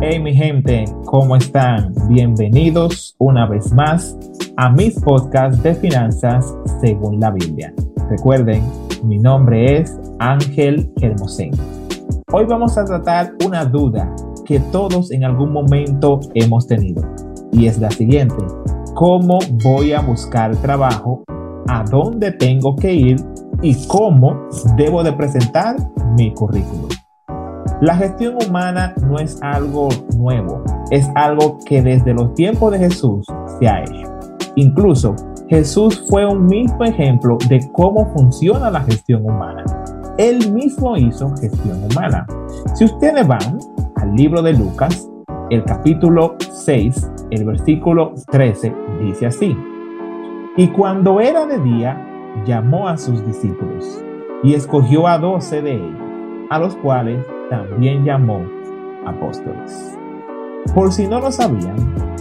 Hey 0.00 0.20
mi 0.20 0.32
gente, 0.32 0.84
¿cómo 1.06 1.34
están? 1.34 1.92
Bienvenidos 2.08 3.16
una 3.18 3.48
vez 3.48 3.72
más 3.72 4.16
a 4.56 4.70
mis 4.70 4.94
podcasts 5.00 5.60
de 5.64 5.74
finanzas 5.74 6.54
según 6.80 7.18
la 7.18 7.32
Biblia. 7.32 7.74
Recuerden, 8.08 8.62
mi 9.02 9.18
nombre 9.18 9.80
es 9.80 9.98
Ángel 10.20 10.88
Hermosén. 11.02 11.50
Hoy 12.32 12.44
vamos 12.44 12.78
a 12.78 12.84
tratar 12.84 13.34
una 13.44 13.64
duda 13.64 14.14
que 14.46 14.60
todos 14.60 15.10
en 15.10 15.24
algún 15.24 15.52
momento 15.52 16.20
hemos 16.34 16.68
tenido 16.68 17.02
y 17.50 17.66
es 17.66 17.80
la 17.80 17.90
siguiente. 17.90 18.36
¿Cómo 18.94 19.40
voy 19.64 19.94
a 19.94 20.00
buscar 20.00 20.54
trabajo? 20.58 21.24
¿A 21.66 21.82
dónde 21.82 22.30
tengo 22.30 22.76
que 22.76 22.94
ir? 22.94 23.16
¿Y 23.62 23.74
cómo 23.88 24.48
debo 24.76 25.02
de 25.02 25.12
presentar 25.12 25.74
mi 26.16 26.32
currículum? 26.34 26.87
La 27.80 27.94
gestión 27.94 28.34
humana 28.44 28.92
no 29.06 29.20
es 29.20 29.40
algo 29.40 29.88
nuevo, 30.16 30.64
es 30.90 31.08
algo 31.14 31.58
que 31.64 31.80
desde 31.80 32.12
los 32.12 32.34
tiempos 32.34 32.72
de 32.72 32.80
Jesús 32.80 33.24
se 33.60 33.68
ha 33.68 33.82
hecho. 33.82 34.18
Incluso 34.56 35.14
Jesús 35.48 36.04
fue 36.10 36.26
un 36.26 36.46
mismo 36.46 36.84
ejemplo 36.84 37.38
de 37.48 37.60
cómo 37.72 38.12
funciona 38.14 38.68
la 38.68 38.80
gestión 38.80 39.24
humana. 39.24 39.64
Él 40.18 40.50
mismo 40.50 40.96
hizo 40.96 41.32
gestión 41.36 41.84
humana. 41.84 42.26
Si 42.74 42.84
ustedes 42.84 43.24
van 43.28 43.60
al 43.94 44.12
libro 44.16 44.42
de 44.42 44.54
Lucas, 44.54 45.08
el 45.50 45.62
capítulo 45.62 46.34
6, 46.40 47.12
el 47.30 47.44
versículo 47.44 48.12
13, 48.32 48.74
dice 49.02 49.26
así. 49.26 49.56
Y 50.56 50.66
cuando 50.66 51.20
era 51.20 51.46
de 51.46 51.60
día, 51.60 51.96
llamó 52.44 52.88
a 52.88 52.96
sus 52.96 53.24
discípulos 53.24 54.04
y 54.42 54.54
escogió 54.54 55.06
a 55.06 55.18
doce 55.18 55.62
de 55.62 55.74
ellos, 55.76 56.02
a 56.50 56.58
los 56.58 56.74
cuales 56.74 57.24
también 57.50 58.04
llamó 58.04 58.44
apóstoles. 59.06 59.96
Por 60.74 60.92
si 60.92 61.06
no 61.06 61.20
lo 61.20 61.30
sabían, 61.32 61.76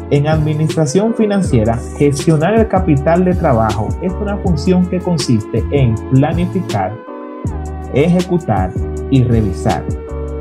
en 0.09 0.27
administración 0.27 1.13
financiera, 1.13 1.77
gestionar 1.97 2.57
el 2.57 2.67
capital 2.67 3.25
de 3.25 3.33
trabajo 3.33 3.89
es 4.01 4.13
una 4.13 4.37
función 4.37 4.85
que 4.87 4.99
consiste 4.99 5.63
en 5.71 5.95
planificar, 6.11 6.93
ejecutar 7.93 8.71
y 9.11 9.23
revisar. 9.23 9.83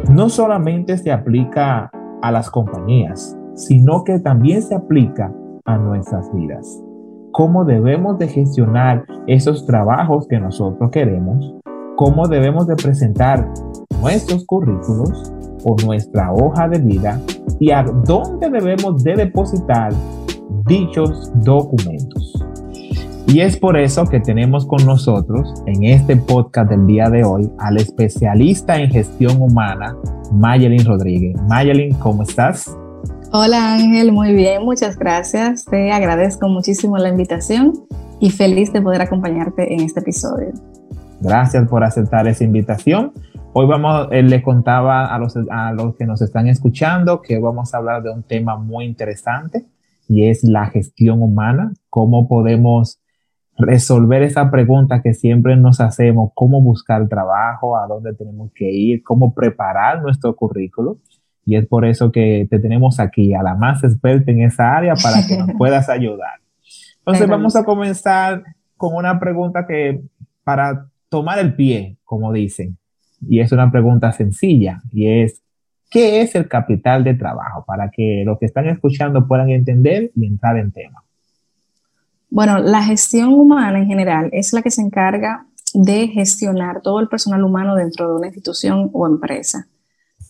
No 0.08 0.28
solamente 0.28 0.96
se 0.98 1.10
aplica 1.10 1.90
a 2.22 2.30
las 2.30 2.48
compañías, 2.48 3.36
sino 3.54 4.04
que 4.04 4.20
también 4.20 4.62
se 4.62 4.76
aplica 4.76 5.32
a 5.64 5.76
nuestras 5.78 6.32
vidas. 6.32 6.80
Cómo 7.32 7.64
debemos 7.64 8.18
de 8.18 8.28
gestionar 8.28 9.04
esos 9.26 9.66
trabajos 9.66 10.28
que 10.28 10.38
nosotros 10.38 10.90
queremos, 10.90 11.56
cómo 11.96 12.28
debemos 12.28 12.66
de 12.66 12.76
presentar 12.76 13.52
nuestros 14.00 14.44
currículos 14.46 15.32
o 15.64 15.76
nuestra 15.84 16.32
hoja 16.32 16.68
de 16.68 16.78
vida 16.78 17.20
y 17.58 17.70
a 17.70 17.82
dónde 17.82 18.50
debemos 18.50 19.02
de 19.02 19.14
depositar 19.14 19.92
dichos 20.66 21.30
documentos. 21.42 22.32
Y 23.28 23.40
es 23.40 23.56
por 23.56 23.76
eso 23.76 24.04
que 24.04 24.20
tenemos 24.20 24.64
con 24.66 24.86
nosotros 24.86 25.52
en 25.66 25.84
este 25.84 26.16
podcast 26.16 26.70
del 26.70 26.86
día 26.86 27.10
de 27.10 27.24
hoy 27.24 27.50
al 27.58 27.76
especialista 27.76 28.78
en 28.78 28.90
gestión 28.90 29.42
humana, 29.42 29.96
Mayelin 30.32 30.84
Rodríguez. 30.84 31.36
Mayelin, 31.48 31.92
¿cómo 31.94 32.22
estás? 32.22 32.76
Hola 33.32 33.74
Ángel, 33.74 34.12
muy 34.12 34.32
bien, 34.32 34.64
muchas 34.64 34.96
gracias. 34.96 35.64
Te 35.64 35.90
agradezco 35.90 36.48
muchísimo 36.48 36.96
la 36.98 37.08
invitación 37.08 37.72
y 38.20 38.30
feliz 38.30 38.72
de 38.72 38.80
poder 38.80 39.02
acompañarte 39.02 39.74
en 39.74 39.80
este 39.80 40.00
episodio. 40.00 40.52
Gracias 41.20 41.68
por 41.68 41.82
aceptar 41.82 42.28
esa 42.28 42.44
invitación. 42.44 43.12
Hoy 43.58 43.64
vamos, 43.64 44.08
eh, 44.10 44.22
le 44.22 44.42
contaba 44.42 45.06
a 45.06 45.18
los, 45.18 45.34
a 45.50 45.72
los 45.72 45.96
que 45.96 46.04
nos 46.04 46.20
están 46.20 46.46
escuchando 46.46 47.22
que 47.22 47.38
vamos 47.38 47.72
a 47.72 47.78
hablar 47.78 48.02
de 48.02 48.10
un 48.10 48.22
tema 48.22 48.58
muy 48.58 48.84
interesante 48.84 49.64
y 50.06 50.26
es 50.28 50.44
la 50.44 50.66
gestión 50.66 51.22
humana, 51.22 51.72
cómo 51.88 52.28
podemos 52.28 53.00
resolver 53.56 54.22
esa 54.24 54.50
pregunta 54.50 55.00
que 55.00 55.14
siempre 55.14 55.56
nos 55.56 55.80
hacemos, 55.80 56.32
cómo 56.34 56.60
buscar 56.60 57.08
trabajo, 57.08 57.78
a 57.78 57.86
dónde 57.86 58.12
tenemos 58.12 58.52
que 58.54 58.70
ir, 58.70 59.02
cómo 59.02 59.32
preparar 59.32 60.02
nuestro 60.02 60.36
currículo. 60.36 60.98
Y 61.46 61.56
es 61.56 61.66
por 61.66 61.86
eso 61.86 62.12
que 62.12 62.46
te 62.50 62.58
tenemos 62.58 63.00
aquí, 63.00 63.32
a 63.32 63.42
la 63.42 63.54
más 63.54 63.82
experta 63.82 64.32
en 64.32 64.42
esa 64.42 64.76
área, 64.76 64.92
para 65.02 65.26
que 65.26 65.38
nos 65.38 65.52
puedas 65.56 65.88
ayudar. 65.88 66.40
Entonces 66.98 67.26
vamos 67.26 67.56
a 67.56 67.64
comenzar 67.64 68.42
con 68.76 68.94
una 68.94 69.18
pregunta 69.18 69.66
que 69.66 70.02
para 70.44 70.88
tomar 71.08 71.38
el 71.38 71.54
pie, 71.54 71.96
como 72.04 72.34
dicen, 72.34 72.76
y 73.20 73.40
es 73.40 73.52
una 73.52 73.70
pregunta 73.70 74.12
sencilla, 74.12 74.82
y 74.92 75.08
es, 75.08 75.42
¿qué 75.90 76.20
es 76.20 76.34
el 76.34 76.48
capital 76.48 77.04
de 77.04 77.14
trabajo? 77.14 77.64
Para 77.66 77.90
que 77.90 78.22
los 78.24 78.38
que 78.38 78.46
están 78.46 78.66
escuchando 78.68 79.26
puedan 79.26 79.50
entender 79.50 80.10
y 80.14 80.26
entrar 80.26 80.58
en 80.58 80.72
tema. 80.72 81.02
Bueno, 82.28 82.58
la 82.58 82.82
gestión 82.82 83.32
humana 83.32 83.78
en 83.78 83.86
general 83.86 84.28
es 84.32 84.52
la 84.52 84.62
que 84.62 84.70
se 84.70 84.82
encarga 84.82 85.46
de 85.74 86.08
gestionar 86.08 86.82
todo 86.82 87.00
el 87.00 87.08
personal 87.08 87.44
humano 87.44 87.74
dentro 87.74 88.08
de 88.08 88.16
una 88.16 88.26
institución 88.26 88.90
o 88.92 89.06
empresa. 89.06 89.68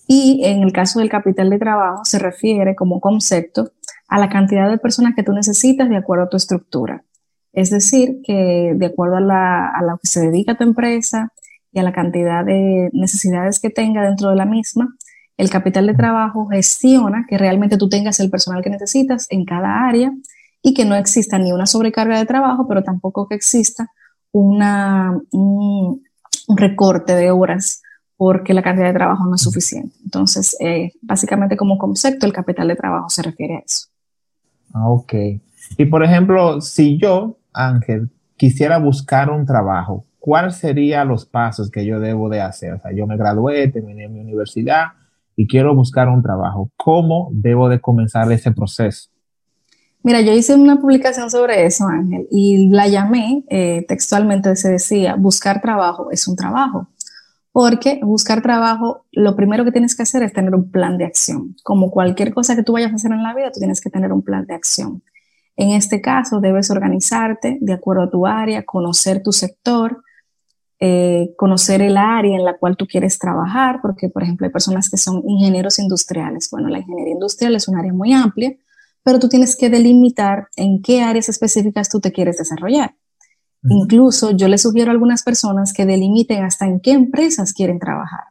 Y 0.07 0.43
en 0.45 0.63
el 0.63 0.73
caso 0.73 1.01
del 1.01 1.09
capital 1.09 1.51
de 1.51 1.59
trabajo 1.59 2.05
se 2.05 2.19
refiere 2.19 2.75
como 2.75 3.01
concepto 3.01 3.71
a 4.09 4.19
la 4.19 4.29
cantidad 4.29 4.71
de 4.71 4.79
personas 4.79 5.15
que 5.17 5.23
tú 5.23 5.33
necesitas 5.33 5.89
de 5.89 5.97
acuerdo 5.97 6.25
a 6.25 6.29
tu 6.29 6.37
estructura. 6.37 7.05
Es 7.53 7.71
decir, 7.71 8.21
que 8.23 8.75
de 8.77 8.87
acuerdo 8.87 9.17
a, 9.17 9.21
la, 9.21 9.69
a 9.69 9.83
lo 9.83 9.99
que 9.99 10.07
se 10.07 10.21
dedica 10.21 10.53
a 10.53 10.57
tu 10.57 10.65
empresa 10.65 11.33
y 11.77 11.79
a 11.79 11.83
la 11.83 11.93
cantidad 11.93 12.43
de 12.43 12.89
necesidades 12.95 13.61
que 13.61 13.69
tenga 13.69 14.03
dentro 14.03 14.31
de 14.31 14.37
la 14.37 14.47
misma, 14.47 14.97
el 15.37 15.51
capital 15.51 15.87
de 15.87 15.93
trabajo 15.93 16.47
gestiona 16.47 17.27
que 17.29 17.37
realmente 17.37 17.77
tú 17.77 17.91
tengas 17.91 18.19
el 18.19 18.31
personal 18.31 18.63
que 18.63 18.71
necesitas 18.71 19.27
en 19.29 19.45
cada 19.45 19.87
área 19.87 20.11
y 20.63 20.73
que 20.73 20.87
no 20.87 20.95
exista 20.95 21.39
ni 21.39 21.53
una 21.53 21.67
sobrecarga 21.67 22.19
de 22.19 22.25
trabajo, 22.25 22.67
pero 22.67 22.83
tampoco 22.83 23.29
que 23.29 23.35
exista 23.35 23.93
una, 24.33 25.21
un, 25.33 26.03
recorte 26.49 27.15
de 27.15 27.31
horas 27.31 27.83
porque 28.17 28.55
la 28.55 28.63
cantidad 28.63 28.87
de 28.87 28.95
trabajo 28.95 29.27
no 29.27 29.35
es 29.35 29.43
suficiente. 29.43 29.95
Entonces, 30.03 30.57
eh, 30.61 30.93
básicamente 31.03 31.59
como 31.59 31.77
concepto, 31.77 32.25
el 32.25 32.33
capital 32.33 32.69
de 32.69 32.77
trabajo 32.77 33.11
se 33.11 33.23
refiere 33.23 33.57
a 33.57 33.59
eso. 33.59 33.89
Ah, 34.73 34.89
ok. 34.89 35.13
Y 35.77 35.85
por 35.85 36.03
ejemplo, 36.03 36.63
si 36.63 36.97
yo 36.97 37.37
Ángel, 37.53 38.09
quisiera 38.39 38.79
buscar 38.79 39.31
un 39.31 39.45
trabajo, 39.45 40.06
¿cuáles 40.27 40.57
serían 40.57 41.07
los 41.07 41.25
pasos 41.25 41.71
que 41.71 41.87
yo 41.87 42.01
debo 42.01 42.29
de 42.29 42.41
hacer? 42.41 42.73
O 42.73 42.81
sea, 42.81 42.91
yo 42.93 43.07
me 43.07 43.17
gradué, 43.17 43.69
terminé 43.69 44.09
mi 44.09 44.19
universidad 44.19 44.87
y 45.37 45.47
quiero 45.47 45.73
buscar 45.73 46.09
un 46.09 46.21
trabajo. 46.21 46.69
¿Cómo 46.77 47.29
debo 47.31 47.69
de 47.69 47.81
comenzar 47.81 48.31
ese 48.33 48.51
proceso? 48.51 49.09
Mira, 50.03 50.21
yo 50.23 50.33
hice 50.33 50.57
una 50.57 50.81
publicación 50.81 51.31
sobre 51.31 51.65
eso, 51.65 51.87
Ángel, 51.87 52.27
y 52.33 52.71
la 52.71 52.89
llamé, 52.89 53.45
eh, 53.49 53.85
textualmente 53.87 54.57
se 54.57 54.73
decía, 54.73 55.15
buscar 55.15 55.61
trabajo 55.61 56.11
es 56.11 56.27
un 56.27 56.35
trabajo. 56.35 56.89
Porque 57.53 58.01
buscar 58.03 58.43
trabajo, 58.43 59.05
lo 59.13 59.37
primero 59.37 59.65
que 59.65 59.71
tienes 59.71 59.95
que 59.95 60.03
hacer 60.03 60.25
es 60.25 60.33
tener 60.33 60.57
un 60.57 60.73
plan 60.73 60.99
de 60.99 61.05
acción. 61.05 61.55
Como 61.63 61.93
cualquier 61.93 62.35
cosa 62.35 62.57
que 62.57 62.65
tú 62.65 62.73
vayas 62.73 62.91
a 62.91 62.97
hacer 62.97 63.13
en 63.13 63.23
la 63.23 63.33
vida, 63.33 63.53
tú 63.53 63.61
tienes 63.61 63.81
que 63.81 63.91
tener 63.91 64.13
un 64.13 64.23
plan 64.23 64.45
de 64.45 64.55
acción. 64.55 65.05
En 65.55 65.71
este 65.71 66.01
caso, 66.01 66.41
debes 66.41 66.69
organizarte 66.69 67.59
de 67.61 67.73
acuerdo 67.73 68.03
a 68.03 68.11
tu 68.11 68.27
área, 68.27 68.65
conocer 68.65 69.23
tu 69.23 69.31
sector, 69.31 70.03
eh, 70.79 71.33
conocer 71.39 71.81
el 71.81 71.97
área 71.97 72.37
en 72.37 72.45
la 72.45 72.59
cual 72.59 72.77
tú 72.77 72.87
quieres 72.87 73.19
trabajar, 73.19 73.81
porque, 73.81 74.11
por 74.11 74.23
ejemplo, 74.23 74.47
hay 74.47 74.53
personas 74.53 74.91
que 74.91 74.99
son 74.99 75.23
ingenieros 75.27 75.79
industriales. 75.79 76.49
Bueno, 76.51 76.69
la 76.69 76.79
ingeniería 76.81 77.15
industrial 77.15 77.57
es 77.57 77.67
un 77.67 77.79
área 77.79 77.95
muy 77.95 78.13
amplia, 78.13 78.55
pero 79.03 79.19
tú 79.19 79.29
tienes 79.29 79.57
que 79.57 79.71
delimitar 79.71 80.49
en 80.57 80.83
qué 80.83 81.03
áreas 81.03 81.31
específicas 81.31 81.89
tú 81.89 82.01
te 82.01 82.13
quieres 82.13 82.37
desarrollar. 82.37 82.95
Incluso 83.69 84.33
yo 84.33 84.49
le 84.49 84.59
sugiero 84.59 84.91
a 84.91 84.93
algunas 84.93 85.23
personas 85.23 85.73
que 85.73 85.87
delimiten 85.87 86.45
hasta 86.45 86.67
en 86.67 86.79
qué 86.79 86.93
empresas 86.93 87.53
quieren 87.53 87.79
trabajar, 87.79 88.25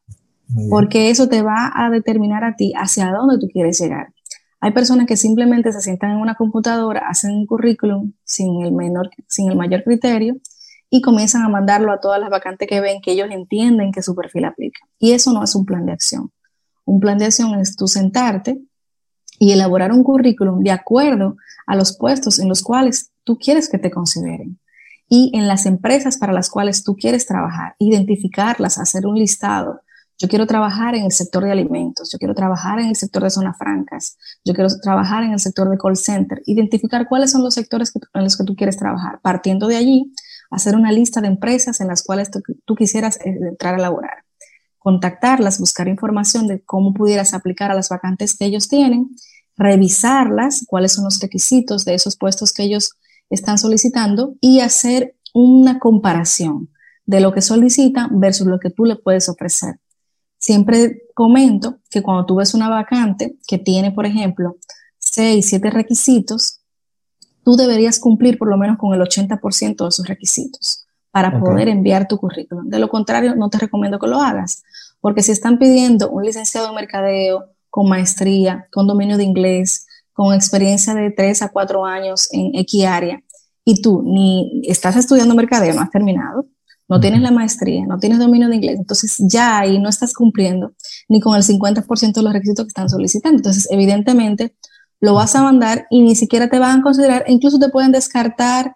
porque 0.70 1.10
eso 1.10 1.28
te 1.28 1.42
va 1.42 1.72
a 1.74 1.90
determinar 1.90 2.44
a 2.44 2.56
ti 2.56 2.74
hacia 2.78 3.12
dónde 3.12 3.40
tú 3.40 3.48
quieres 3.52 3.80
llegar. 3.80 4.14
Hay 4.62 4.72
personas 4.72 5.08
que 5.08 5.18
simplemente 5.18 5.74
se 5.74 5.82
sientan 5.82 6.12
en 6.12 6.18
una 6.18 6.36
computadora, 6.36 7.08
hacen 7.10 7.32
un 7.32 7.46
currículum 7.46 8.14
sin 8.24 8.62
el, 8.62 8.72
menor, 8.72 9.10
sin 9.28 9.50
el 9.50 9.58
mayor 9.58 9.84
criterio 9.84 10.38
y 10.90 11.02
comienzan 11.02 11.44
a 11.44 11.50
mandarlo 11.50 11.92
a 11.92 12.00
todas 12.00 12.20
las 12.20 12.30
vacantes 12.30 12.68
que 12.68 12.82
ven 12.82 13.02
que 13.02 13.12
ellos 13.12 13.30
entienden 13.32 13.92
que 13.92 14.02
su 14.02 14.16
perfil 14.16 14.46
aplica. 14.46 14.80
Y 15.00 15.12
eso 15.12 15.34
no 15.34 15.44
es 15.44 15.56
un 15.56 15.66
plan 15.66 15.86
de 15.86 15.94
acción. 15.94 16.32
Un 16.86 17.00
plan 17.00 17.18
de 17.18 17.26
acción 17.26 17.60
es 17.60 17.76
tú 17.76 17.88
sentarte 17.88 18.60
y 19.40 19.52
elaborar 19.52 19.92
un 19.92 20.04
currículum 20.04 20.64
de 20.64 20.72
acuerdo 20.72 21.38
a 21.68 21.76
los 21.76 21.98
puestos 21.98 22.40
en 22.40 22.48
los 22.48 22.62
cuales 22.62 23.12
tú 23.24 23.38
quieres 23.38 23.70
que 23.70 23.80
te 23.80 23.92
consideren 23.92 24.60
y 25.10 25.32
en 25.36 25.48
las 25.48 25.66
empresas 25.66 26.18
para 26.18 26.34
las 26.34 26.50
cuales 26.50 26.84
tú 26.84 26.96
quieres 26.96 27.28
trabajar, 27.28 27.76
identificarlas, 27.80 28.78
hacer 28.78 29.06
un 29.06 29.16
listado 29.16 29.82
yo 30.18 30.30
quiero 30.30 30.48
trabajar 30.48 30.96
en 30.96 31.04
el 31.04 31.12
sector 31.12 31.44
de 31.44 31.52
alimentos, 31.52 32.10
yo 32.12 32.18
quiero 32.18 32.34
trabajar 32.34 32.80
en 32.80 32.88
el 32.88 32.96
sector 32.96 33.24
de 33.24 33.30
zonas 33.30 33.58
francas, 33.58 34.18
yo 34.46 34.54
quiero 34.54 34.70
trabajar 34.82 35.24
en 35.24 35.34
el 35.34 35.40
sector 35.40 35.70
de 35.70 35.78
call 35.78 35.98
center, 35.98 36.42
identificar 36.46 37.08
cuáles 37.08 37.32
son 37.32 37.44
los 37.44 37.54
sectores 37.54 37.92
en 38.14 38.24
los 38.24 38.38
que 38.38 38.46
tú 38.46 38.56
quieres 38.56 38.78
trabajar. 38.78 39.20
Partiendo 39.22 39.68
de 39.68 39.76
allí, 39.76 40.14
hacer 40.56 40.76
una 40.76 40.92
lista 40.92 41.22
de 41.22 41.28
empresas 41.28 41.82
en 41.82 41.88
las 41.88 42.04
cuales 42.04 42.30
tú, 42.66 42.76
quisieras 42.76 43.18
eh, 43.18 43.38
entrar 43.50 43.76
a 43.76 43.80
laborar. 43.80 44.24
contactarlas, 44.80 45.60
buscar 45.60 45.88
información 45.88 46.46
de 46.48 46.62
cómo 46.64 46.94
pudieras 46.94 47.34
aplicar 47.34 47.72
a 47.72 47.74
las 47.74 47.90
vacantes 47.90 48.38
que 48.38 48.46
ellos 48.46 48.68
tienen, 48.68 49.10
revisarlas, 49.58 50.64
cuáles 50.68 50.94
son 50.94 51.06
los 51.06 51.20
requisitos 51.20 51.86
de 51.86 51.96
esos 51.96 52.16
puestos 52.18 52.54
que 52.54 52.64
ellos 52.64 52.92
están 53.32 53.58
solicitando 53.58 54.36
y 54.42 54.60
hacer 54.60 55.16
una 55.34 55.80
comparación 55.80 56.70
de 57.06 57.20
lo 57.20 57.34
que 57.34 57.42
solicitan 57.42 58.20
versus 58.20 58.46
lo 58.48 58.60
que 58.60 58.70
tú 58.70 58.86
le 58.86 58.96
puedes 58.96 59.28
ofrecer. 59.28 59.80
Siempre 60.38 61.02
comento 61.16 61.80
que 61.90 62.04
cuando 62.04 62.26
tú 62.26 62.36
ves 62.36 62.54
una 62.54 62.70
vacante 62.70 63.38
que 63.48 63.58
tiene, 63.58 63.92
por 63.92 64.06
ejemplo, 64.06 64.58
seis, 65.00 65.50
siete 65.50 65.72
requisitos, 65.72 66.60
tú 67.46 67.56
deberías 67.56 68.00
cumplir 68.00 68.38
por 68.40 68.50
lo 68.50 68.58
menos 68.58 68.78
con 68.78 68.94
el 68.94 69.00
80% 69.00 69.84
de 69.84 69.88
esos 69.88 70.08
requisitos 70.08 70.86
para 71.12 71.40
poder 71.40 71.70
enviar 71.70 72.10
tu 72.10 72.18
currículum. 72.18 72.68
De 72.68 72.80
lo 72.80 72.90
contrario, 72.90 73.36
no 73.36 73.50
te 73.50 73.58
recomiendo 73.58 74.00
que 74.00 74.08
lo 74.08 74.20
hagas, 74.20 74.64
porque 75.00 75.24
si 75.24 75.32
están 75.32 75.58
pidiendo 75.58 76.10
un 76.10 76.24
licenciado 76.24 76.68
en 76.68 76.76
mercadeo 76.76 77.46
con 77.70 77.88
maestría, 77.88 78.68
con 78.74 78.88
dominio 78.88 79.16
de 79.16 79.24
inglés, 79.24 79.86
con 80.12 80.34
experiencia 80.34 80.94
de 80.94 81.12
tres 81.12 81.42
a 81.42 81.50
cuatro 81.50 81.86
años 81.86 82.28
en 82.34 82.56
X 82.56 82.86
área, 82.86 83.22
y 83.64 83.82
tú 83.82 84.02
ni 84.04 84.62
estás 84.68 84.96
estudiando 84.96 85.36
mercadeo, 85.36 85.74
no 85.74 85.82
has 85.82 85.92
terminado, 85.92 86.48
no 86.88 87.00
tienes 87.00 87.22
la 87.22 87.32
maestría, 87.32 87.86
no 87.88 87.98
tienes 87.98 88.20
dominio 88.20 88.50
de 88.50 88.56
inglés, 88.56 88.78
entonces 88.78 89.18
ya 89.20 89.60
ahí 89.60 89.80
no 89.80 89.90
estás 89.90 90.14
cumpliendo 90.14 90.74
ni 91.08 91.20
con 91.20 91.36
el 91.36 91.44
50% 91.44 92.14
de 92.14 92.22
los 92.22 92.34
requisitos 92.34 92.66
que 92.66 92.70
están 92.70 92.90
solicitando. 92.90 93.38
Entonces, 93.38 93.68
evidentemente, 93.72 94.56
lo 95.00 95.14
vas 95.14 95.36
a 95.36 95.44
mandar 95.44 95.88
y 95.90 96.02
ni 96.02 96.16
siquiera 96.16 96.50
te 96.50 96.60
van 96.60 96.80
a 96.80 96.84
considerar, 96.84 97.26
incluso 97.28 97.60
te 97.60 97.70
pueden 97.70 97.92
descartar 97.92 98.74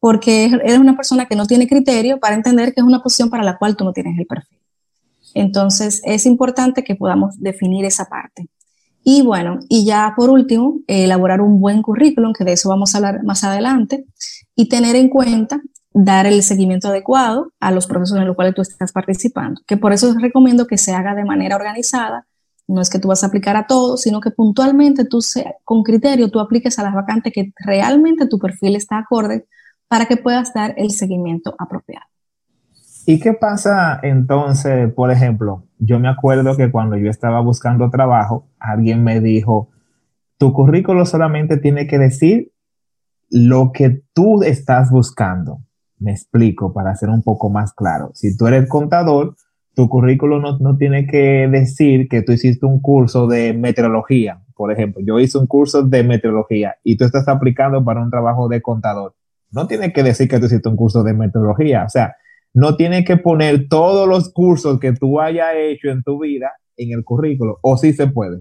porque 0.00 0.46
eres 0.46 0.78
una 0.78 0.96
persona 0.96 1.26
que 1.26 1.36
no 1.36 1.46
tiene 1.46 1.66
criterio 1.66 2.20
para 2.20 2.36
entender 2.36 2.72
que 2.72 2.80
es 2.80 2.86
una 2.86 3.02
posición 3.02 3.30
para 3.30 3.42
la 3.42 3.58
cual 3.58 3.76
tú 3.76 3.84
no 3.84 3.92
tienes 3.92 4.18
el 4.18 4.26
perfil. 4.26 4.58
Entonces, 5.34 6.00
es 6.04 6.26
importante 6.26 6.84
que 6.84 6.94
podamos 6.94 7.38
definir 7.38 7.84
esa 7.84 8.06
parte. 8.06 8.48
Y 9.04 9.22
bueno, 9.22 9.58
y 9.68 9.84
ya 9.84 10.12
por 10.16 10.30
último, 10.30 10.80
elaborar 10.86 11.40
un 11.40 11.60
buen 11.60 11.82
currículum, 11.82 12.32
que 12.32 12.44
de 12.44 12.52
eso 12.52 12.68
vamos 12.68 12.94
a 12.94 12.98
hablar 12.98 13.24
más 13.24 13.44
adelante, 13.44 14.06
y 14.54 14.68
tener 14.68 14.96
en 14.96 15.08
cuenta 15.08 15.60
dar 15.92 16.26
el 16.26 16.42
seguimiento 16.42 16.88
adecuado 16.88 17.52
a 17.60 17.70
los 17.70 17.86
procesos 17.86 18.18
en 18.18 18.26
los 18.26 18.36
cuales 18.36 18.54
tú 18.54 18.62
estás 18.62 18.92
participando. 18.92 19.60
Que 19.66 19.76
por 19.76 19.92
eso 19.92 20.14
recomiendo 20.18 20.66
que 20.66 20.78
se 20.78 20.92
haga 20.92 21.14
de 21.14 21.24
manera 21.24 21.56
organizada. 21.56 22.26
No 22.68 22.80
es 22.80 22.90
que 22.90 22.98
tú 22.98 23.08
vas 23.08 23.24
a 23.24 23.28
aplicar 23.28 23.56
a 23.56 23.66
todo, 23.66 23.96
sino 23.96 24.20
que 24.20 24.30
puntualmente 24.30 25.04
tú, 25.04 25.20
con 25.64 25.82
criterio, 25.82 26.30
tú 26.30 26.38
apliques 26.38 26.78
a 26.78 26.82
las 26.82 26.94
vacantes 26.94 27.32
que 27.32 27.52
realmente 27.58 28.28
tu 28.28 28.38
perfil 28.38 28.76
está 28.76 28.98
acorde 28.98 29.46
para 29.88 30.06
que 30.06 30.18
puedas 30.18 30.52
dar 30.52 30.74
el 30.76 30.90
seguimiento 30.90 31.54
apropiado. 31.58 32.04
¿Y 33.06 33.20
qué 33.20 33.32
pasa 33.32 33.98
entonces, 34.02 34.92
por 34.92 35.10
ejemplo? 35.10 35.64
Yo 35.78 35.98
me 35.98 36.08
acuerdo 36.08 36.56
que 36.58 36.70
cuando 36.70 36.98
yo 36.98 37.08
estaba 37.08 37.40
buscando 37.40 37.88
trabajo, 37.88 38.48
alguien 38.58 39.02
me 39.02 39.20
dijo, 39.20 39.70
tu 40.36 40.52
currículo 40.52 41.06
solamente 41.06 41.56
tiene 41.56 41.86
que 41.86 41.98
decir 41.98 42.52
lo 43.30 43.72
que 43.72 44.02
tú 44.12 44.42
estás 44.42 44.90
buscando. 44.90 45.60
Me 45.98 46.12
explico 46.12 46.74
para 46.74 46.94
ser 46.96 47.08
un 47.08 47.22
poco 47.22 47.48
más 47.48 47.72
claro. 47.72 48.10
Si 48.12 48.36
tú 48.36 48.46
eres 48.46 48.68
contador, 48.68 49.36
tu 49.78 49.88
currículo 49.88 50.40
no, 50.40 50.58
no, 50.58 50.76
tiene 50.76 51.06
que 51.06 51.46
decir 51.48 52.08
que 52.08 52.22
tú 52.22 52.32
hiciste 52.32 52.66
un 52.66 52.80
curso 52.80 53.28
de 53.28 53.52
meteorología. 53.52 54.42
Por 54.56 54.72
ejemplo, 54.72 55.00
yo 55.06 55.20
hice 55.20 55.38
un 55.38 55.46
curso 55.46 55.84
de 55.84 56.02
meteorología 56.02 56.74
y 56.82 56.96
tú 56.96 57.04
estás 57.04 57.28
aplicando 57.28 57.84
para 57.84 58.02
un 58.02 58.10
trabajo 58.10 58.48
de 58.48 58.60
contador. 58.60 59.14
No 59.52 59.68
tiene 59.68 59.92
que 59.92 60.02
decir 60.02 60.26
que 60.28 60.40
tú 60.40 60.46
hiciste 60.46 60.68
un 60.68 60.74
curso 60.74 61.04
de 61.04 61.14
meteorología. 61.14 61.84
O 61.84 61.88
sea, 61.88 62.16
no 62.52 62.74
tiene 62.74 63.04
que 63.04 63.18
poner 63.18 63.68
todos 63.68 64.08
los 64.08 64.32
cursos 64.32 64.80
que 64.80 64.94
tú 64.94 65.20
hayas 65.20 65.50
hecho 65.54 65.90
en 65.90 66.02
tu 66.02 66.18
vida 66.20 66.54
en 66.76 66.90
el 66.90 67.04
currículo. 67.04 67.60
O 67.62 67.76
sí 67.76 67.92
se 67.92 68.08
puede. 68.08 68.40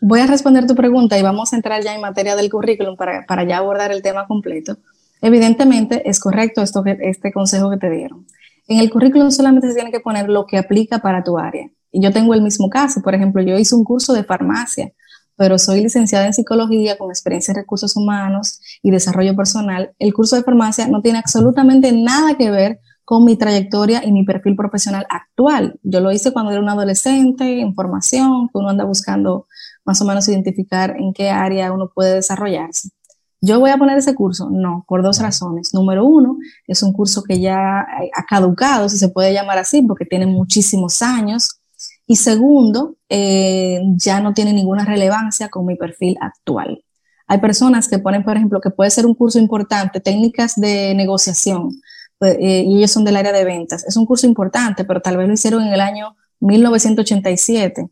Voy 0.00 0.20
a 0.20 0.28
responder 0.28 0.68
tu 0.68 0.76
pregunta 0.76 1.18
y 1.18 1.22
vamos 1.22 1.52
a 1.52 1.56
entrar 1.56 1.82
ya 1.82 1.92
en 1.92 2.00
materia 2.00 2.36
del 2.36 2.50
currículum 2.50 2.94
para, 2.94 3.26
para 3.26 3.42
ya 3.42 3.58
abordar 3.58 3.90
el 3.90 4.00
tema 4.00 4.28
completo. 4.28 4.76
Evidentemente 5.22 6.08
es 6.08 6.20
correcto 6.20 6.62
esto 6.62 6.84
que, 6.84 6.96
este 7.00 7.32
consejo 7.32 7.68
que 7.68 7.78
te 7.78 7.90
dieron. 7.90 8.26
En 8.68 8.80
el 8.80 8.90
currículum 8.90 9.30
solamente 9.30 9.68
se 9.68 9.74
tiene 9.74 9.90
que 9.90 10.00
poner 10.00 10.28
lo 10.28 10.44
que 10.46 10.58
aplica 10.58 10.98
para 10.98 11.24
tu 11.24 11.38
área. 11.38 11.70
Y 11.90 12.02
yo 12.02 12.12
tengo 12.12 12.34
el 12.34 12.42
mismo 12.42 12.68
caso. 12.68 13.00
Por 13.00 13.14
ejemplo, 13.14 13.42
yo 13.42 13.58
hice 13.58 13.74
un 13.74 13.82
curso 13.82 14.12
de 14.12 14.24
farmacia, 14.24 14.92
pero 15.36 15.58
soy 15.58 15.80
licenciada 15.80 16.26
en 16.26 16.34
psicología 16.34 16.98
con 16.98 17.08
experiencia 17.08 17.52
en 17.52 17.56
recursos 17.56 17.96
humanos 17.96 18.60
y 18.82 18.90
desarrollo 18.90 19.34
personal. 19.34 19.92
El 19.98 20.12
curso 20.12 20.36
de 20.36 20.42
farmacia 20.42 20.86
no 20.86 21.00
tiene 21.00 21.18
absolutamente 21.18 21.92
nada 21.92 22.36
que 22.36 22.50
ver 22.50 22.80
con 23.06 23.24
mi 23.24 23.36
trayectoria 23.36 24.04
y 24.04 24.12
mi 24.12 24.26
perfil 24.26 24.54
profesional 24.54 25.06
actual. 25.08 25.80
Yo 25.82 26.00
lo 26.00 26.12
hice 26.12 26.34
cuando 26.34 26.52
era 26.52 26.60
un 26.60 26.68
adolescente, 26.68 27.62
en 27.62 27.74
formación, 27.74 28.48
que 28.48 28.58
uno 28.58 28.68
anda 28.68 28.84
buscando 28.84 29.46
más 29.86 30.02
o 30.02 30.04
menos 30.04 30.28
identificar 30.28 30.94
en 30.98 31.14
qué 31.14 31.30
área 31.30 31.72
uno 31.72 31.90
puede 31.94 32.16
desarrollarse. 32.16 32.90
¿Yo 33.40 33.60
voy 33.60 33.70
a 33.70 33.76
poner 33.76 33.98
ese 33.98 34.14
curso? 34.14 34.50
No, 34.50 34.84
por 34.88 35.02
dos 35.02 35.20
razones. 35.20 35.72
Número 35.72 36.04
uno, 36.04 36.38
es 36.66 36.82
un 36.82 36.92
curso 36.92 37.22
que 37.22 37.40
ya 37.40 37.80
ha 37.80 38.24
caducado, 38.28 38.88
si 38.88 38.98
se 38.98 39.08
puede 39.10 39.32
llamar 39.32 39.58
así, 39.58 39.82
porque 39.82 40.04
tiene 40.04 40.26
muchísimos 40.26 41.02
años. 41.02 41.60
Y 42.06 42.16
segundo, 42.16 42.96
eh, 43.08 43.80
ya 43.96 44.20
no 44.20 44.34
tiene 44.34 44.52
ninguna 44.52 44.84
relevancia 44.84 45.48
con 45.50 45.66
mi 45.66 45.76
perfil 45.76 46.16
actual. 46.20 46.82
Hay 47.28 47.38
personas 47.40 47.88
que 47.88 47.98
ponen, 47.98 48.24
por 48.24 48.36
ejemplo, 48.36 48.60
que 48.60 48.70
puede 48.70 48.90
ser 48.90 49.06
un 49.06 49.14
curso 49.14 49.38
importante, 49.38 50.00
técnicas 50.00 50.54
de 50.56 50.94
negociación, 50.94 51.70
pues, 52.18 52.36
eh, 52.40 52.64
y 52.66 52.78
ellos 52.78 52.90
son 52.90 53.04
del 53.04 53.16
área 53.16 53.32
de 53.32 53.44
ventas. 53.44 53.84
Es 53.84 53.96
un 53.96 54.06
curso 54.06 54.26
importante, 54.26 54.84
pero 54.84 55.00
tal 55.00 55.16
vez 55.16 55.28
lo 55.28 55.34
hicieron 55.34 55.62
en 55.62 55.72
el 55.72 55.80
año 55.80 56.16
1987 56.40 57.88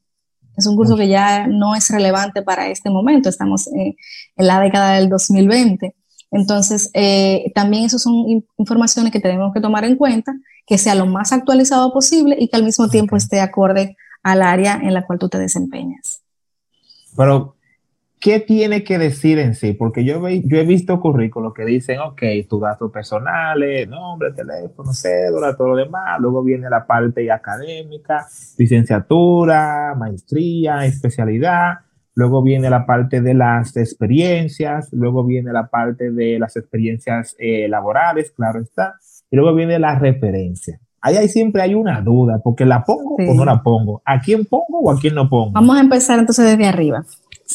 es 0.57 0.67
un 0.67 0.77
curso 0.77 0.97
que 0.97 1.09
ya 1.09 1.47
no 1.47 1.75
es 1.75 1.91
relevante 1.91 2.43
para 2.43 2.69
este 2.69 2.91
momento, 2.91 3.29
estamos 3.29 3.67
en 3.69 3.97
la 4.37 4.61
década 4.61 4.95
del 4.95 5.09
2020. 5.09 5.95
Entonces, 6.31 6.91
eh, 6.95 7.53
también 7.55 7.85
esas 7.85 8.03
son 8.03 8.45
informaciones 8.59 9.13
que 9.13 9.21
tenemos 9.21 9.53
que 9.55 9.61
tomar 9.61 9.85
en 9.85 9.97
cuenta, 9.97 10.35
que 10.67 10.79
sea 10.79 10.95
lo 10.95 11.07
más 11.07 11.33
actualizado 11.33 11.93
posible 11.93 12.37
y 12.39 12.49
que 12.49 12.57
al 12.57 12.65
mismo 12.65 12.89
tiempo 12.89 13.17
esté 13.17 13.41
acorde 13.41 13.97
al 14.23 14.43
área 14.43 14.81
en 14.83 14.93
la 14.93 15.07
cual 15.07 15.19
tú 15.19 15.29
te 15.29 15.39
desempeñas. 15.39 16.23
Pero 17.17 17.56
¿qué 18.27 18.41
tiene 18.41 18.83
que 18.83 18.99
decir 18.99 19.39
en 19.39 19.55
sí? 19.55 19.73
Porque 19.73 20.05
yo, 20.05 20.21
yo 20.29 20.59
he 20.59 20.65
visto 20.65 20.99
currículos 20.99 21.55
que 21.55 21.65
dicen, 21.65 22.01
ok, 22.01 22.23
tus 22.49 22.61
datos 22.61 22.91
personales, 22.91 23.89
nombre, 23.89 24.33
teléfono, 24.33 24.93
cédula, 24.93 25.57
todo 25.57 25.69
lo 25.69 25.77
demás. 25.77 26.19
Luego 26.19 26.43
viene 26.43 26.69
la 26.69 26.85
parte 26.89 27.31
académica, 27.31 28.27
licenciatura, 28.59 29.95
maestría, 29.97 30.85
especialidad. 30.87 31.75
Luego 32.17 32.43
viene 32.43 32.69
la 32.69 32.85
parte 32.85 33.21
de 33.21 33.33
las 33.33 33.77
experiencias. 33.77 34.93
Luego 34.93 35.23
viene 35.25 35.53
la 35.53 35.69
parte 35.69 36.11
de 36.11 36.41
las 36.41 36.57
experiencias 36.57 37.37
eh, 37.39 37.69
laborales, 37.69 38.33
claro 38.33 38.61
está. 38.61 38.97
Y 39.31 39.37
luego 39.37 39.55
viene 39.55 39.79
la 39.79 40.01
referencia. 40.01 40.81
Ahí, 41.01 41.17
ahí 41.17 41.29
siempre 41.29 41.63
hay 41.63 41.75
una 41.75 42.01
duda, 42.01 42.41
porque 42.43 42.65
la 42.65 42.83
pongo 42.83 43.15
o 43.15 43.35
no 43.35 43.45
la 43.45 43.63
pongo. 43.63 44.03
¿A 44.05 44.19
quién 44.19 44.45
pongo 44.47 44.81
o 44.81 44.91
a 44.91 44.99
quién 44.99 45.15
no 45.15 45.29
pongo? 45.29 45.53
Vamos 45.53 45.77
a 45.77 45.81
empezar 45.81 46.19
entonces 46.19 46.45
desde 46.45 46.67
arriba 46.67 47.05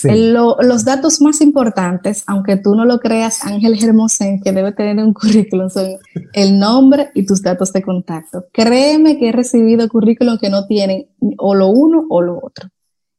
los 0.03 0.85
datos 0.85 1.21
más 1.21 1.41
importantes, 1.41 2.23
aunque 2.27 2.57
tú 2.57 2.75
no 2.75 2.85
lo 2.85 2.99
creas, 2.99 3.43
Ángel 3.43 3.77
Hermosén, 3.81 4.41
que 4.41 4.51
debe 4.51 4.71
tener 4.71 5.03
un 5.03 5.13
currículum, 5.13 5.69
son 5.69 5.97
el 6.33 6.57
nombre 6.57 7.09
y 7.13 7.25
tus 7.25 7.41
datos 7.41 7.73
de 7.73 7.81
contacto. 7.81 8.45
Créeme 8.51 9.17
que 9.17 9.29
he 9.29 9.31
recibido 9.31 9.87
currículum 9.89 10.37
que 10.37 10.49
no 10.49 10.65
tienen 10.65 11.07
o 11.37 11.55
lo 11.55 11.67
uno 11.67 12.05
o 12.09 12.21
lo 12.21 12.39
otro. 12.41 12.69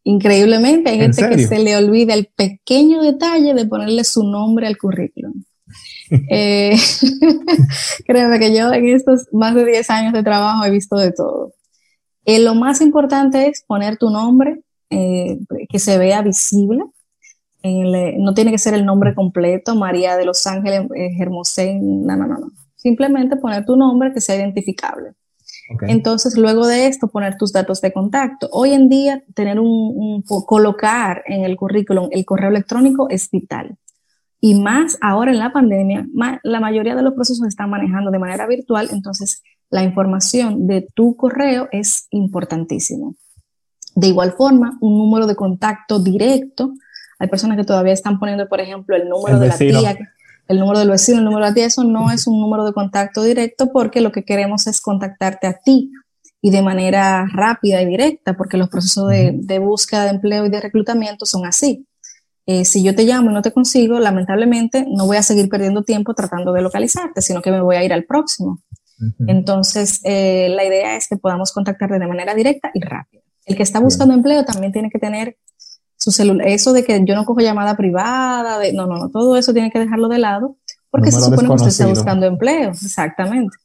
Increíblemente, 0.04 0.90
hay 0.90 0.98
gente 0.98 1.28
que 1.28 1.46
se 1.46 1.60
le 1.60 1.76
olvida 1.76 2.14
el 2.14 2.26
pequeño 2.34 3.02
detalle 3.02 3.54
de 3.54 3.66
ponerle 3.66 4.02
su 4.02 4.24
nombre 4.24 4.66
al 4.66 4.76
currículum. 4.76 5.44
eh, 6.30 6.76
créeme 8.06 8.38
que 8.38 8.56
yo 8.56 8.72
en 8.72 8.88
estos 8.88 9.26
más 9.32 9.54
de 9.54 9.64
10 9.64 9.90
años 9.90 10.12
de 10.12 10.22
trabajo 10.22 10.64
he 10.64 10.70
visto 10.70 10.96
de 10.96 11.12
todo. 11.12 11.52
Eh, 12.24 12.40
lo 12.40 12.54
más 12.54 12.80
importante 12.80 13.48
es 13.48 13.64
poner 13.66 13.96
tu 13.96 14.10
nombre, 14.10 14.60
eh, 14.92 15.38
que 15.68 15.78
se 15.78 15.98
vea 15.98 16.22
visible. 16.22 16.84
no 17.64 18.34
tiene 18.34 18.50
que 18.50 18.58
ser 18.58 18.74
el 18.74 18.84
nombre 18.84 19.14
completo, 19.14 19.74
María 19.74 20.16
de 20.16 20.24
los 20.24 20.46
Ángeles 20.46 20.82
eh, 20.94 21.10
Hermosén, 21.18 22.06
no, 22.06 22.16
no, 22.16 22.26
no, 22.26 22.38
no. 22.38 22.50
Simplemente 22.76 23.36
poner 23.36 23.64
tu 23.64 23.76
nombre 23.76 24.12
que 24.12 24.20
sea 24.20 24.36
identificable. 24.36 25.12
Entonces, 25.88 26.36
luego 26.36 26.66
de 26.66 26.86
esto, 26.86 27.08
poner 27.08 27.36
tus 27.36 27.52
datos 27.52 27.80
de 27.80 27.92
contacto. 27.92 28.48
Hoy 28.52 28.72
en 28.72 28.88
día, 28.88 29.22
tener 29.34 29.58
un, 29.58 30.22
colocar 30.46 31.22
en 31.26 31.44
el 31.44 31.56
currículum 31.56 32.08
el 32.10 32.24
correo 32.24 32.50
electrónico 32.50 33.08
es 33.08 33.30
vital. 33.30 33.76
Y 34.40 34.60
más 34.60 34.98
ahora 35.00 35.30
en 35.30 35.38
la 35.38 35.52
pandemia, 35.52 36.06
la 36.42 36.60
mayoría 36.60 36.96
de 36.96 37.02
los 37.02 37.14
procesos 37.14 37.44
se 37.44 37.48
están 37.48 37.70
manejando 37.70 38.10
de 38.10 38.18
manera 38.18 38.46
virtual, 38.46 38.88
entonces 38.90 39.42
la 39.70 39.84
información 39.84 40.66
de 40.66 40.88
tu 40.94 41.16
correo 41.16 41.68
es 41.70 42.08
importantísimo. 42.10 43.14
De 43.94 44.08
igual 44.08 44.32
forma, 44.32 44.78
un 44.80 44.98
número 44.98 45.26
de 45.26 45.36
contacto 45.36 45.98
directo. 45.98 46.72
Hay 47.18 47.28
personas 47.28 47.56
que 47.56 47.64
todavía 47.64 47.92
están 47.92 48.18
poniendo, 48.18 48.48
por 48.48 48.60
ejemplo, 48.60 48.96
el 48.96 49.08
número 49.08 49.38
de 49.38 49.48
la 49.48 49.58
tía, 49.58 49.96
el 50.48 50.58
número 50.58 50.78
del 50.78 50.90
vecino, 50.90 51.18
el 51.18 51.24
número 51.24 51.44
de 51.44 51.50
la 51.50 51.54
tía. 51.54 51.66
Eso 51.66 51.84
no 51.84 52.10
es 52.10 52.26
un 52.26 52.40
número 52.40 52.64
de 52.64 52.72
contacto 52.72 53.22
directo 53.22 53.70
porque 53.72 54.00
lo 54.00 54.12
que 54.12 54.24
queremos 54.24 54.66
es 54.66 54.80
contactarte 54.80 55.46
a 55.46 55.58
ti 55.64 55.90
y 56.44 56.50
de 56.50 56.60
manera 56.60 57.26
rápida 57.32 57.80
y 57.80 57.86
directa, 57.86 58.36
porque 58.36 58.56
los 58.56 58.68
procesos 58.68 59.08
de, 59.08 59.58
búsqueda 59.60 60.04
de 60.04 60.10
empleo 60.10 60.44
y 60.44 60.50
de 60.50 60.60
reclutamiento 60.60 61.24
son 61.24 61.46
así. 61.46 61.86
Eh, 62.46 62.64
si 62.64 62.82
yo 62.82 62.96
te 62.96 63.04
llamo 63.04 63.30
y 63.30 63.34
no 63.34 63.42
te 63.42 63.52
consigo, 63.52 64.00
lamentablemente 64.00 64.84
no 64.88 65.06
voy 65.06 65.16
a 65.16 65.22
seguir 65.22 65.48
perdiendo 65.48 65.84
tiempo 65.84 66.14
tratando 66.14 66.52
de 66.52 66.62
localizarte, 66.62 67.22
sino 67.22 67.40
que 67.40 67.52
me 67.52 67.60
voy 67.60 67.76
a 67.76 67.84
ir 67.84 67.92
al 67.92 68.04
próximo. 68.04 68.60
Entonces, 69.26 70.00
eh, 70.04 70.48
la 70.50 70.64
idea 70.64 70.96
es 70.96 71.08
que 71.08 71.16
podamos 71.16 71.52
contactarte 71.52 71.98
de 71.98 72.06
manera 72.06 72.34
directa 72.34 72.70
y 72.72 72.80
rápida. 72.80 73.22
El 73.46 73.56
que 73.56 73.62
está 73.62 73.80
buscando 73.80 74.14
empleo 74.14 74.44
también 74.44 74.72
tiene 74.72 74.90
que 74.90 74.98
tener 74.98 75.36
su 75.96 76.10
celular, 76.10 76.48
eso 76.48 76.72
de 76.72 76.84
que 76.84 77.00
yo 77.04 77.14
no 77.14 77.24
cojo 77.24 77.40
llamada 77.40 77.76
privada, 77.76 78.58
de, 78.58 78.72
no, 78.72 78.86
no, 78.86 78.96
no, 78.98 79.08
todo 79.10 79.36
eso 79.36 79.52
tiene 79.52 79.70
que 79.70 79.78
dejarlo 79.78 80.08
de 80.08 80.18
lado, 80.18 80.56
porque 80.90 81.12
se 81.12 81.20
supone 81.20 81.48
que 81.48 81.54
usted 81.54 81.68
está 81.68 81.86
buscando 81.86 82.26
empleo, 82.26 82.70
exactamente. 82.70 83.56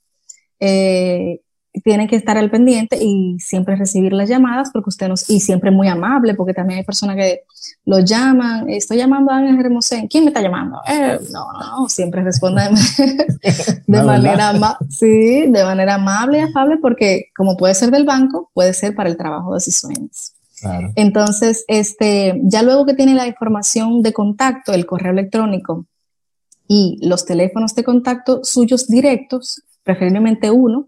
Eh, 0.60 1.41
tienen 1.81 2.07
que 2.07 2.15
estar 2.15 2.38
al 2.38 2.50
pendiente 2.50 2.98
y 3.01 3.38
siempre 3.39 3.75
recibir 3.75 4.13
las 4.13 4.29
llamadas 4.29 4.69
porque 4.72 4.89
usted 4.89 5.07
nos, 5.07 5.29
y 5.29 5.39
siempre 5.39 5.72
muy 5.72 5.88
amable 5.88 6.34
porque 6.34 6.53
también 6.53 6.79
hay 6.79 6.86
personas 6.86 7.15
que 7.15 7.41
lo 7.86 8.00
llaman, 8.00 8.69
estoy 8.69 8.98
llamando 8.98 9.31
a 9.31 9.38
Ángel 9.38 9.65
Hermosén, 9.65 10.07
¿quién 10.07 10.24
me 10.24 10.29
está 10.29 10.41
llamando? 10.41 10.79
Eh, 10.88 11.19
no, 11.31 11.48
no, 11.53 11.89
siempre 11.89 12.24
responda 12.24 12.69
de, 13.88 14.03
manera, 14.03 14.53
sí, 14.89 15.48
de 15.48 15.63
manera 15.63 15.96
amable 15.96 16.39
y 16.39 16.41
afable 16.41 16.77
porque 16.77 17.29
como 17.36 17.57
puede 17.57 17.75
ser 17.75 17.91
del 17.91 18.05
banco, 18.05 18.51
puede 18.53 18.74
ser 18.74 18.96
para 18.96 19.10
el 19.10 19.17
trabajo 19.17 19.53
de 19.53 19.60
sus 19.60 19.75
sueños. 19.75 20.34
Entonces, 20.96 21.65
este, 21.67 22.39
ya 22.43 22.63
luego 22.63 22.86
que 22.86 22.96
tiene 22.96 23.13
la 23.13 23.27
información 23.27 24.01
de 24.01 24.13
contacto, 24.13 24.74
el 24.74 24.86
correo 24.86 25.12
electrónico 25.12 25.86
y 26.67 26.98
los 27.07 27.25
teléfonos 27.25 27.75
de 27.75 27.84
contacto 27.84 28.41
suyos 28.43 28.88
directos, 28.88 29.62
preferiblemente 29.84 30.51
uno, 30.51 30.88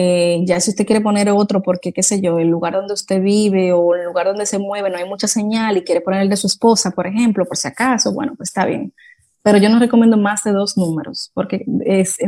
eh, 0.00 0.42
ya 0.44 0.60
si 0.60 0.70
usted 0.70 0.86
quiere 0.86 1.00
poner 1.00 1.28
otro 1.28 1.60
porque, 1.60 1.92
qué 1.92 2.04
sé 2.04 2.20
yo, 2.20 2.38
el 2.38 2.46
lugar 2.46 2.74
donde 2.74 2.94
usted 2.94 3.20
vive 3.20 3.72
o 3.72 3.96
el 3.96 4.04
lugar 4.04 4.26
donde 4.26 4.46
se 4.46 4.60
mueve 4.60 4.90
no 4.90 4.96
hay 4.96 5.08
mucha 5.08 5.26
señal 5.26 5.76
y 5.76 5.82
quiere 5.82 6.00
poner 6.00 6.22
el 6.22 6.28
de 6.28 6.36
su 6.36 6.46
esposa, 6.46 6.92
por 6.92 7.08
ejemplo, 7.08 7.44
por 7.44 7.56
si 7.56 7.66
acaso, 7.66 8.14
bueno, 8.14 8.34
pues 8.36 8.50
está 8.50 8.64
bien. 8.64 8.94
Pero 9.42 9.58
yo 9.58 9.68
no 9.68 9.80
recomiendo 9.80 10.16
más 10.16 10.44
de 10.44 10.52
dos 10.52 10.76
números 10.78 11.32
porque 11.34 11.64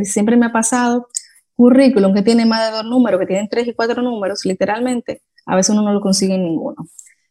siempre 0.03 0.37
me 0.37 0.47
ha 0.47 0.53
pasado 0.53 1.07
currículum 1.55 2.13
que 2.13 2.23
tiene 2.23 2.45
más 2.45 2.69
de 2.69 2.77
dos 2.77 2.85
números, 2.87 3.21
que 3.21 3.27
tienen 3.27 3.49
tres 3.49 3.69
y 3.69 3.73
cuatro 3.73 4.03
números, 4.03 4.45
literalmente, 4.45 5.23
a 5.47 5.55
veces 5.55 5.71
uno 5.71 5.83
no 5.83 5.93
lo 5.93 6.01
consigue 6.01 6.35
en 6.35 6.43
ninguno. 6.43 6.89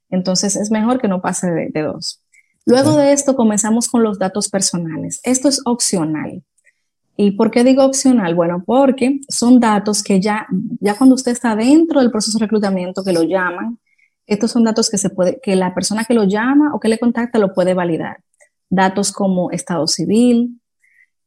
Entonces 0.10 0.55
es 0.55 0.72
mejor 0.72 1.01
que 1.01 1.10
no 1.10 1.22
pase 1.22 1.51
de 1.51 1.81
dos. 1.81 2.24
Luego 2.65 2.96
de 2.96 3.12
esto 3.12 3.36
comenzamos 3.36 3.89
con 3.89 4.03
los 4.03 4.19
datos 4.19 4.48
personales. 4.48 5.19
Esto 5.24 5.50
es 5.50 5.62
opcional. 5.65 6.43
¿Y 7.22 7.32
por 7.32 7.52
qué 7.52 7.66
digo 7.66 7.84
opcional? 7.84 8.34
Bueno, 8.34 8.64
porque 8.66 9.20
son 9.28 9.60
datos 9.60 10.04
que 10.04 10.22
ya, 10.22 10.48
ya 10.80 10.98
cuando 10.98 11.16
usted 11.16 11.34
está 11.34 11.54
dentro 11.54 12.00
del 12.00 12.12
proceso 12.12 12.38
de 12.38 12.46
reclutamiento, 12.46 13.04
que 13.04 13.12
lo 13.12 13.24
llaman, 13.24 13.78
estos 14.26 14.52
son 14.52 14.64
datos 14.64 14.90
que, 14.90 14.98
se 14.98 15.10
puede, 15.10 15.38
que 15.44 15.58
la 15.58 15.76
persona 15.76 16.06
que 16.06 16.14
lo 16.14 16.24
llama 16.24 16.74
o 16.74 16.80
que 16.80 16.88
le 16.88 16.98
contacta 16.98 17.38
lo 17.38 17.54
puede 17.54 17.74
validar. 17.74 18.24
Datos 18.70 19.12
como 19.12 19.52
estado 19.52 19.86
civil, 19.86 20.62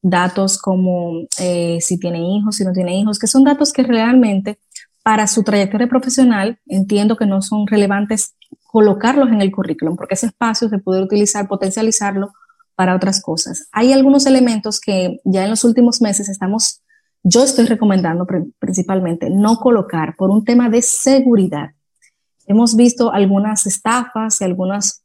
datos 0.01 0.57
como 0.57 1.27
eh, 1.39 1.77
si 1.83 1.99
tiene 1.99 2.21
hijos, 2.21 2.57
si 2.57 2.65
no 2.65 2.73
tiene 2.73 2.99
hijos, 2.99 3.19
que 3.19 3.27
son 3.27 3.45
datos 3.45 3.71
que 3.71 3.83
realmente 3.83 4.61
para 5.03 5.27
su 5.27 5.43
trayectoria 5.43 5.89
profesional 5.89 6.59
entiendo 6.69 7.19
que 7.19 7.27
no 7.27 7.43
son 7.43 7.67
relevantes 7.67 8.35
colocarlos 8.63 9.29
en 9.29 9.43
el 9.43 9.53
currículum, 9.53 9.97
porque 9.97 10.15
ese 10.15 10.29
espacio 10.29 10.71
se 10.71 10.79
puede 10.79 11.03
utilizar, 11.03 11.47
potencializarlo 11.49 12.33
para 12.75 12.95
otras 12.95 13.21
cosas. 13.21 13.69
Hay 13.73 13.93
algunos 13.93 14.27
elementos 14.27 14.81
que 14.81 15.21
ya 15.25 15.45
en 15.45 15.51
los 15.51 15.65
últimos 15.65 16.01
meses 16.01 16.29
estamos, 16.29 16.83
yo 17.23 17.45
estoy 17.45 17.67
recomendando 17.67 18.27
principalmente 18.59 19.31
no 19.31 19.57
colocar 19.57 20.17
por 20.17 20.31
un 20.31 20.45
tema 20.45 20.69
de 20.69 20.83
seguridad. 20.83 21.71
Hemos 22.47 22.75
visto 22.77 23.13
algunas 23.13 23.67
estafas 23.67 24.41
y 24.41 24.45
algunos 24.45 25.03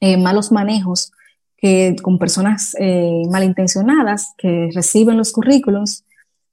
eh, 0.00 0.16
malos 0.16 0.50
manejos 0.50 1.12
que 1.56 1.96
con 2.02 2.18
personas 2.18 2.76
eh, 2.78 3.22
malintencionadas 3.30 4.34
que 4.36 4.70
reciben 4.74 5.16
los 5.16 5.32
currículums 5.32 6.04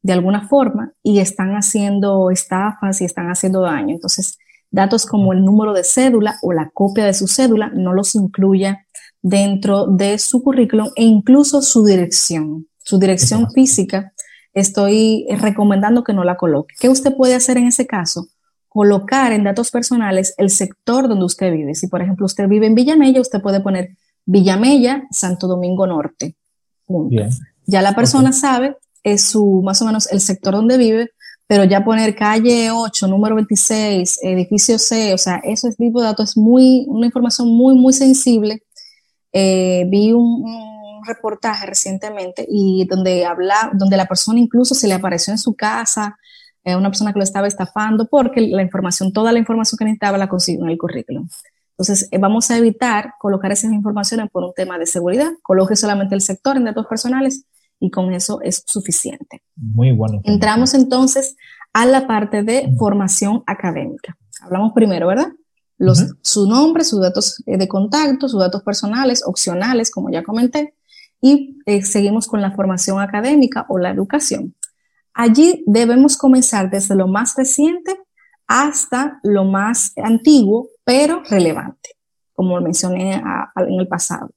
de 0.03 0.13
alguna 0.13 0.47
forma 0.47 0.93
y 1.03 1.19
están 1.19 1.51
haciendo 1.55 2.31
estafas 2.31 3.01
y 3.01 3.05
están 3.05 3.29
haciendo 3.29 3.61
daño. 3.61 3.95
Entonces, 3.95 4.37
datos 4.71 5.05
como 5.05 5.33
el 5.33 5.43
número 5.43 5.73
de 5.73 5.83
cédula 5.83 6.37
o 6.41 6.53
la 6.53 6.71
copia 6.73 7.05
de 7.05 7.13
su 7.13 7.27
cédula 7.27 7.69
no 7.73 7.93
los 7.93 8.15
incluya 8.15 8.85
dentro 9.21 9.85
de 9.85 10.17
su 10.17 10.41
currículum 10.41 10.89
e 10.95 11.03
incluso 11.03 11.61
su 11.61 11.85
dirección, 11.85 12.67
su 12.79 12.97
dirección 12.97 13.51
física, 13.51 14.13
estoy 14.53 15.27
recomendando 15.29 16.03
que 16.03 16.13
no 16.13 16.23
la 16.23 16.37
coloque. 16.37 16.75
¿Qué 16.79 16.89
usted 16.89 17.15
puede 17.15 17.35
hacer 17.35 17.57
en 17.57 17.67
ese 17.67 17.85
caso? 17.85 18.27
Colocar 18.67 19.33
en 19.33 19.43
datos 19.43 19.69
personales 19.69 20.33
el 20.37 20.49
sector 20.49 21.07
donde 21.07 21.25
usted 21.25 21.51
vive. 21.51 21.75
Si, 21.75 21.87
por 21.87 22.01
ejemplo, 22.01 22.25
usted 22.25 22.47
vive 22.47 22.65
en 22.65 22.75
Villamella, 22.75 23.21
usted 23.21 23.41
puede 23.41 23.59
poner 23.59 23.97
Villamella, 24.25 25.07
Santo 25.11 25.47
Domingo 25.47 25.85
Norte. 25.85 26.35
Ya 27.65 27.81
la 27.81 27.93
persona 27.93 28.31
sabe, 28.31 28.77
es 29.03 29.23
su, 29.23 29.61
más 29.63 29.81
o 29.81 29.85
menos 29.85 30.11
el 30.11 30.21
sector 30.21 30.53
donde 30.53 30.77
vive, 30.77 31.11
pero 31.51 31.65
ya 31.65 31.83
poner 31.83 32.15
calle 32.15 32.71
8, 32.71 33.09
número 33.09 33.35
26, 33.35 34.19
edificio 34.23 34.79
C, 34.79 35.13
o 35.13 35.17
sea, 35.17 35.41
ese 35.43 35.69
tipo 35.73 35.99
de 35.99 36.07
datos 36.07 36.29
es 36.29 36.37
muy, 36.37 36.85
una 36.87 37.07
información 37.07 37.49
muy, 37.49 37.75
muy 37.75 37.91
sensible 37.91 38.63
eh, 39.33 39.85
vi 39.89 40.13
un, 40.13 40.45
reportaje 41.05 41.65
recientemente 41.65 42.45
y 42.47 42.85
donde 42.89 43.25
habla, 43.25 43.69
donde 43.73 43.97
la 43.97 44.05
persona 44.05 44.39
incluso 44.39 44.73
se 44.75 44.87
le 44.87 44.93
apareció 44.93 45.33
en 45.33 45.39
su 45.39 45.53
casa, 45.53 46.17
eh, 46.63 46.77
una 46.77 46.87
persona 46.87 47.11
que 47.11 47.19
lo 47.19 47.23
estaba 47.25 47.47
estafando, 47.47 48.07
porque 48.07 48.39
la 48.39 48.61
información, 48.61 49.11
toda 49.11 49.33
la 49.33 49.39
información 49.39 49.77
que 49.77 49.83
necesitaba 49.83 50.17
la 50.17 50.29
consiguió 50.29 50.63
en 50.63 50.69
el 50.69 50.77
currículum. 50.77 51.27
Entonces, 51.71 52.07
eh, 52.11 52.17
vamos 52.17 52.49
a 52.49 52.57
evitar 52.57 53.15
colocar 53.19 53.51
esas 53.51 53.73
informaciones 53.73 54.29
por 54.31 54.45
un 54.45 54.53
tema 54.53 54.77
de 54.77 54.85
seguridad. 54.85 55.31
Coloque 55.41 55.75
solamente 55.75 56.15
el 56.15 56.21
sector 56.21 56.55
en 56.55 56.63
datos 56.63 56.87
personales 56.87 57.43
y 57.81 57.89
con 57.89 58.13
eso 58.13 58.39
es 58.41 58.63
suficiente. 58.65 59.41
Muy 59.55 59.91
bueno. 59.91 60.21
Entramos 60.23 60.73
entonces 60.73 61.35
a 61.73 61.85
la 61.85 62.07
parte 62.07 62.43
de 62.43 62.73
formación 62.77 63.43
académica. 63.47 64.15
Hablamos 64.41 64.71
primero, 64.73 65.07
¿verdad? 65.07 65.33
su 66.21 66.47
nombre, 66.47 66.83
sus 66.83 67.01
datos 67.01 67.41
eh, 67.47 67.57
de 67.57 67.67
contacto, 67.67 68.29
sus 68.29 68.39
datos 68.39 68.61
personales, 68.61 69.23
opcionales, 69.25 69.89
como 69.89 70.11
ya 70.11 70.21
comenté, 70.21 70.75
y 71.19 71.57
eh, 71.65 71.81
seguimos 71.81 72.27
con 72.27 72.39
la 72.39 72.51
formación 72.51 73.01
académica 73.01 73.65
o 73.67 73.79
la 73.79 73.89
educación. 73.89 74.55
Allí 75.15 75.63
debemos 75.65 76.17
comenzar 76.17 76.69
desde 76.69 76.93
lo 76.93 77.07
más 77.07 77.35
reciente 77.35 77.99
hasta 78.45 79.19
lo 79.23 79.43
más 79.43 79.93
antiguo, 79.97 80.69
pero 80.83 81.23
relevante, 81.27 81.89
como 82.33 82.61
mencioné 82.61 83.15
en 83.55 83.79
el 83.79 83.87
pasado. 83.87 84.29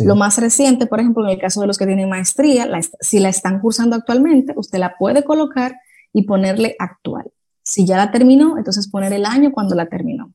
Lo 0.00 0.16
más 0.16 0.38
reciente, 0.38 0.86
por 0.86 1.00
ejemplo, 1.00 1.24
en 1.24 1.30
el 1.30 1.38
caso 1.38 1.60
de 1.60 1.66
los 1.66 1.78
que 1.78 1.86
tienen 1.86 2.08
maestría, 2.08 2.68
si 3.00 3.20
la 3.20 3.28
están 3.28 3.60
cursando 3.60 3.96
actualmente, 3.96 4.52
usted 4.56 4.78
la 4.78 4.96
puede 4.98 5.22
colocar 5.22 5.76
y 6.12 6.22
ponerle 6.22 6.74
actual. 6.78 7.30
Si 7.62 7.86
ya 7.86 7.96
la 7.96 8.10
terminó, 8.10 8.58
entonces 8.58 8.88
poner 8.88 9.12
el 9.12 9.24
año 9.24 9.52
cuando 9.52 9.74
la 9.74 9.86
terminó 9.86 10.32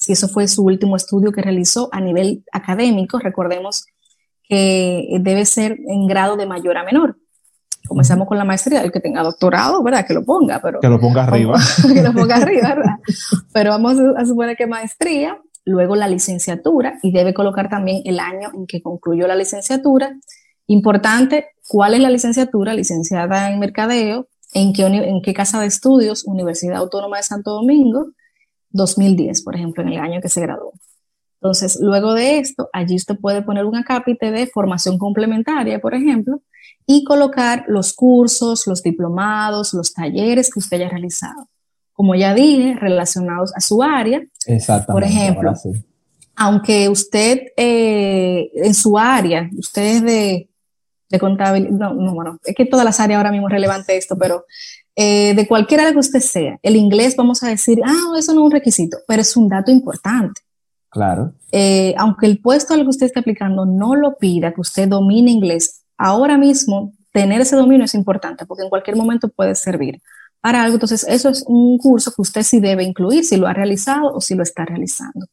si 0.00 0.12
eso 0.12 0.28
fue 0.28 0.48
su 0.48 0.64
último 0.64 0.96
estudio 0.96 1.30
que 1.30 1.42
realizó 1.42 1.90
a 1.92 2.00
nivel 2.00 2.42
académico, 2.52 3.18
recordemos 3.18 3.84
que 4.48 5.18
debe 5.20 5.44
ser 5.44 5.78
en 5.86 6.06
grado 6.06 6.36
de 6.36 6.46
mayor 6.46 6.78
a 6.78 6.84
menor. 6.84 7.18
Comenzamos 7.86 8.26
con 8.26 8.38
la 8.38 8.44
maestría, 8.44 8.80
el 8.80 8.92
que 8.92 9.00
tenga 9.00 9.22
doctorado, 9.22 9.82
¿verdad? 9.82 10.06
Que 10.06 10.14
lo 10.14 10.24
ponga, 10.24 10.58
pero... 10.62 10.80
Que 10.80 10.88
lo 10.88 10.98
ponga 10.98 11.24
arriba. 11.24 11.58
que 11.94 12.02
lo 12.02 12.14
ponga 12.14 12.36
arriba, 12.36 12.68
¿verdad? 12.76 12.96
Pero 13.52 13.70
vamos 13.70 13.98
a 14.16 14.24
suponer 14.24 14.56
que 14.56 14.66
maestría, 14.66 15.38
luego 15.70 15.96
la 15.96 16.08
licenciatura, 16.08 16.98
y 17.02 17.12
debe 17.12 17.32
colocar 17.32 17.68
también 17.68 18.02
el 18.04 18.18
año 18.18 18.50
en 18.54 18.66
que 18.66 18.82
concluyó 18.82 19.26
la 19.26 19.36
licenciatura. 19.36 20.16
Importante, 20.66 21.46
¿cuál 21.68 21.94
es 21.94 22.00
la 22.00 22.10
licenciatura? 22.10 22.74
Licenciada 22.74 23.50
en 23.50 23.58
Mercadeo, 23.58 24.28
¿en 24.52 24.72
qué, 24.72 24.84
en 24.84 25.22
qué 25.22 25.32
casa 25.34 25.60
de 25.60 25.66
estudios? 25.66 26.24
Universidad 26.24 26.76
Autónoma 26.76 27.18
de 27.18 27.22
Santo 27.22 27.52
Domingo, 27.52 28.12
2010, 28.70 29.42
por 29.42 29.56
ejemplo, 29.56 29.82
en 29.82 29.90
el 29.90 29.98
año 29.98 30.20
que 30.20 30.28
se 30.28 30.40
graduó. 30.40 30.72
Entonces, 31.40 31.78
luego 31.80 32.12
de 32.12 32.38
esto, 32.38 32.68
allí 32.72 32.96
usted 32.96 33.16
puede 33.16 33.40
poner 33.40 33.64
un 33.64 33.74
acápite 33.74 34.30
de 34.30 34.46
formación 34.46 34.98
complementaria, 34.98 35.80
por 35.80 35.94
ejemplo, 35.94 36.42
y 36.86 37.04
colocar 37.04 37.64
los 37.66 37.94
cursos, 37.94 38.66
los 38.66 38.82
diplomados, 38.82 39.72
los 39.72 39.94
talleres 39.94 40.52
que 40.52 40.58
usted 40.58 40.76
haya 40.76 40.90
realizado. 40.90 41.48
Como 42.00 42.14
ya 42.14 42.32
dije, 42.32 42.76
relacionados 42.80 43.52
a 43.54 43.60
su 43.60 43.82
área. 43.82 44.22
Exactamente. 44.46 44.92
Por 44.92 45.04
ejemplo, 45.04 45.52
aunque 46.34 46.88
usted 46.88 47.48
eh, 47.58 48.50
en 48.54 48.72
su 48.72 48.96
área, 48.96 49.50
usted 49.58 49.82
es 49.82 50.02
de, 50.02 50.48
de 51.10 51.18
contabilidad, 51.18 51.72
no, 51.72 51.92
no, 51.92 52.14
bueno, 52.14 52.38
es 52.42 52.54
que 52.54 52.64
todas 52.64 52.86
las 52.86 53.00
áreas 53.00 53.18
ahora 53.18 53.32
mismo 53.32 53.48
es 53.48 53.52
relevante 53.52 53.98
esto, 53.98 54.16
pero 54.16 54.46
eh, 54.96 55.34
de 55.34 55.46
cualquiera 55.46 55.84
de 55.84 55.92
que 55.92 55.98
usted 55.98 56.20
sea, 56.20 56.58
el 56.62 56.74
inglés 56.74 57.16
vamos 57.16 57.42
a 57.42 57.48
decir, 57.48 57.82
ah, 57.84 58.16
eso 58.18 58.32
no 58.32 58.40
es 58.40 58.44
un 58.46 58.50
requisito, 58.50 58.96
pero 59.06 59.20
es 59.20 59.36
un 59.36 59.50
dato 59.50 59.70
importante. 59.70 60.40
Claro. 60.88 61.34
Eh, 61.52 61.94
aunque 61.98 62.24
el 62.24 62.40
puesto 62.40 62.72
al 62.72 62.80
que 62.80 62.88
usted 62.88 63.04
esté 63.08 63.20
aplicando 63.20 63.66
no 63.66 63.94
lo 63.94 64.16
pida, 64.16 64.54
que 64.54 64.62
usted 64.62 64.88
domine 64.88 65.30
inglés, 65.30 65.82
ahora 65.98 66.38
mismo 66.38 66.94
tener 67.12 67.42
ese 67.42 67.56
dominio 67.56 67.84
es 67.84 67.92
importante 67.92 68.46
porque 68.46 68.62
en 68.62 68.70
cualquier 68.70 68.96
momento 68.96 69.28
puede 69.28 69.54
servir 69.54 70.00
para 70.40 70.62
algo. 70.62 70.76
Entonces, 70.76 71.04
eso 71.08 71.28
es 71.28 71.44
un 71.46 71.78
curso 71.78 72.12
que 72.12 72.22
usted 72.22 72.42
sí 72.42 72.60
debe 72.60 72.84
incluir, 72.84 73.24
si 73.24 73.36
lo 73.36 73.46
ha 73.46 73.52
realizado 73.52 74.12
o 74.14 74.20
si 74.20 74.34
lo 74.34 74.42
está 74.42 74.64
realizando. 74.64 75.26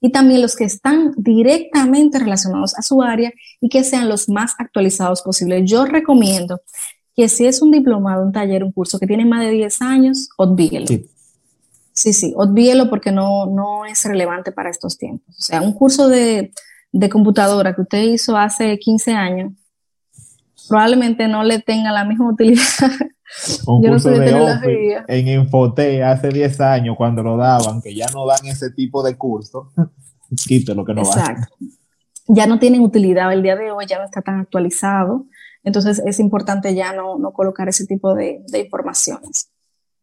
Y 0.00 0.12
también 0.12 0.40
los 0.40 0.56
que 0.56 0.64
están 0.64 1.12
directamente 1.16 2.18
relacionados 2.18 2.76
a 2.78 2.82
su 2.82 3.02
área 3.02 3.32
y 3.60 3.68
que 3.68 3.84
sean 3.84 4.08
los 4.08 4.28
más 4.28 4.54
actualizados 4.58 5.22
posibles. 5.22 5.70
Yo 5.70 5.84
recomiendo 5.84 6.62
que 7.14 7.28
si 7.28 7.46
es 7.46 7.60
un 7.60 7.70
diplomado, 7.70 8.24
un 8.24 8.32
taller, 8.32 8.64
un 8.64 8.72
curso 8.72 8.98
que 8.98 9.06
tiene 9.06 9.26
más 9.26 9.40
de 9.40 9.50
10 9.50 9.82
años, 9.82 10.28
olvídelo. 10.36 10.86
Sí. 10.86 11.06
Sí, 11.92 12.14
sí, 12.14 12.34
porque 12.88 13.12
no, 13.12 13.44
no 13.44 13.84
es 13.84 14.02
relevante 14.06 14.52
para 14.52 14.70
estos 14.70 14.96
tiempos. 14.96 15.36
O 15.38 15.42
sea, 15.42 15.60
un 15.60 15.74
curso 15.74 16.08
de, 16.08 16.50
de 16.92 17.08
computadora 17.10 17.74
que 17.74 17.82
usted 17.82 18.02
hizo 18.04 18.38
hace 18.38 18.78
15 18.78 19.12
años, 19.12 19.52
probablemente 20.70 21.28
no 21.28 21.42
le 21.42 21.58
tenga 21.58 21.90
la 21.90 22.04
misma 22.04 22.30
utilidad 22.30 22.62
un 23.66 23.82
curso 23.82 24.10
de 24.10 25.02
en 25.06 25.28
Infote 25.28 26.02
hace 26.02 26.28
10 26.28 26.60
años 26.60 26.96
cuando 26.96 27.22
lo 27.22 27.36
daban, 27.36 27.82
que 27.82 27.94
ya 27.94 28.06
no 28.12 28.26
dan 28.26 28.46
ese 28.46 28.70
tipo 28.70 29.02
de 29.02 29.16
curso, 29.16 29.72
lo 29.76 30.84
que 30.84 30.94
no 30.94 31.02
Exacto. 31.02 31.54
Ya 32.28 32.46
no 32.46 32.58
tienen 32.58 32.82
utilidad 32.82 33.32
el 33.32 33.42
día 33.42 33.56
de 33.56 33.72
hoy, 33.72 33.86
ya 33.88 33.98
no 33.98 34.04
está 34.04 34.22
tan 34.22 34.38
actualizado. 34.38 35.26
Entonces 35.64 36.00
es 36.06 36.20
importante 36.20 36.74
ya 36.74 36.92
no, 36.92 37.18
no 37.18 37.32
colocar 37.32 37.68
ese 37.68 37.86
tipo 37.86 38.14
de, 38.14 38.42
de 38.46 38.60
informaciones. 38.60 39.50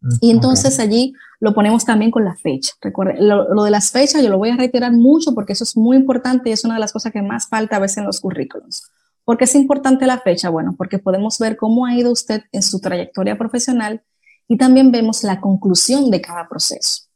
Mm, 0.01 0.15
y 0.21 0.31
entonces 0.31 0.79
allí 0.79 1.13
lo 1.39 1.53
ponemos 1.53 1.85
también 1.85 2.11
con 2.11 2.25
la 2.25 2.35
fecha. 2.35 2.73
Recuerde, 2.81 3.15
lo, 3.19 3.53
lo, 3.53 3.63
de 3.63 3.71
las 3.71 3.91
fechas 3.91 4.21
yo 4.21 4.29
lo 4.29 4.37
voy 4.37 4.49
a 4.49 4.57
reiterar 4.57 4.91
mucho 4.91 5.33
porque 5.33 5.53
eso 5.53 5.63
es 5.63 5.77
muy 5.77 5.95
importante 5.95 6.49
y 6.49 6.53
es 6.53 6.65
una 6.65 6.73
de 6.73 6.81
las 6.81 6.91
cosas 6.91 7.13
que 7.13 7.21
más 7.21 7.47
falta 7.47 7.77
a 7.77 7.79
veces 7.79 7.97
en 7.97 8.05
los 8.05 8.19
currículums. 8.19 8.91
¿Por 9.27 9.37
qué 9.37 9.43
es 9.43 9.55
importante 9.55 10.05
la 10.05 10.19
fecha? 10.19 10.47
Bueno, 10.47 10.73
porque 10.77 10.99
podemos 10.99 11.37
ver 11.37 11.57
cómo 11.57 11.85
ha 11.85 11.93
ido 11.93 12.13
usted 12.13 12.43
en 12.53 12.61
su 12.61 12.79
trayectoria 12.79 13.37
profesional 13.37 14.01
y 14.47 14.55
también 14.55 14.89
vemos 14.89 15.21
la 15.25 15.41
conclusión 15.41 16.09
de 16.09 16.21
cada 16.21 16.47
proceso. 16.47 17.09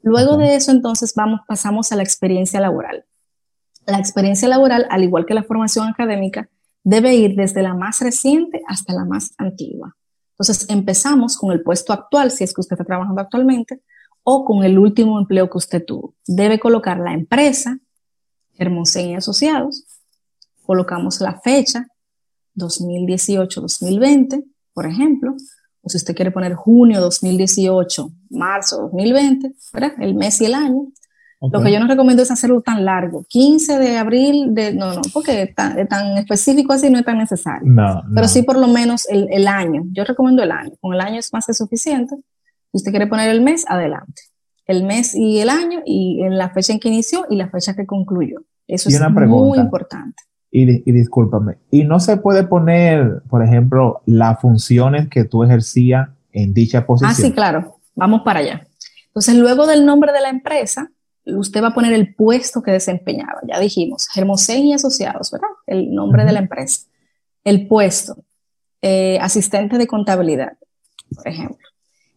Luego 0.00 0.36
de 0.36 0.54
eso, 0.54 0.70
entonces, 0.70 1.14
vamos, 1.16 1.40
pasamos 1.48 1.90
a 1.90 1.96
la 1.96 2.04
experiencia 2.04 2.60
laboral. 2.60 3.06
La 3.86 3.98
experiencia 3.98 4.46
laboral, 4.46 4.86
al 4.88 5.02
igual 5.02 5.26
que 5.26 5.34
la 5.34 5.42
formación 5.42 5.88
académica, 5.88 6.48
debe 6.84 7.16
ir 7.16 7.34
desde 7.34 7.60
la 7.64 7.74
más 7.74 8.00
reciente 8.02 8.62
hasta 8.68 8.92
la 8.92 9.04
más 9.04 9.34
antigua. 9.36 9.96
Entonces, 10.34 10.70
empezamos 10.70 11.36
con 11.36 11.50
el 11.50 11.64
puesto 11.64 11.92
actual, 11.92 12.30
si 12.30 12.44
es 12.44 12.54
que 12.54 12.60
usted 12.60 12.74
está 12.74 12.84
trabajando 12.84 13.20
actualmente, 13.20 13.82
o 14.22 14.44
con 14.44 14.62
el 14.62 14.78
último 14.78 15.18
empleo 15.18 15.50
que 15.50 15.58
usted 15.58 15.84
tuvo. 15.84 16.14
Debe 16.24 16.60
colocar 16.60 17.00
la 17.00 17.14
empresa, 17.14 17.80
Hermosén 18.56 19.08
y 19.10 19.14
Asociados, 19.16 19.97
colocamos 20.68 21.18
la 21.22 21.40
fecha, 21.40 21.86
2018-2020, 22.54 24.44
por 24.74 24.84
ejemplo, 24.84 25.34
o 25.80 25.88
si 25.88 25.96
usted 25.96 26.14
quiere 26.14 26.30
poner 26.30 26.52
junio 26.52 27.00
2018, 27.00 28.10
marzo 28.28 28.82
2020, 28.82 29.54
¿verdad? 29.72 29.92
El 29.98 30.14
mes 30.14 30.38
y 30.42 30.44
el 30.44 30.52
año. 30.52 30.88
Lo 31.40 31.62
que 31.62 31.72
yo 31.72 31.80
no 31.80 31.86
recomiendo 31.86 32.22
es 32.22 32.30
hacerlo 32.30 32.60
tan 32.60 32.84
largo, 32.84 33.24
15 33.28 33.78
de 33.78 33.96
abril, 33.96 34.48
de, 34.52 34.74
no, 34.74 34.92
no, 34.92 35.00
porque 35.14 35.54
tan, 35.56 35.88
tan 35.88 36.18
específico 36.18 36.74
así 36.74 36.90
no 36.90 36.98
es 36.98 37.04
tan 37.06 37.16
necesario. 37.16 37.62
No, 37.64 38.02
Pero 38.14 38.28
sí 38.28 38.42
por 38.42 38.58
lo 38.58 38.66
menos 38.66 39.08
el, 39.08 39.26
el, 39.30 39.48
año. 39.48 39.84
Yo 39.92 40.04
recomiendo 40.04 40.42
el 40.42 40.50
año. 40.50 40.72
Con 40.80 40.92
el 40.92 41.00
año 41.00 41.18
es 41.18 41.32
más 41.32 41.46
que 41.46 41.54
suficiente. 41.54 42.14
Si 42.72 42.78
usted 42.78 42.90
quiere 42.90 43.06
poner 43.06 43.30
el 43.30 43.40
mes, 43.40 43.64
adelante. 43.68 44.20
El 44.66 44.84
mes 44.84 45.14
y 45.14 45.38
el 45.38 45.48
año 45.48 45.80
y 45.86 46.28
la 46.28 46.50
fecha 46.50 46.74
en 46.74 46.80
que 46.80 46.88
inició 46.88 47.24
y 47.30 47.36
la 47.36 47.48
fecha 47.48 47.74
que 47.74 47.86
concluyó. 47.86 48.42
Eso 48.66 48.90
es 48.90 49.00
muy 49.00 49.58
importante. 49.58 50.22
Y, 50.50 50.64
discúlpame, 50.92 51.58
y 51.70 51.84
no 51.84 52.00
se 52.00 52.16
puede 52.16 52.42
poner, 52.42 53.22
por 53.28 53.44
ejemplo, 53.44 54.00
las 54.06 54.40
funciones 54.40 55.08
que 55.08 55.24
tú 55.24 55.44
ejercías 55.44 56.08
en 56.32 56.54
dicha 56.54 56.86
posición. 56.86 57.10
Ah, 57.10 57.14
sí, 57.14 57.32
claro. 57.32 57.80
Vamos 57.94 58.22
para 58.24 58.40
allá. 58.40 58.66
Entonces, 59.08 59.34
luego 59.36 59.66
del 59.66 59.84
nombre 59.84 60.10
de 60.12 60.22
la 60.22 60.30
empresa, 60.30 60.90
usted 61.26 61.62
va 61.62 61.68
a 61.68 61.74
poner 61.74 61.92
el 61.92 62.14
puesto 62.14 62.62
que 62.62 62.70
desempeñaba. 62.70 63.40
Ya 63.46 63.60
dijimos, 63.60 64.08
Hermosén 64.14 64.64
y 64.64 64.74
Asociados, 64.74 65.30
¿verdad? 65.30 65.48
El 65.66 65.94
nombre 65.94 66.24
de 66.24 66.32
la 66.32 66.38
empresa. 66.38 66.86
El 67.44 67.66
puesto, 67.66 68.24
eh, 68.80 69.18
asistente 69.20 69.76
de 69.76 69.86
contabilidad, 69.86 70.56
por 71.14 71.28
ejemplo. 71.28 71.66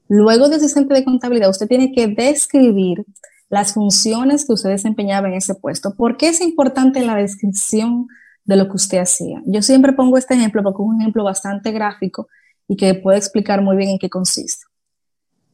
Luego 0.07 0.49
de 0.49 0.57
asistente 0.57 0.93
de 0.93 1.03
contabilidad, 1.03 1.49
usted 1.49 1.67
tiene 1.67 1.91
que 1.91 2.07
describir 2.07 3.05
las 3.51 3.73
funciones 3.73 4.45
que 4.45 4.53
usted 4.53 4.69
desempeñaba 4.69 5.27
en 5.27 5.35
ese 5.35 5.53
puesto. 5.53 5.93
¿Por 5.93 6.17
qué 6.17 6.29
es 6.29 6.41
importante 6.41 7.05
la 7.05 7.15
descripción 7.15 8.07
de 8.45 8.55
lo 8.55 8.67
que 8.67 8.75
usted 8.75 8.99
hacía. 8.99 9.41
Yo 9.45 9.61
siempre 9.61 9.93
pongo 9.93 10.17
este 10.17 10.33
ejemplo 10.33 10.63
porque 10.63 10.81
es 10.81 10.87
un 10.87 11.01
ejemplo 11.01 11.23
bastante 11.23 11.71
gráfico 11.71 12.27
y 12.67 12.75
que 12.75 12.93
puede 12.95 13.17
explicar 13.17 13.61
muy 13.61 13.77
bien 13.77 13.91
en 13.91 13.99
qué 13.99 14.09
consiste. 14.09 14.65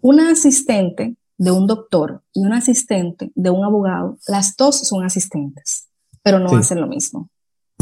Una 0.02 0.32
asistente 0.32 1.16
de 1.38 1.52
un 1.52 1.68
doctor 1.68 2.24
y 2.34 2.42
un 2.42 2.54
asistente 2.54 3.32
de 3.36 3.50
un 3.50 3.64
abogado, 3.64 4.18
las 4.28 4.56
dos 4.56 4.80
son 4.80 5.04
asistentes, 5.04 5.88
pero 6.24 6.40
no 6.40 6.56
hacen 6.56 6.82
lo 6.82 6.88
mismo. 6.88 7.30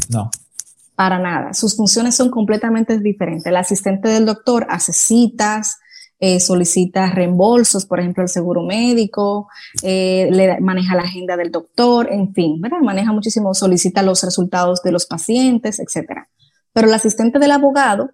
No. 0.10 0.30
Para 0.95 1.19
nada. 1.19 1.54
Sus 1.54 1.75
funciones 1.75 2.15
son 2.15 2.30
completamente 2.30 2.97
diferentes. 2.99 3.45
El 3.45 3.58
asistente 3.58 4.10
del 4.10 4.25
doctor 4.25 4.65
hace 4.69 4.93
citas, 4.93 5.78
eh, 6.19 6.39
solicita 6.39 7.12
reembolsos, 7.12 7.86
por 7.86 7.99
ejemplo, 7.99 8.23
el 8.23 8.30
seguro 8.30 8.63
médico, 8.63 9.49
eh, 9.84 10.30
le 10.32 10.60
maneja 10.62 10.95
la 10.95 11.04
agenda 11.04 11.36
del 11.36 11.51
doctor, 11.51 12.08
en 12.12 12.34
fin, 12.34 12.62
¿verdad? 12.62 12.80
Maneja 12.80 13.12
muchísimo, 13.12 13.54
solicita 13.54 14.01
los 14.01 14.23
resultados 14.23 14.82
de 14.82 14.93
los 14.93 15.06
pacientes, 15.06 15.80
etcétera. 15.80 16.30
Pero 16.71 16.88
el 16.88 16.93
asistente 16.93 17.38
del 17.38 17.51
abogado 17.51 18.12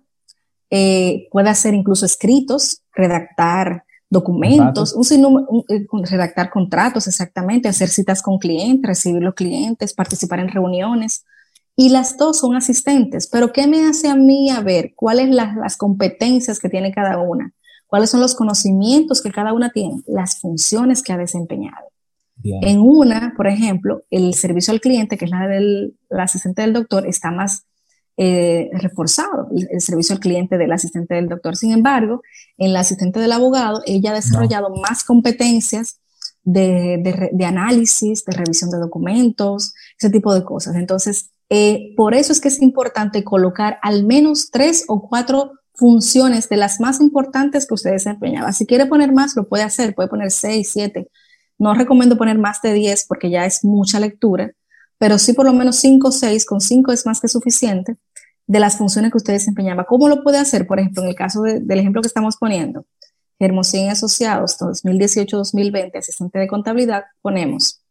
eh, 0.71 1.27
puede 1.31 1.49
hacer 1.49 1.75
incluso 1.75 2.05
escritos, 2.05 2.81
redactar 2.95 3.83
documentos, 4.09 4.93
un, 4.93 6.05
redactar 6.05 6.49
contratos 6.49 7.07
exactamente, 7.07 7.69
hacer 7.69 7.89
citas 7.89 8.21
con 8.21 8.39
clientes, 8.39 8.87
recibir 8.87 9.21
los 9.21 9.35
clientes, 9.35 9.93
participar 9.93 10.39
en 10.39 10.49
reuniones. 10.49 11.23
Y 11.75 11.89
las 11.89 12.17
dos 12.17 12.39
son 12.39 12.55
asistentes, 12.55 13.27
pero 13.27 13.53
¿qué 13.53 13.67
me 13.67 13.87
hace 13.87 14.09
a 14.09 14.15
mí 14.15 14.49
a 14.49 14.59
ver 14.59 14.93
cuáles 14.95 15.27
son 15.27 15.35
las 15.35 15.77
competencias 15.77 16.59
que 16.59 16.67
tiene 16.67 16.91
cada 16.91 17.17
una? 17.19 17.53
Cuáles 17.91 18.09
son 18.09 18.21
los 18.21 18.35
conocimientos 18.35 19.21
que 19.21 19.33
cada 19.33 19.51
una 19.51 19.69
tiene, 19.69 20.01
las 20.07 20.39
funciones 20.39 21.03
que 21.03 21.11
ha 21.11 21.17
desempeñado. 21.17 21.87
En 22.41 22.79
una, 22.79 23.33
por 23.35 23.47
ejemplo, 23.47 24.03
el 24.09 24.33
servicio 24.33 24.71
al 24.71 24.79
cliente, 24.79 25.17
que 25.17 25.25
es 25.25 25.31
la 25.31 25.45
del 25.45 25.97
asistente 26.17 26.61
del 26.61 26.71
doctor, 26.71 27.05
está 27.05 27.31
más 27.31 27.65
eh, 28.15 28.69
reforzado, 28.71 29.49
el, 29.53 29.81
servicio 29.81 30.15
al 30.15 30.21
cliente 30.21 30.57
del 30.57 30.71
asistente 30.71 31.15
del 31.15 31.27
doctor. 31.27 31.57
Sin 31.57 31.73
embargo, 31.73 32.21
en 32.57 32.71
la 32.71 32.79
asistente 32.79 33.19
del 33.19 33.33
abogado, 33.33 33.81
ella 33.85 34.11
ha 34.11 34.15
desarrollado 34.15 34.73
más 34.73 35.03
competencias 35.03 35.99
de, 36.45 37.43
análisis, 37.45 38.23
de 38.23 38.31
revisión 38.31 38.71
de 38.71 38.77
documentos, 38.77 39.73
ese 39.99 40.09
tipo 40.09 40.33
de 40.33 40.45
cosas. 40.45 40.77
Entonces, 40.77 41.29
eh, 41.49 41.93
por 41.97 42.15
eso 42.15 42.31
es 42.31 42.39
que 42.39 42.47
es 42.47 42.61
importante 42.61 43.25
colocar 43.25 43.79
al 43.81 44.05
menos 44.05 44.49
tres 44.49 44.85
o 44.87 45.09
cuatro 45.09 45.51
funciones 45.81 46.47
de 46.47 46.57
las 46.57 46.79
más 46.79 47.01
importantes 47.01 47.65
que 47.65 47.73
usted 47.73 47.91
desempeñaba. 47.91 48.53
Si 48.53 48.67
quiere 48.67 48.85
poner 48.85 49.11
más, 49.11 49.35
lo 49.35 49.49
puede 49.49 49.63
hacer, 49.63 49.95
puede 49.95 50.09
poner 50.09 50.29
6, 50.29 50.69
7. 50.71 51.09
No 51.57 51.73
recomiendo 51.73 52.19
poner 52.19 52.37
más 52.37 52.61
de 52.61 52.71
10 52.71 53.05
porque 53.07 53.31
ya 53.31 53.47
es 53.47 53.63
mucha 53.63 53.99
lectura, 53.99 54.51
pero 54.99 55.17
sí 55.17 55.33
por 55.33 55.47
lo 55.47 55.53
menos 55.53 55.77
5 55.77 56.07
o 56.07 56.11
6, 56.11 56.45
con 56.45 56.61
5 56.61 56.91
es 56.91 57.07
más 57.07 57.19
que 57.19 57.27
suficiente 57.27 57.97
de 58.45 58.59
las 58.59 58.77
funciones 58.77 59.11
que 59.11 59.17
usted 59.17 59.33
desempeñaba. 59.33 59.85
¿Cómo 59.85 60.07
lo 60.07 60.21
puede 60.21 60.37
hacer? 60.37 60.67
Por 60.67 60.79
ejemplo, 60.79 61.01
en 61.01 61.09
el 61.09 61.15
caso 61.15 61.41
del 61.41 61.79
ejemplo 61.79 62.03
que 62.03 62.07
estamos 62.07 62.37
poniendo, 62.37 62.85
Hermosín 63.39 63.89
Asociados 63.89 64.59
2018-2020, 64.59 65.97
asistente 65.97 66.37
de 66.37 66.47
contabilidad, 66.47 67.05
ponemos, 67.23 67.81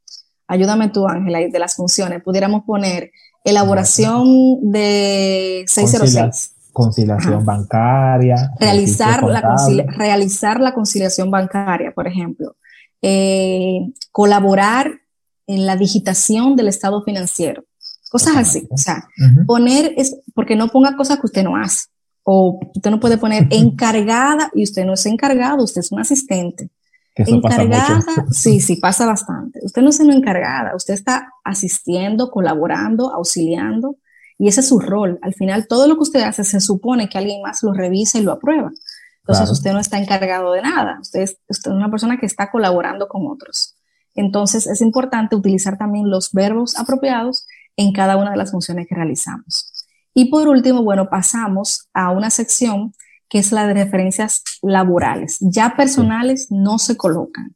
ayúdame 0.46 0.90
tú 0.90 1.08
Ángela, 1.08 1.40
de 1.40 1.58
las 1.58 1.74
funciones, 1.74 2.22
pudiéramos 2.22 2.62
poner 2.64 3.10
elaboración 3.44 4.70
de 4.70 5.64
606 5.66 6.59
conciliación 6.72 7.44
bancaria. 7.44 8.52
Realizar 8.58 9.22
la, 9.22 9.56
realizar 9.96 10.60
la 10.60 10.74
conciliación 10.74 11.30
bancaria, 11.30 11.92
por 11.92 12.06
ejemplo. 12.06 12.56
Eh, 13.02 13.80
colaborar 14.12 15.00
en 15.46 15.66
la 15.66 15.76
digitación 15.76 16.56
del 16.56 16.68
estado 16.68 17.02
financiero. 17.02 17.64
Cosas 18.10 18.36
así. 18.36 18.66
O 18.70 18.76
sea, 18.76 19.08
poner, 19.46 19.94
es, 19.96 20.16
porque 20.34 20.56
no 20.56 20.68
ponga 20.68 20.96
cosas 20.96 21.18
que 21.18 21.26
usted 21.26 21.44
no 21.44 21.56
hace. 21.56 21.88
O 22.22 22.60
usted 22.74 22.90
no 22.90 23.00
puede 23.00 23.18
poner 23.18 23.46
encargada 23.50 24.50
y 24.54 24.64
usted 24.64 24.84
no 24.84 24.94
es 24.94 25.06
encargado, 25.06 25.64
usted 25.64 25.80
es 25.80 25.92
un 25.92 26.00
asistente. 26.00 26.70
encargada, 27.14 28.02
sí, 28.30 28.60
sí, 28.60 28.76
pasa 28.76 29.06
bastante. 29.06 29.60
Usted 29.62 29.82
no 29.82 29.90
es 29.90 30.00
una 30.00 30.14
encargada, 30.14 30.74
usted 30.74 30.94
está 30.94 31.32
asistiendo, 31.44 32.30
colaborando, 32.30 33.12
auxiliando 33.12 33.96
y 34.40 34.48
ese 34.48 34.60
es 34.60 34.68
su 34.68 34.80
rol. 34.80 35.18
Al 35.20 35.34
final, 35.34 35.66
todo 35.68 35.86
lo 35.86 35.96
que 35.96 36.00
usted 36.00 36.22
hace 36.22 36.44
se 36.44 36.60
supone 36.60 37.10
que 37.10 37.18
alguien 37.18 37.42
más 37.42 37.62
lo 37.62 37.74
revisa 37.74 38.18
y 38.18 38.22
lo 38.22 38.32
aprueba. 38.32 38.70
Entonces, 39.18 39.50
usted 39.50 39.72
no 39.74 39.80
está 39.80 39.98
encargado 39.98 40.52
de 40.52 40.62
nada. 40.62 40.98
Usted 40.98 41.20
es, 41.20 41.36
usted 41.46 41.70
es 41.70 41.76
una 41.76 41.90
persona 41.90 42.16
que 42.16 42.24
está 42.24 42.50
colaborando 42.50 43.06
con 43.06 43.26
otros. 43.26 43.76
Entonces, 44.14 44.66
es 44.66 44.80
importante 44.80 45.36
utilizar 45.36 45.76
también 45.76 46.08
los 46.08 46.32
verbos 46.32 46.74
apropiados 46.78 47.46
en 47.76 47.92
cada 47.92 48.16
una 48.16 48.30
de 48.30 48.38
las 48.38 48.50
funciones 48.50 48.86
que 48.88 48.94
realizamos. 48.94 49.74
Y 50.14 50.30
por 50.30 50.48
último, 50.48 50.82
bueno, 50.82 51.10
pasamos 51.10 51.90
a 51.92 52.10
una 52.10 52.30
sección 52.30 52.94
que 53.28 53.40
es 53.40 53.52
la 53.52 53.66
de 53.66 53.74
referencias 53.74 54.42
laborales. 54.62 55.36
Ya 55.40 55.76
personales 55.76 56.46
no 56.48 56.78
se 56.78 56.96
colocan. 56.96 57.54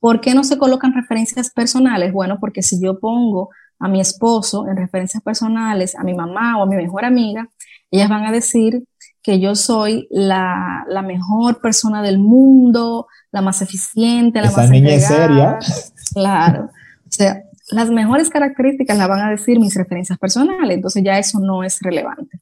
¿Por 0.00 0.20
qué 0.20 0.34
no 0.34 0.44
se 0.44 0.58
colocan 0.58 0.92
referencias 0.92 1.50
personales? 1.50 2.12
Bueno, 2.12 2.36
porque 2.38 2.62
si 2.62 2.78
yo 2.78 3.00
pongo 3.00 3.48
a 3.78 3.88
mi 3.88 4.00
esposo 4.00 4.66
en 4.68 4.76
referencias 4.76 5.22
personales, 5.22 5.94
a 5.94 6.02
mi 6.02 6.14
mamá 6.14 6.58
o 6.58 6.62
a 6.62 6.66
mi 6.66 6.76
mejor 6.76 7.04
amiga, 7.04 7.48
ellas 7.90 8.08
van 8.08 8.24
a 8.24 8.32
decir 8.32 8.84
que 9.22 9.40
yo 9.40 9.56
soy 9.56 10.06
la, 10.10 10.86
mejor 11.04 11.60
persona 11.60 12.02
del 12.02 12.18
mundo, 12.18 13.08
la 13.32 13.42
más 13.42 13.60
eficiente, 13.60 14.40
la 14.40 14.50
más 14.50 14.70
niña 14.70 14.98
seria. 15.00 15.58
Claro. 16.14 16.70
O 17.04 17.10
sea, 17.10 17.42
las 17.70 17.90
mejores 17.90 18.30
características 18.30 18.96
las 18.96 19.08
van 19.08 19.20
a 19.20 19.30
decir 19.30 19.58
mis 19.58 19.74
referencias 19.74 20.18
personales, 20.18 20.76
entonces 20.76 21.02
ya 21.04 21.18
eso 21.18 21.40
no 21.40 21.64
es 21.64 21.80
relevante. 21.80 22.40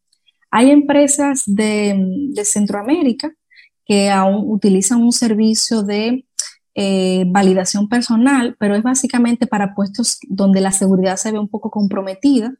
Hay 0.50 0.70
empresas 0.70 1.42
de, 1.46 2.32
Centroamérica 2.44 3.32
que 3.86 4.10
aún 4.10 4.44
utilizan 4.52 5.02
un 5.02 5.12
servicio 5.12 5.82
de 5.82 6.26
eh, 6.74 7.24
validación 7.28 7.88
personal, 7.88 8.56
pero 8.58 8.74
es 8.74 8.82
básicamente 8.82 9.46
para 9.46 9.74
puestos 9.74 10.18
donde 10.28 10.60
la 10.60 10.72
seguridad 10.72 11.16
se 11.16 11.30
ve 11.30 11.38
un 11.38 11.48
poco 11.48 11.70
comprometida. 11.70 12.54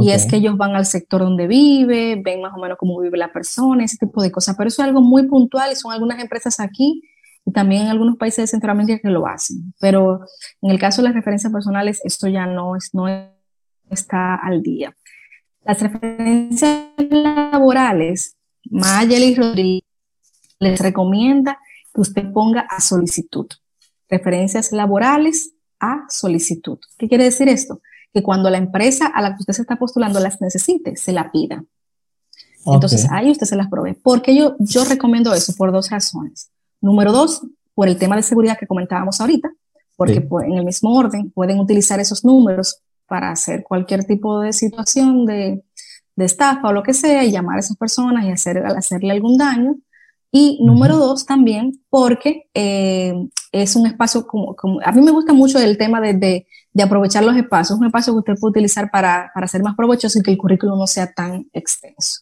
Y 0.00 0.10
es 0.10 0.26
que 0.26 0.36
ellos 0.36 0.56
van 0.56 0.74
al 0.74 0.86
sector 0.86 1.20
donde 1.20 1.46
vive, 1.46 2.20
ven 2.20 2.40
más 2.40 2.52
o 2.56 2.60
menos 2.60 2.76
cómo 2.78 2.98
vive 2.98 3.16
la 3.16 3.32
persona, 3.32 3.84
ese 3.84 3.96
tipo 3.96 4.20
de 4.22 4.32
cosas. 4.32 4.56
Pero 4.56 4.66
eso 4.66 4.82
es 4.82 4.88
algo 4.88 5.00
muy 5.00 5.28
puntual 5.28 5.70
y 5.70 5.76
son 5.76 5.92
algunas 5.92 6.18
empresas 6.18 6.58
aquí 6.58 7.00
y 7.46 7.52
también 7.52 7.82
en 7.82 7.88
algunos 7.88 8.16
países 8.16 8.42
de 8.42 8.46
Centroamérica 8.48 8.98
que 8.98 9.08
lo 9.08 9.24
hacen. 9.26 9.72
Pero 9.78 10.22
en 10.62 10.72
el 10.72 10.80
caso 10.80 11.00
de 11.00 11.08
las 11.08 11.14
referencias 11.14 11.52
personales, 11.52 12.00
esto 12.02 12.26
ya 12.26 12.44
no, 12.46 12.74
es, 12.74 12.90
no 12.92 13.06
está 13.88 14.34
al 14.34 14.62
día. 14.62 14.96
Las 15.64 15.80
referencias 15.80 16.86
laborales, 16.98 18.36
Mayeli 18.70 19.34
Rodríguez 19.36 19.84
les 20.58 20.80
recomienda 20.80 21.58
que 21.94 22.00
usted 22.00 22.32
ponga 22.32 22.66
a 22.68 22.80
solicitud. 22.80 23.46
Referencias 24.08 24.72
laborales 24.72 25.52
a 25.80 26.04
solicitud. 26.08 26.78
¿Qué 26.98 27.08
quiere 27.08 27.24
decir 27.24 27.48
esto? 27.48 27.80
Que 28.12 28.22
cuando 28.22 28.50
la 28.50 28.58
empresa 28.58 29.06
a 29.06 29.22
la 29.22 29.30
que 29.30 29.40
usted 29.40 29.54
se 29.54 29.62
está 29.62 29.76
postulando 29.76 30.20
las 30.20 30.40
necesite, 30.40 30.96
se 30.96 31.12
la 31.12 31.30
pida. 31.30 31.64
Entonces 32.66 33.06
ahí 33.10 33.30
usted 33.30 33.46
se 33.46 33.56
las 33.56 33.68
provee. 33.68 33.94
¿Por 33.94 34.22
qué 34.22 34.36
yo, 34.36 34.56
yo 34.58 34.84
recomiendo 34.84 35.34
eso? 35.34 35.54
Por 35.54 35.70
dos 35.70 35.90
razones. 35.90 36.50
Número 36.80 37.12
dos, 37.12 37.42
por 37.74 37.88
el 37.88 37.98
tema 37.98 38.16
de 38.16 38.22
seguridad 38.22 38.58
que 38.58 38.66
comentábamos 38.66 39.20
ahorita, 39.20 39.52
porque 39.96 40.26
en 40.46 40.54
el 40.54 40.64
mismo 40.64 40.94
orden 40.94 41.30
pueden 41.30 41.58
utilizar 41.58 42.00
esos 42.00 42.24
números 42.24 42.80
para 43.06 43.30
hacer 43.30 43.62
cualquier 43.62 44.04
tipo 44.04 44.40
de 44.40 44.52
situación 44.52 45.26
de, 45.26 45.62
estafa 46.16 46.68
o 46.68 46.72
lo 46.72 46.82
que 46.82 46.94
sea 46.94 47.24
y 47.24 47.32
llamar 47.32 47.56
a 47.56 47.60
esas 47.60 47.76
personas 47.76 48.24
y 48.24 48.30
hacer, 48.30 48.64
hacerle 48.64 49.12
algún 49.12 49.36
daño. 49.36 49.76
Y 50.36 50.58
número 50.60 50.96
dos 50.96 51.26
también 51.26 51.80
porque 51.88 52.50
eh, 52.54 53.14
es 53.52 53.76
un 53.76 53.86
espacio 53.86 54.26
como, 54.26 54.56
a 54.84 54.90
mí 54.90 55.00
me 55.00 55.12
gusta 55.12 55.32
mucho 55.32 55.60
el 55.60 55.78
tema 55.78 56.00
de, 56.00 56.44
aprovechar 56.82 57.22
los 57.22 57.36
espacios, 57.36 57.78
un 57.78 57.86
espacio 57.86 58.12
que 58.14 58.18
usted 58.18 58.40
puede 58.40 58.50
utilizar 58.50 58.90
para, 58.90 59.30
para 59.32 59.46
ser 59.46 59.62
más 59.62 59.76
provechoso 59.76 60.18
y 60.18 60.22
que 60.22 60.32
el 60.32 60.36
currículum 60.36 60.76
no 60.76 60.88
sea 60.88 61.12
tan 61.12 61.46
extenso. 61.52 62.18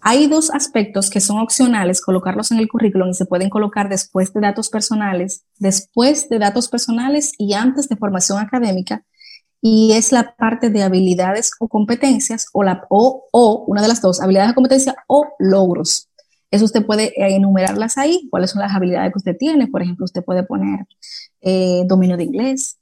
Hay 0.00 0.28
dos 0.28 0.52
aspectos 0.52 1.10
que 1.10 1.20
son 1.20 1.40
opcionales, 1.40 2.00
colocarlos 2.00 2.52
en 2.52 2.58
el 2.58 2.68
currículum 2.68 3.10
y 3.10 3.14
se 3.14 3.26
pueden 3.26 3.50
colocar 3.50 3.88
después 3.88 4.32
de 4.32 4.40
datos 4.40 4.70
personales, 4.70 5.44
después 5.58 6.28
de 6.28 6.38
datos 6.38 6.68
personales 6.68 7.32
y 7.38 7.54
antes 7.54 7.88
de 7.88 7.96
formación 7.96 8.38
académica, 8.38 9.04
y 9.60 9.94
es 9.94 10.12
la 10.12 10.36
parte 10.36 10.70
de 10.70 10.84
habilidades 10.84 11.50
o 11.58 11.66
competencias 11.66 12.46
o, 12.52 12.62
la, 12.62 12.86
o, 12.88 13.24
o 13.32 13.64
una 13.66 13.82
de 13.82 13.88
las 13.88 14.00
dos, 14.00 14.20
habilidades 14.20 14.52
o 14.52 14.54
competencias 14.54 14.94
o 15.08 15.26
logros. 15.40 16.08
Eso 16.52 16.66
usted 16.66 16.84
puede 16.84 17.06
eh, 17.16 17.34
enumerarlas 17.34 17.96
ahí, 17.96 18.28
cuáles 18.30 18.50
son 18.50 18.60
las 18.60 18.74
habilidades 18.74 19.10
que 19.10 19.18
usted 19.18 19.36
tiene. 19.38 19.68
Por 19.68 19.82
ejemplo, 19.82 20.04
usted 20.04 20.22
puede 20.22 20.44
poner 20.44 20.86
eh, 21.40 21.82
dominio 21.86 22.18
de 22.18 22.24
inglés, 22.24 22.78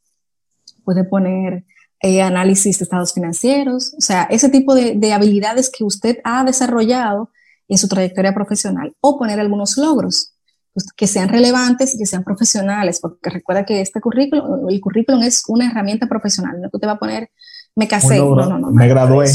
puede 0.84 1.04
poner 1.04 1.64
eh, 2.02 2.20
análisis 2.20 2.80
de 2.80 2.82
estados 2.82 3.14
financieros, 3.14 3.94
o 3.96 4.00
sea, 4.00 4.24
ese 4.24 4.48
tipo 4.48 4.74
de, 4.74 5.12
habilidades 5.12 5.70
que 5.70 5.84
usted 5.84 6.18
ha 6.24 6.42
desarrollado 6.44 7.30
en 7.68 7.78
su 7.78 7.86
trayectoria 7.86 8.34
profesional 8.34 8.96
o 9.00 9.16
poner 9.16 9.38
algunos 9.38 9.76
logros 9.76 10.34
pues, 10.74 10.86
que 10.96 11.06
sean 11.06 11.28
relevantes 11.28 11.94
y 11.94 11.98
que 11.98 12.06
sean 12.06 12.24
profesionales, 12.24 12.98
porque 13.00 13.30
recuerda 13.30 13.64
que 13.64 13.80
este 13.80 14.00
currículum, 14.00 14.68
el 14.68 14.80
currículum 14.80 15.22
es 15.22 15.44
una 15.46 15.70
herramienta 15.70 16.08
profesional, 16.08 16.60
no 16.60 16.70
que 16.70 16.76
usted 16.76 16.88
va 16.88 16.92
a 16.92 16.98
poner 16.98 17.30
me 17.76 17.88
casé, 17.88 18.18
no, 18.18 18.34
no, 18.34 18.58
no, 18.58 18.70
me 18.70 18.88
gradué. 18.88 19.30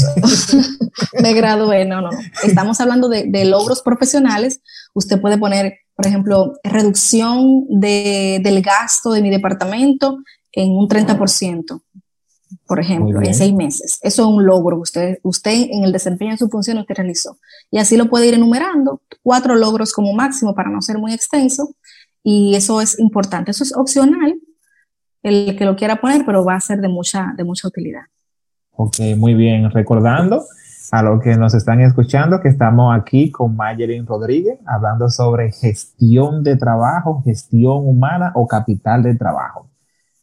me 1.22 1.32
gradué, 1.32 1.84
no, 1.84 2.00
no, 2.00 2.10
no. 2.10 2.18
Estamos 2.44 2.80
hablando 2.80 3.08
de, 3.08 3.24
de, 3.28 3.44
logros 3.44 3.82
profesionales. 3.82 4.60
Usted 4.94 5.20
puede 5.20 5.38
poner, 5.38 5.78
por 5.94 6.06
ejemplo, 6.06 6.54
reducción 6.62 7.64
de, 7.68 8.40
del 8.42 8.62
gasto 8.62 9.12
de 9.12 9.22
mi 9.22 9.30
departamento 9.30 10.18
en 10.52 10.70
un 10.70 10.88
30% 10.88 11.82
por 12.66 12.80
ejemplo, 12.80 13.20
en 13.22 13.34
seis 13.34 13.52
meses. 13.54 13.98
Eso 14.02 14.22
es 14.22 14.28
un 14.28 14.44
logro 14.44 14.78
usted, 14.78 15.18
usted 15.22 15.68
en 15.70 15.84
el 15.84 15.92
desempeño 15.92 16.32
de 16.32 16.38
su 16.38 16.48
función 16.48 16.78
usted 16.78 16.94
realizó. 16.94 17.38
Y 17.70 17.78
así 17.78 17.96
lo 17.96 18.08
puede 18.08 18.28
ir 18.28 18.34
enumerando, 18.34 19.02
cuatro 19.22 19.54
logros 19.54 19.92
como 19.92 20.12
máximo 20.12 20.54
para 20.54 20.70
no 20.70 20.80
ser 20.82 20.98
muy 20.98 21.12
extenso. 21.12 21.74
Y 22.22 22.54
eso 22.54 22.80
es 22.80 22.98
importante. 22.98 23.52
Eso 23.52 23.62
es 23.62 23.74
opcional, 23.76 24.40
el 25.22 25.56
que 25.56 25.64
lo 25.64 25.76
quiera 25.76 26.00
poner, 26.00 26.24
pero 26.24 26.44
va 26.44 26.54
a 26.54 26.60
ser 26.60 26.80
de 26.80 26.88
mucha, 26.88 27.34
de 27.36 27.44
mucha 27.44 27.68
utilidad. 27.68 28.02
Ok, 28.76 28.98
muy 29.16 29.34
bien. 29.34 29.70
Recordando 29.70 30.44
a 30.92 31.02
los 31.02 31.22
que 31.22 31.36
nos 31.36 31.54
están 31.54 31.80
escuchando 31.80 32.40
que 32.40 32.48
estamos 32.48 32.96
aquí 32.96 33.30
con 33.30 33.56
Mayelin 33.56 34.06
Rodríguez 34.06 34.58
hablando 34.66 35.08
sobre 35.10 35.50
gestión 35.52 36.44
de 36.44 36.56
trabajo, 36.56 37.22
gestión 37.24 37.86
humana 37.86 38.32
o 38.34 38.46
capital 38.46 39.02
de 39.02 39.14
trabajo. 39.14 39.68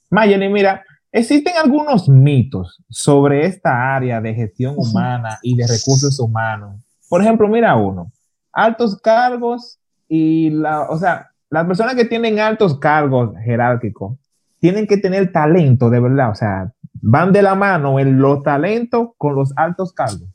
Mayelin, 0.10 0.54
mira, 0.54 0.84
Existen 1.16 1.54
algunos 1.64 2.10
mitos 2.10 2.84
sobre 2.90 3.46
esta 3.46 3.96
área 3.96 4.20
de 4.20 4.34
gestión 4.34 4.74
humana 4.76 5.38
y 5.44 5.56
de 5.56 5.68
recursos 5.68 6.20
humanos. 6.20 6.82
Por 7.08 7.22
ejemplo, 7.22 7.48
mira 7.48 7.76
uno, 7.76 8.12
altos 8.52 9.00
cargos 9.00 9.78
y 10.10 10.50
la, 10.50 10.90
o 10.90 10.98
sea, 10.98 11.30
las 11.52 11.68
personas 11.68 11.94
que 11.94 12.06
tienen 12.06 12.40
altos 12.40 12.80
cargos 12.80 13.38
jerárquicos 13.46 14.18
tienen 14.60 14.88
que 14.88 14.98
tener 14.98 15.32
talento 15.32 15.92
de 15.92 16.00
verdad, 16.00 16.32
o 16.32 16.36
sea, 16.36 16.73
van 17.06 17.34
de 17.34 17.42
la 17.42 17.54
mano 17.54 18.00
en 18.00 18.18
los 18.18 18.44
talentos 18.44 19.10
con 19.18 19.36
los 19.36 19.52
altos 19.58 19.92
cargos. 19.92 20.30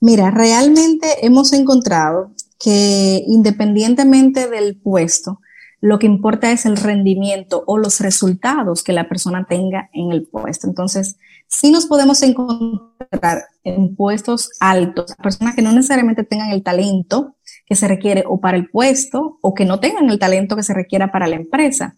Mira, 0.00 0.30
realmente 0.30 1.24
hemos 1.24 1.52
encontrado 1.52 2.32
que 2.58 3.22
independientemente 3.26 4.48
del 4.48 4.76
puesto, 4.76 5.40
lo 5.80 6.00
que 6.00 6.06
importa 6.06 6.50
es 6.50 6.66
el 6.66 6.76
rendimiento 6.76 7.62
o 7.66 7.78
los 7.78 8.00
resultados 8.00 8.82
que 8.82 8.92
la 8.92 9.08
persona 9.08 9.46
tenga 9.48 9.88
en 9.92 10.10
el 10.10 10.26
puesto. 10.26 10.66
Entonces, 10.66 11.16
sí 11.46 11.70
nos 11.70 11.86
podemos 11.86 12.20
encontrar 12.22 13.44
en 13.62 13.94
puestos 13.94 14.50
altos, 14.58 15.14
personas 15.22 15.54
que 15.54 15.62
no 15.62 15.72
necesariamente 15.72 16.24
tengan 16.24 16.50
el 16.50 16.64
talento 16.64 17.36
que 17.66 17.76
se 17.76 17.86
requiere 17.86 18.24
o 18.26 18.40
para 18.40 18.56
el 18.56 18.68
puesto 18.68 19.38
o 19.40 19.54
que 19.54 19.64
no 19.64 19.78
tengan 19.78 20.10
el 20.10 20.18
talento 20.18 20.56
que 20.56 20.64
se 20.64 20.74
requiera 20.74 21.12
para 21.12 21.28
la 21.28 21.36
empresa, 21.36 21.94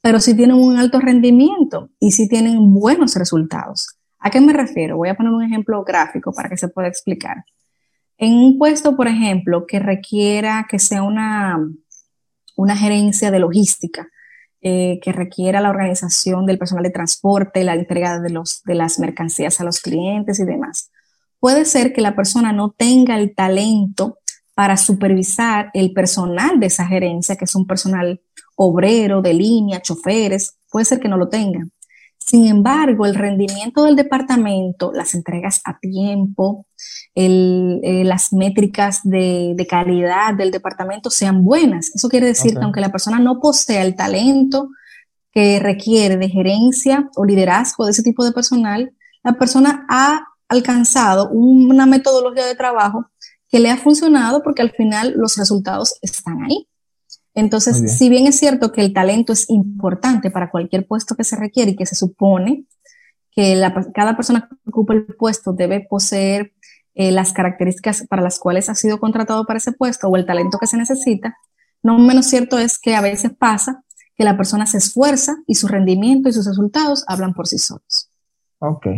pero 0.00 0.20
sí 0.20 0.34
tienen 0.34 0.56
un 0.56 0.76
alto 0.76 1.00
rendimiento 1.00 1.90
y 1.98 2.12
sí 2.12 2.28
tienen 2.28 2.72
buenos 2.72 3.14
resultados. 3.14 3.96
¿A 4.18 4.30
qué 4.30 4.40
me 4.40 4.52
refiero? 4.52 4.96
Voy 4.96 5.08
a 5.08 5.16
poner 5.16 5.32
un 5.32 5.44
ejemplo 5.44 5.84
gráfico 5.84 6.32
para 6.32 6.48
que 6.48 6.56
se 6.56 6.68
pueda 6.68 6.88
explicar. 6.88 7.44
En 8.16 8.34
un 8.34 8.58
puesto, 8.58 8.96
por 8.96 9.06
ejemplo, 9.06 9.66
que 9.66 9.78
requiera 9.78 10.66
que 10.68 10.78
sea 10.78 11.02
una 11.02 11.58
una 12.58 12.76
gerencia 12.76 13.30
de 13.30 13.38
logística 13.38 14.08
eh, 14.60 14.98
que 15.00 15.12
requiera 15.12 15.60
la 15.60 15.70
organización 15.70 16.44
del 16.44 16.58
personal 16.58 16.82
de 16.82 16.90
transporte, 16.90 17.62
la 17.62 17.74
entrega 17.74 18.18
de, 18.18 18.30
los, 18.30 18.62
de 18.64 18.74
las 18.74 18.98
mercancías 18.98 19.60
a 19.60 19.64
los 19.64 19.80
clientes 19.80 20.40
y 20.40 20.44
demás. 20.44 20.90
Puede 21.38 21.64
ser 21.64 21.92
que 21.92 22.00
la 22.00 22.16
persona 22.16 22.52
no 22.52 22.70
tenga 22.76 23.16
el 23.16 23.32
talento 23.32 24.18
para 24.54 24.76
supervisar 24.76 25.70
el 25.72 25.92
personal 25.92 26.58
de 26.58 26.66
esa 26.66 26.84
gerencia, 26.84 27.36
que 27.36 27.44
es 27.44 27.54
un 27.54 27.64
personal 27.64 28.20
obrero, 28.58 29.22
de 29.22 29.32
línea, 29.34 29.80
choferes, 29.80 30.58
puede 30.70 30.84
ser 30.84 30.98
que 30.98 31.08
no 31.08 31.16
lo 31.16 31.28
tenga. 31.28 31.66
Sin 32.18 32.46
embargo, 32.46 33.06
el 33.06 33.14
rendimiento 33.14 33.84
del 33.84 33.96
departamento, 33.96 34.92
las 34.92 35.14
entregas 35.14 35.62
a 35.64 35.78
tiempo, 35.78 36.66
eh, 37.14 38.02
las 38.04 38.32
métricas 38.32 39.00
de, 39.04 39.66
calidad 39.70 40.34
del 40.34 40.50
departamento 40.50 41.08
sean 41.08 41.44
buenas. 41.44 41.90
Eso 41.94 42.08
quiere 42.08 42.26
decir 42.26 42.54
que 42.54 42.64
aunque 42.64 42.80
la 42.80 42.92
persona 42.92 43.18
no 43.18 43.40
posea 43.40 43.82
el 43.82 43.94
talento 43.94 44.68
que 45.32 45.60
requiere 45.60 46.16
de 46.16 46.28
gerencia 46.28 47.08
o 47.16 47.24
liderazgo 47.24 47.86
de 47.86 47.92
ese 47.92 48.02
tipo 48.02 48.24
de 48.24 48.32
personal, 48.32 48.92
la 49.22 49.34
persona 49.34 49.86
ha 49.88 50.26
alcanzado 50.48 51.30
una 51.30 51.86
metodología 51.86 52.44
de 52.44 52.56
trabajo 52.56 53.06
que 53.48 53.60
le 53.60 53.70
ha 53.70 53.76
funcionado 53.76 54.42
porque 54.42 54.62
al 54.62 54.72
final 54.72 55.14
los 55.16 55.36
resultados 55.36 55.94
están 56.02 56.42
ahí. 56.42 56.66
Entonces, 57.38 57.96
si 57.96 58.08
bien 58.08 58.26
es 58.26 58.36
cierto 58.36 58.72
que 58.72 58.80
el 58.80 58.92
talento 58.92 59.32
es 59.32 59.48
importante 59.48 60.28
para 60.28 60.50
cualquier 60.50 60.88
puesto 60.88 61.14
que 61.14 61.22
se 61.22 61.36
requiere 61.36 61.70
y 61.70 61.76
que 61.76 61.86
se 61.86 61.94
supone 61.94 62.64
que 63.30 63.62
cada 63.94 64.16
persona 64.16 64.48
que 64.48 64.70
ocupa 64.70 64.94
el 64.94 65.06
puesto 65.06 65.52
debe 65.52 65.86
poseer 65.88 66.52
eh, 66.96 67.12
las 67.12 67.32
características 67.32 68.08
para 68.08 68.22
las 68.22 68.40
cuales 68.40 68.68
ha 68.68 68.74
sido 68.74 68.98
contratado 68.98 69.46
para 69.46 69.58
ese 69.58 69.70
puesto 69.70 70.08
o 70.08 70.16
el 70.16 70.26
talento 70.26 70.58
que 70.58 70.66
se 70.66 70.76
necesita, 70.76 71.36
no 71.80 71.96
menos 71.96 72.26
cierto 72.26 72.58
es 72.58 72.76
que 72.76 72.96
a 72.96 73.00
veces 73.00 73.30
pasa 73.38 73.84
que 74.16 74.24
la 74.24 74.36
persona 74.36 74.66
se 74.66 74.78
esfuerza 74.78 75.36
y 75.46 75.54
su 75.54 75.68
rendimiento 75.68 76.28
y 76.28 76.32
sus 76.32 76.44
resultados 76.44 77.04
hablan 77.06 77.34
por 77.34 77.46
sí 77.46 77.58
solos. 77.58 78.10
Ok. 78.58 78.88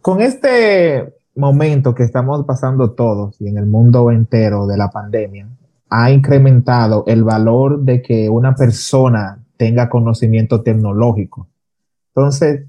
Con 0.00 0.20
este 0.20 1.14
momento 1.34 1.96
que 1.96 2.04
estamos 2.04 2.44
pasando 2.46 2.92
todos 2.92 3.40
y 3.40 3.48
en 3.48 3.58
el 3.58 3.66
mundo 3.66 4.12
entero 4.12 4.68
de 4.68 4.76
la 4.76 4.88
pandemia, 4.88 5.48
ha 5.94 6.10
incrementado 6.10 7.04
el 7.06 7.22
valor 7.22 7.82
de 7.82 8.00
que 8.00 8.30
una 8.30 8.54
persona 8.54 9.44
tenga 9.58 9.90
conocimiento 9.90 10.62
tecnológico. 10.62 11.48
Entonces, 12.14 12.64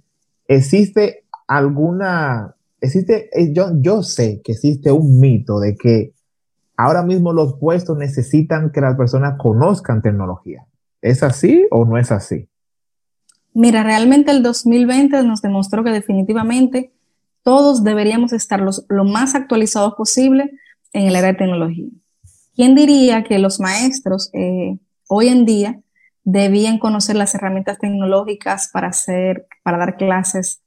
¿existe 0.45 1.23
alguna, 1.47 2.53
existe, 2.81 3.29
eh, 3.31 3.53
yo, 3.53 3.69
yo 3.79 4.03
sé 4.03 4.41
que 4.43 4.51
existe 4.51 4.91
un 4.91 5.21
mito 5.21 5.61
de 5.61 5.77
que 5.77 6.13
ahora 6.75 7.01
mismo 7.01 7.31
los 7.31 7.53
puestos 7.53 7.97
necesitan 7.97 8.73
que 8.73 8.81
las 8.81 8.97
personas 8.97 9.37
conozcan 9.37 10.01
tecnología. 10.01 10.65
¿Es 11.01 11.23
así 11.23 11.65
o 11.71 11.85
no 11.85 11.97
es 11.97 12.11
así? 12.11 12.49
Mira, 13.53 13.83
realmente 13.83 14.31
el 14.31 14.43
2020 14.43 15.23
nos 15.23 15.41
demostró 15.41 15.81
que 15.85 15.91
definitivamente 15.91 16.91
todos 17.41 17.85
deberíamos 17.85 18.33
estar 18.33 18.61
lo 18.61 19.03
más 19.05 19.33
actualizados 19.33 19.93
posible 19.93 20.51
en 20.91 21.07
el 21.07 21.15
área 21.15 21.31
de 21.31 21.37
tecnología. 21.37 21.87
¿Quién 22.55 22.75
diría 22.75 23.23
que 23.23 23.39
los 23.39 23.59
maestros 23.59 24.29
eh, 24.33 24.77
hoy 25.07 25.27
en 25.29 25.45
día 25.45 25.79
debían 26.23 26.77
conocer 26.77 27.15
las 27.15 27.33
herramientas 27.35 27.79
tecnológicas 27.79 28.69
para 28.71 28.87
hacer, 28.87 29.47
para 29.63 29.77
dar 29.77 29.97
clases 29.97 30.61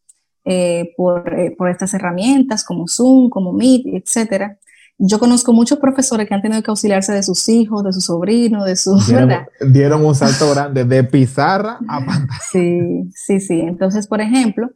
eh, 0.45 0.93
por, 0.97 1.33
eh, 1.33 1.55
por, 1.57 1.71
estas 1.71 1.95
herramientas 1.95 2.65
como 2.65 2.89
Zoom, 2.89 3.31
como 3.31 3.53
Meet, 3.53 3.87
etcétera? 3.87 4.59
Yo 4.99 5.19
conozco 5.19 5.53
muchos 5.53 5.79
profesores 5.79 6.27
que 6.27 6.35
han 6.35 6.43
tenido 6.43 6.63
que 6.63 6.71
auxiliarse 6.71 7.13
de 7.13 7.23
sus 7.23 7.49
hijos, 7.49 7.85
de 7.85 7.93
sus 7.93 8.07
sobrinos, 8.07 8.65
de 8.65 8.77
sus... 8.77 9.07
Dieron, 9.07 9.31
dieron 9.71 10.05
un 10.05 10.15
salto 10.15 10.51
grande 10.53 10.85
de 10.85 11.05
pizarra 11.05 11.79
a 11.87 11.99
pantalla. 11.99 12.41
Sí, 12.51 13.11
sí, 13.15 13.41
sí. 13.41 13.61
Entonces, 13.61 14.07
por 14.07 14.21
ejemplo, 14.21 14.71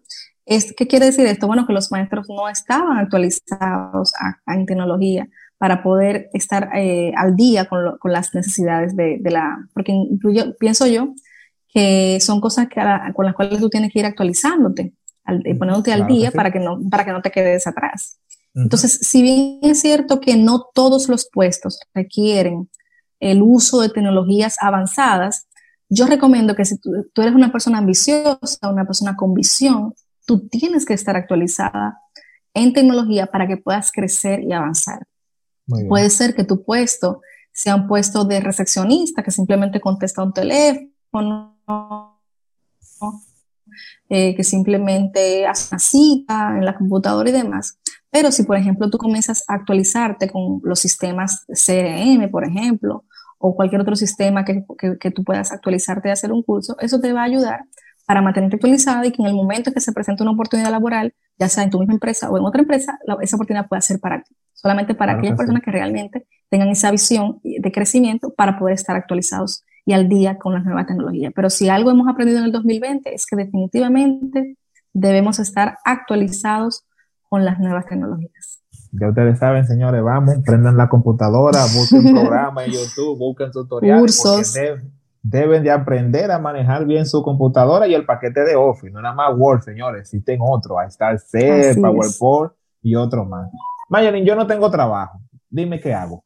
¿Qué 0.76 0.88
quiere 0.88 1.06
decir 1.06 1.26
esto? 1.26 1.46
Bueno, 1.46 1.64
que 1.64 1.72
los 1.72 1.92
maestros 1.92 2.26
no 2.28 2.48
estaban 2.48 2.98
actualizados 2.98 4.12
en 4.48 4.66
tecnología 4.66 5.28
para 5.60 5.82
poder 5.82 6.30
estar 6.32 6.70
eh, 6.74 7.12
al 7.14 7.36
día 7.36 7.66
con, 7.66 7.98
las 8.04 8.34
necesidades 8.34 8.96
de, 8.96 9.20
la... 9.24 9.58
Porque 9.74 9.92
pienso 10.58 10.86
yo 10.86 11.12
que 11.68 12.18
son 12.18 12.40
cosas 12.40 12.68
con 13.14 13.26
las 13.26 13.34
cuales 13.34 13.60
tú 13.60 13.68
tienes 13.68 13.92
que 13.92 13.98
ir 13.98 14.06
actualizándote, 14.06 14.94
eh, 15.44 15.54
poniéndote 15.54 15.92
al 15.92 16.06
día 16.06 16.30
para, 16.30 16.50
que 16.50 16.60
no, 16.60 16.80
para 16.88 17.04
que 17.04 17.12
no 17.12 17.20
te 17.20 17.30
quedes 17.30 17.66
atrás. 17.66 18.18
Entonces, 18.54 19.00
si 19.02 19.20
bien 19.20 19.58
es 19.60 19.82
cierto 19.82 20.18
que 20.18 20.34
no 20.34 20.64
todos 20.72 21.10
los 21.10 21.28
puestos 21.30 21.78
requieren 21.92 22.70
el 23.20 23.42
uso 23.42 23.82
de 23.82 23.90
tecnologías 23.90 24.56
avanzadas, 24.62 25.46
yo 25.90 26.06
recomiendo 26.06 26.56
que 26.56 26.64
si 26.64 26.78
tú 26.78 27.20
eres 27.20 27.34
una 27.34 27.52
persona 27.52 27.76
ambiciosa, 27.76 28.70
una 28.70 28.86
persona 28.86 29.14
con 29.14 29.34
visión, 29.34 29.92
tú 30.24 30.48
tienes 30.48 30.86
que 30.86 30.94
estar 30.94 31.16
actualizada 31.16 31.98
en 32.54 32.72
tecnología 32.72 33.26
para 33.26 33.46
que 33.46 33.58
puedas 33.58 33.92
crecer 33.92 34.42
y 34.42 34.54
avanzar. 34.54 35.00
Puede 35.88 36.10
ser 36.10 36.34
que 36.34 36.44
tu 36.44 36.64
puesto 36.64 37.20
sea 37.52 37.74
un 37.74 37.86
puesto 37.86 38.24
de 38.24 38.40
recepcionista 38.40 39.22
que 39.22 39.30
simplemente 39.30 39.80
contesta 39.80 40.22
un 40.22 40.32
teléfono, 40.32 41.58
eh, 44.08 44.34
que 44.34 44.44
simplemente 44.44 45.46
hace 45.46 45.68
una 45.72 45.78
cita 45.78 46.56
en 46.56 46.64
la 46.64 46.76
computadora 46.76 47.28
y 47.28 47.32
demás. 47.32 47.78
Pero 48.10 48.32
si, 48.32 48.42
por 48.42 48.56
ejemplo, 48.56 48.90
tú 48.90 48.98
comienzas 48.98 49.44
a 49.48 49.54
actualizarte 49.54 50.28
con 50.30 50.60
los 50.64 50.80
sistemas 50.80 51.44
CRM, 51.48 52.28
por 52.30 52.44
ejemplo, 52.44 53.04
o 53.38 53.54
cualquier 53.54 53.80
otro 53.80 53.96
sistema 53.96 54.44
que, 54.44 54.64
que 54.98 55.10
tú 55.10 55.24
puedas 55.24 55.52
actualizarte 55.52 56.08
y 56.08 56.12
hacer 56.12 56.32
un 56.32 56.42
curso, 56.42 56.76
eso 56.80 57.00
te 57.00 57.12
va 57.12 57.22
a 57.22 57.24
ayudar 57.24 57.64
para 58.10 58.22
mantenerte 58.22 58.56
actualizada 58.56 59.06
y 59.06 59.12
que 59.12 59.22
en 59.22 59.28
el 59.28 59.34
momento 59.34 59.72
que 59.72 59.80
se 59.80 59.92
presente 59.92 60.24
una 60.24 60.32
oportunidad 60.32 60.72
laboral, 60.72 61.14
ya 61.38 61.48
sea 61.48 61.62
en 61.62 61.70
tu 61.70 61.78
misma 61.78 61.94
empresa 61.94 62.28
o 62.28 62.36
en 62.36 62.44
otra 62.44 62.62
empresa, 62.62 62.98
esa 63.20 63.36
oportunidad 63.36 63.68
pueda 63.68 63.80
ser 63.80 64.00
para 64.00 64.22
ti. 64.24 64.34
Solamente 64.60 64.94
para 64.94 65.12
aquellas 65.12 65.36
personas 65.36 65.62
que 65.62 65.70
realmente 65.70 66.26
tengan 66.50 66.68
esa 66.68 66.90
visión 66.90 67.40
de 67.42 67.72
crecimiento 67.72 68.34
para 68.34 68.58
poder 68.58 68.74
estar 68.74 68.94
actualizados 68.94 69.64
y 69.86 69.92
al 69.92 70.08
día 70.08 70.36
con 70.38 70.52
las 70.52 70.64
nuevas 70.64 70.86
tecnologías. 70.86 71.32
Pero 71.34 71.48
si 71.48 71.68
algo 71.68 71.90
hemos 71.90 72.08
aprendido 72.08 72.40
en 72.40 72.44
el 72.44 72.52
2020 72.52 73.14
es 73.14 73.24
que 73.24 73.36
definitivamente 73.36 74.56
debemos 74.92 75.38
estar 75.38 75.78
actualizados 75.84 76.84
con 77.28 77.44
las 77.44 77.58
nuevas 77.58 77.86
tecnologías. 77.86 78.62
Ya 78.92 79.08
ustedes 79.08 79.38
saben, 79.38 79.64
señores, 79.64 80.02
vamos, 80.02 80.36
prendan 80.44 80.76
la 80.76 80.88
computadora, 80.88 81.62
busquen 81.74 82.02
programa 82.14 82.64
en 82.64 82.72
YouTube, 82.72 83.16
busquen 83.18 83.50
tutoriales. 83.52 84.00
Cursos 84.00 84.56
deben 85.22 85.62
de 85.62 85.70
aprender 85.70 86.30
a 86.30 86.38
manejar 86.38 86.84
bien 86.86 87.06
su 87.06 87.22
computadora 87.22 87.86
y 87.86 87.94
el 87.94 88.04
paquete 88.04 88.40
de 88.42 88.56
Office, 88.56 88.90
no 88.90 89.02
nada 89.02 89.14
más 89.14 89.34
Word, 89.36 89.62
señores, 89.62 90.02
existen 90.02 90.40
otros, 90.42 90.78
ahí 90.78 90.88
está 90.88 91.10
el 91.10 91.18
C, 91.18 91.76
PowerPoint 91.80 92.52
y 92.82 92.94
otro 92.94 93.24
más. 93.24 93.50
Mayelin, 93.90 94.24
yo 94.24 94.36
no 94.36 94.46
tengo 94.46 94.70
trabajo, 94.70 95.20
dime 95.50 95.80
qué 95.80 95.92
hago. 95.92 96.24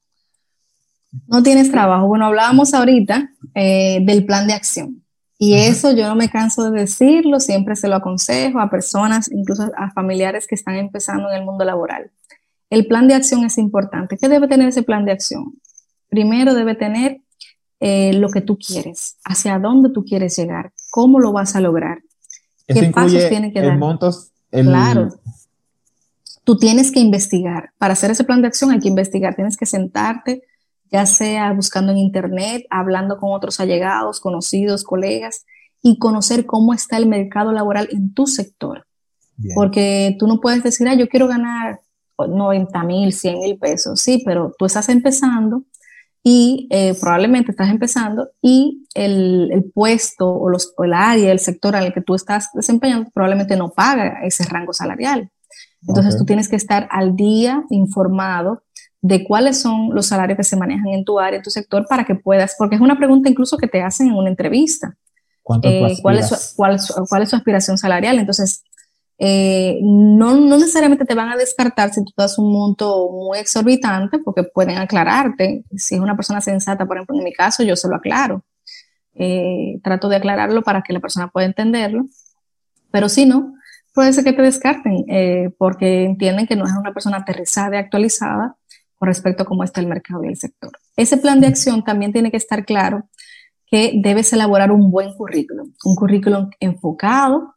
No 1.26 1.42
tienes 1.42 1.70
trabajo. 1.70 2.06
Bueno, 2.06 2.26
hablábamos 2.26 2.74
ahorita 2.74 3.30
eh, 3.54 4.00
del 4.02 4.26
plan 4.26 4.46
de 4.46 4.52
acción. 4.52 5.02
Y 5.38 5.54
eso 5.54 5.92
yo 5.92 6.06
no 6.08 6.14
me 6.14 6.28
canso 6.28 6.70
de 6.70 6.80
decirlo, 6.80 7.40
siempre 7.40 7.74
se 7.74 7.88
lo 7.88 7.96
aconsejo 7.96 8.60
a 8.60 8.70
personas, 8.70 9.30
incluso 9.32 9.70
a 9.76 9.90
familiares 9.90 10.46
que 10.46 10.54
están 10.54 10.76
empezando 10.76 11.30
en 11.30 11.38
el 11.38 11.44
mundo 11.44 11.64
laboral. 11.64 12.10
El 12.70 12.86
plan 12.86 13.08
de 13.08 13.14
acción 13.14 13.44
es 13.44 13.58
importante. 13.58 14.16
¿Qué 14.16 14.28
debe 14.28 14.46
tener 14.46 14.68
ese 14.68 14.82
plan 14.82 15.04
de 15.04 15.12
acción? 15.12 15.54
Primero 16.08 16.54
debe 16.54 16.74
tener 16.74 17.20
eh, 17.80 18.12
lo 18.14 18.28
que 18.28 18.40
tú 18.40 18.58
quieres, 18.58 19.16
hacia 19.24 19.58
dónde 19.58 19.90
tú 19.90 20.04
quieres 20.04 20.36
llegar, 20.36 20.72
cómo 20.90 21.18
lo 21.18 21.32
vas 21.32 21.56
a 21.56 21.60
lograr, 21.60 22.02
qué 22.66 22.90
pasos 22.94 23.28
tienes 23.28 23.52
que 23.52 23.60
dar. 23.60 23.78
Montos, 23.78 24.30
Claro. 24.50 25.08
Tú 26.44 26.58
tienes 26.58 26.92
que 26.92 27.00
investigar. 27.00 27.70
Para 27.78 27.94
hacer 27.94 28.10
ese 28.10 28.24
plan 28.24 28.42
de 28.42 28.48
acción 28.48 28.70
hay 28.70 28.78
que 28.78 28.88
investigar. 28.88 29.34
Tienes 29.34 29.56
que 29.56 29.66
sentarte, 29.66 30.42
ya 30.90 31.06
sea 31.06 31.52
buscando 31.52 31.92
en 31.92 31.98
internet, 31.98 32.64
hablando 32.70 33.18
con 33.18 33.32
otros 33.32 33.60
allegados, 33.60 34.20
conocidos, 34.20 34.84
colegas, 34.84 35.44
y 35.82 35.98
conocer 35.98 36.46
cómo 36.46 36.72
está 36.72 36.96
el 36.96 37.06
mercado 37.06 37.52
laboral 37.52 37.88
en 37.92 38.14
tu 38.14 38.26
sector. 38.26 38.86
Porque 39.54 40.16
tú 40.18 40.26
no 40.26 40.40
puedes 40.40 40.62
decir, 40.62 40.86
ah, 40.88 40.94
yo 40.94 41.08
quiero 41.08 41.26
ganar 41.26 41.80
90 42.18 42.84
mil, 42.84 43.12
100 43.12 43.38
mil 43.40 43.58
pesos. 43.58 44.00
Sí, 44.00 44.22
pero 44.24 44.54
tú 44.58 44.64
estás 44.64 44.88
empezando 44.88 45.64
y 46.22 46.68
eh, 46.70 46.94
probablemente 46.98 47.50
estás 47.50 47.68
empezando 47.68 48.30
y 48.40 48.86
el, 48.94 49.70
puesto 49.74 50.30
o, 50.30 50.48
los, 50.48 50.72
el 50.82 50.94
área, 50.94 51.30
el 51.30 51.38
sector 51.38 51.76
el 51.76 51.92
que 51.92 52.00
tú 52.00 52.14
estás 52.14 52.48
desempeñando 52.54 53.10
probablemente 53.12 53.56
no 53.56 53.70
paga 53.70 54.20
ese 54.24 54.44
rango 54.44 54.72
salarial. 54.72 55.30
Entonces 55.86 56.16
tú 56.16 56.24
tienes 56.24 56.48
que 56.48 56.56
estar 56.56 56.88
al 56.90 57.14
día 57.16 57.64
informado 57.70 58.62
de 59.00 59.24
cuáles 59.24 59.60
son 59.60 59.94
los 59.94 60.06
salarios 60.06 60.36
que 60.36 60.44
se 60.44 60.56
manejan 60.56 60.88
en 60.88 61.04
tu 61.04 61.20
área, 61.20 61.36
en 61.36 61.42
tu 61.42 61.50
sector, 61.50 61.86
para 61.88 62.04
que 62.04 62.14
puedas, 62.14 62.54
porque 62.58 62.76
es 62.76 62.80
una 62.80 62.96
pregunta 62.96 63.28
incluso 63.28 63.58
que 63.58 63.68
te 63.68 63.82
hacen 63.82 64.08
en 64.08 64.14
una 64.14 64.30
entrevista. 64.30 64.96
Eh, 65.62 65.98
¿cuál, 66.00 66.18
es 66.18 66.54
cuál, 66.56 66.78
¿Cuál 67.08 67.22
es 67.22 67.28
su 67.28 67.36
aspiración 67.36 67.76
salarial? 67.76 68.18
Entonces, 68.18 68.62
eh, 69.18 69.78
no, 69.82 70.34
no, 70.34 70.56
necesariamente 70.56 71.04
te 71.04 71.14
van 71.14 71.28
a 71.28 71.36
descartar 71.36 71.92
si 71.92 72.04
tú 72.04 72.12
das 72.16 72.38
un 72.38 72.52
monto 72.52 73.10
muy 73.10 73.38
exorbitante, 73.38 74.18
porque 74.18 74.42
pueden 74.42 74.78
aclararte. 74.78 75.64
Si 75.76 75.94
es 75.94 76.00
una 76.00 76.16
persona 76.16 76.40
sensata, 76.40 76.86
por 76.86 76.96
ejemplo, 76.96 77.16
en 77.16 77.24
mi 77.24 77.32
caso, 77.32 77.62
yo 77.62 77.76
se 77.76 77.88
lo 77.88 77.96
aclaro. 77.96 78.42
Eh, 79.14 79.80
trato 79.84 80.08
de 80.08 80.16
aclararlo 80.16 80.62
para 80.62 80.82
que 80.82 80.92
la 80.92 81.00
persona 81.00 81.28
pueda 81.28 81.46
entenderlo. 81.46 82.06
Pero 82.90 83.08
si 83.08 83.26
no, 83.26 83.54
puede 83.94 84.12
ser 84.12 84.24
que 84.24 84.32
te 84.32 84.42
descarten, 84.42 85.04
eh, 85.08 85.50
porque 85.56 86.04
entienden 86.04 86.46
que 86.46 86.56
no 86.56 86.64
es 86.64 86.72
una 86.72 86.92
persona 86.92 87.18
aterrizada 87.18 87.76
y 87.76 87.78
actualizada 87.78 88.56
con 88.96 89.06
respecto 89.06 89.44
a 89.44 89.46
cómo 89.46 89.64
está 89.64 89.80
el 89.80 89.86
mercado 89.86 90.24
y 90.24 90.28
el 90.28 90.36
sector. 90.36 90.72
Ese 90.96 91.16
plan 91.16 91.40
de 91.40 91.46
acción 91.46 91.84
también 91.84 92.12
tiene 92.12 92.30
que 92.30 92.36
estar 92.36 92.64
claro 92.64 93.08
que 93.66 93.92
debes 94.02 94.32
elaborar 94.32 94.72
un 94.72 94.90
buen 94.90 95.14
currículum, 95.14 95.72
un 95.84 95.96
currículum 95.96 96.50
enfocado 96.60 97.54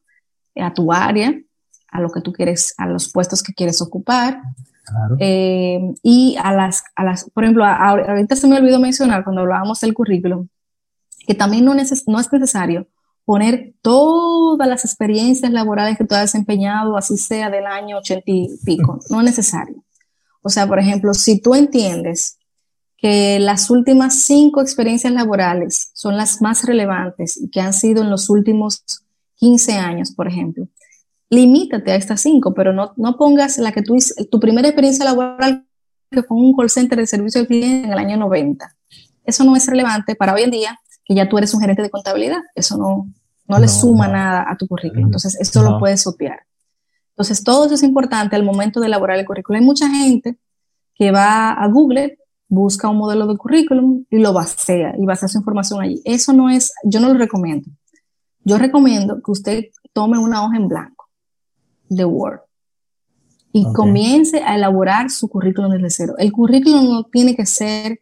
a 0.56 0.73
tu 0.73 0.93
área, 0.93 1.34
a 1.89 2.02
lo 2.02 2.10
que 2.12 2.21
tú 2.21 2.32
quieres, 2.32 2.73
a 2.78 2.86
los 2.86 3.12
puestos 3.12 3.41
que 3.43 3.54
quieres 3.54 3.82
ocupar. 3.82 4.41
Eh, 5.19 5.82
y 6.02 6.38
a 6.41 6.54
las, 6.54 6.84
a 6.95 7.04
las, 7.04 7.30
por 7.32 7.43
ejemplo, 7.43 7.65
ahorita 7.65 8.36
se 8.36 8.47
me 8.47 8.58
olvidó 8.58 8.80
mencionar 8.80 9.23
cuando 9.23 9.41
hablábamos 9.41 9.82
del 9.82 9.93
currículum, 9.93 10.47
que 11.26 11.36
también 11.36 11.65
no, 11.65 11.73
no 11.73 11.82
es 11.82 12.32
necesario 12.32 12.88
poner 13.27 13.73
todas 13.81 14.69
las 14.69 14.85
experiencias 14.85 15.51
laborales 15.51 15.97
que 15.97 16.05
tú 16.05 16.15
has 16.15 16.21
desempeñado, 16.21 16.95
así 16.95 17.17
sea 17.17 17.49
del 17.49 17.65
año 17.65 17.97
ochenta 17.97 18.23
y 18.27 18.57
pico, 18.63 19.01
no 19.09 19.19
es 19.19 19.25
necesario. 19.25 19.83
O 20.41 20.47
sea, 20.47 20.65
por 20.65 20.79
ejemplo, 20.79 21.13
si 21.13 21.41
tú 21.41 21.53
entiendes 21.53 22.37
que 22.95 23.37
las 23.39 23.69
últimas 23.69 24.21
cinco 24.21 24.61
experiencias 24.61 25.11
laborales 25.11 25.91
son 25.93 26.15
las 26.15 26.41
más 26.41 26.63
relevantes 26.63 27.35
y 27.35 27.49
que 27.49 27.59
han 27.59 27.73
sido 27.73 28.01
en 28.01 28.09
los 28.09 28.29
últimos 28.29 28.85
15 29.35 29.73
años, 29.73 30.11
por 30.11 30.29
ejemplo, 30.29 30.69
limítate 31.29 31.91
a 31.91 31.95
estas 31.95 32.21
cinco, 32.21 32.53
pero 32.53 32.71
no, 32.71 32.93
no 32.95 33.17
pongas 33.17 33.57
la 33.57 33.73
que 33.73 33.81
tú, 33.81 33.97
tu 34.31 34.39
primera 34.39 34.69
experiencia 34.69 35.03
laboral 35.03 35.67
que 36.09 36.23
fue 36.23 36.37
un 36.37 36.55
call 36.55 36.69
center 36.69 36.97
de 36.97 37.07
servicio 37.07 37.41
al 37.41 37.47
cliente 37.47 37.87
en 37.87 37.91
el 37.91 37.99
año 37.99 38.15
90. 38.15 38.73
Eso 39.25 39.43
no 39.43 39.57
es 39.57 39.67
relevante 39.67 40.15
para 40.15 40.33
hoy 40.33 40.43
en 40.43 40.51
día, 40.51 40.79
que 41.03 41.13
ya 41.13 41.27
tú 41.27 41.37
eres 41.37 41.53
un 41.53 41.59
gerente 41.59 41.81
de 41.81 41.89
contabilidad. 41.89 42.39
Eso 42.55 42.77
no, 42.77 43.07
no 43.47 43.60
le 43.60 43.67
suma 43.67 44.07
nada 44.07 44.45
a 44.47 44.57
tu 44.57 44.67
currículum. 44.67 45.05
Entonces, 45.05 45.38
eso 45.39 45.63
lo 45.63 45.79
puedes 45.79 46.05
obviar. 46.07 46.41
Entonces, 47.12 47.43
todo 47.43 47.65
eso 47.65 47.75
es 47.75 47.83
importante 47.83 48.36
al 48.36 48.43
momento 48.43 48.79
de 48.79 48.88
elaborar 48.88 49.17
el 49.17 49.25
currículum. 49.25 49.62
Hay 49.62 49.65
mucha 49.65 49.89
gente 49.89 50.38
que 50.93 51.12
va 51.12 51.51
a 51.51 51.67
Google, 51.67 52.19
busca 52.47 52.89
un 52.89 52.97
modelo 52.97 53.27
de 53.27 53.38
currículum 53.38 54.05
y 54.10 54.19
lo 54.19 54.33
basea 54.33 54.93
y 54.97 55.05
basa 55.05 55.27
su 55.27 55.38
información 55.38 55.81
allí. 55.81 56.01
Eso 56.05 56.33
no 56.33 56.49
es, 56.49 56.73
yo 56.83 56.99
no 56.99 57.07
lo 57.07 57.15
recomiendo. 57.15 57.69
Yo 58.43 58.57
recomiendo 58.57 59.21
que 59.21 59.31
usted 59.31 59.65
tome 59.93 60.17
una 60.17 60.43
hoja 60.43 60.57
en 60.57 60.67
blanco 60.67 61.10
de 61.89 62.05
Word 62.05 62.41
y 63.51 63.65
comience 63.73 64.43
a 64.43 64.55
elaborar 64.55 65.10
su 65.10 65.27
currículum 65.27 65.71
desde 65.71 65.89
cero. 65.89 66.13
El 66.17 66.31
currículum 66.31 66.86
no 66.89 67.03
tiene 67.05 67.36
que 67.36 67.45
ser 67.45 68.01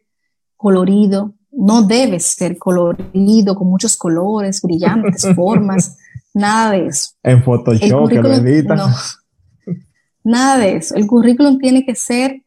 colorido, 0.56 1.34
no 1.56 1.82
debe 1.82 2.20
ser 2.20 2.58
colorido 2.58 3.54
con 3.54 3.68
muchos 3.68 3.96
colores, 3.96 4.60
brillantes, 4.60 5.26
formas, 5.34 5.96
nada 6.34 6.72
de 6.72 6.86
eso. 6.86 7.10
En 7.22 7.42
Photoshop, 7.42 8.08
que 8.08 8.16
lo 8.16 8.76
No, 8.76 8.88
nada 10.24 10.58
de 10.58 10.76
eso. 10.76 10.94
El 10.94 11.06
currículum 11.06 11.58
tiene 11.58 11.84
que 11.84 11.94
ser 11.94 12.42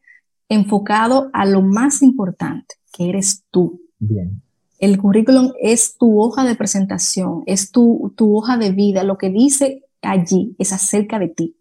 enfocado 0.48 1.28
a 1.32 1.44
lo 1.44 1.62
más 1.62 2.02
importante, 2.02 2.76
que 2.92 3.08
eres 3.08 3.44
tú. 3.50 3.80
Bien. 3.98 4.42
El 4.78 4.96
currículum 4.96 5.52
es 5.60 5.98
tu 5.98 6.20
hoja 6.22 6.44
de 6.44 6.54
presentación, 6.54 7.42
es 7.46 7.70
tu, 7.70 8.14
tu 8.16 8.36
hoja 8.36 8.56
de 8.56 8.70
vida, 8.70 9.04
lo 9.04 9.18
que 9.18 9.28
dice 9.28 9.84
allí 10.00 10.56
es 10.58 10.72
acerca 10.72 11.18
de 11.18 11.28
ti. 11.28 11.56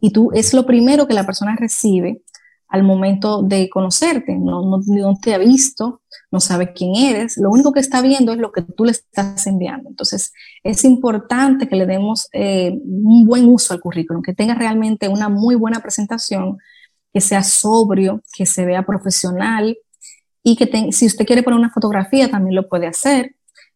Y 0.00 0.12
tú 0.12 0.30
es 0.32 0.54
lo 0.54 0.66
primero 0.66 1.06
que 1.06 1.14
la 1.14 1.26
persona 1.26 1.56
recibe 1.56 2.22
al 2.70 2.84
momento 2.84 3.42
de 3.42 3.68
conocerte. 3.68 4.36
No, 4.36 4.80
no, 4.86 5.18
te 5.20 5.34
ha 5.34 5.38
visto, 5.38 6.00
no 6.30 6.40
sabe 6.40 6.72
quién 6.72 6.94
eres. 6.94 7.36
Lo 7.36 7.50
único 7.50 7.72
que 7.72 7.80
está 7.80 8.00
viendo 8.00 8.32
es 8.32 8.38
lo 8.38 8.52
que 8.52 8.62
tú 8.62 8.84
le 8.84 8.92
estás 8.92 9.46
enviando. 9.46 9.90
Entonces, 9.90 10.32
es 10.62 10.84
importante 10.84 11.68
que 11.68 11.76
le 11.76 11.86
demos 11.86 12.28
eh, 12.32 12.70
un 12.82 13.26
buen 13.26 13.48
uso 13.48 13.74
al 13.74 13.80
currículum, 13.80 14.22
que 14.22 14.34
tenga 14.34 14.54
realmente 14.54 15.08
una 15.08 15.28
muy 15.28 15.56
buena 15.56 15.80
presentación, 15.80 16.58
que 17.12 17.20
sea 17.20 17.42
sobrio, 17.42 18.22
que 18.36 18.46
se 18.46 18.64
vea 18.64 18.86
profesional 18.86 19.76
y 20.44 20.56
que 20.56 20.92
si 20.92 21.06
usted 21.06 21.26
quiere 21.26 21.42
poner 21.42 21.58
una 21.58 21.70
fotografía 21.70 22.30
también 22.30 22.54
lo 22.54 22.68
puede 22.68 22.86
hacer, 22.86 23.34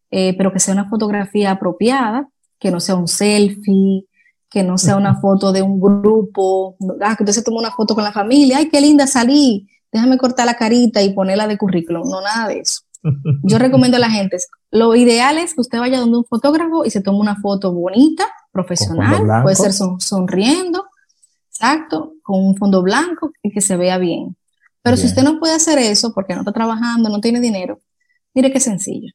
eh, 0.09 0.35
pero 0.37 0.53
que 0.53 0.59
sea 0.59 0.73
una 0.73 0.89
fotografía 0.89 1.51
apropiada, 1.51 2.29
que 2.59 2.71
no 2.71 2.79
sea 2.79 2.95
un 2.95 3.09
selfie, 3.09 4.05
que 4.49 4.63
no 4.63 4.77
sea 4.77 4.95
una 4.95 5.19
foto 5.19 5.51
de 5.51 5.61
un 5.61 5.79
grupo, 5.79 6.77
ah, 7.01 7.15
que 7.15 7.23
usted 7.23 7.33
se 7.33 7.43
toma 7.43 7.59
una 7.59 7.71
foto 7.71 7.95
con 7.95 8.03
la 8.03 8.11
familia, 8.11 8.57
ay, 8.57 8.69
qué 8.69 8.79
linda 8.79 9.07
salí, 9.07 9.67
déjame 9.91 10.17
cortar 10.17 10.45
la 10.45 10.55
carita 10.55 11.01
y 11.01 11.13
ponerla 11.13 11.47
de 11.47 11.57
currículum, 11.57 12.09
no 12.09 12.21
nada 12.21 12.47
de 12.47 12.59
eso. 12.59 12.81
Yo 13.43 13.59
recomiendo 13.59 13.97
a 13.97 13.99
la 13.99 14.09
gente, 14.09 14.37
lo 14.71 14.95
ideal 14.95 15.37
es 15.37 15.53
que 15.53 15.61
usted 15.61 15.79
vaya 15.79 15.99
donde 15.99 16.17
un 16.17 16.25
fotógrafo 16.25 16.85
y 16.85 16.89
se 16.89 17.01
tome 17.01 17.19
una 17.19 17.35
foto 17.35 17.71
bonita, 17.71 18.25
profesional, 18.51 19.43
puede 19.43 19.55
ser 19.55 19.73
sonriendo, 19.73 20.85
exacto, 21.49 22.13
con 22.23 22.43
un 22.43 22.55
fondo 22.55 22.81
blanco 22.81 23.31
y 23.43 23.51
que 23.51 23.61
se 23.61 23.77
vea 23.77 23.97
bien. 23.97 24.35
Pero 24.81 24.97
si 24.97 25.07
usted 25.07 25.23
no 25.23 25.39
puede 25.39 25.53
hacer 25.53 25.77
eso 25.79 26.13
porque 26.13 26.33
no 26.33 26.41
está 26.41 26.51
trabajando, 26.51 27.09
no 27.09 27.19
tiene 27.19 27.39
dinero, 27.39 27.79
mire 28.33 28.51
qué 28.51 28.59
sencillo. 28.59 29.11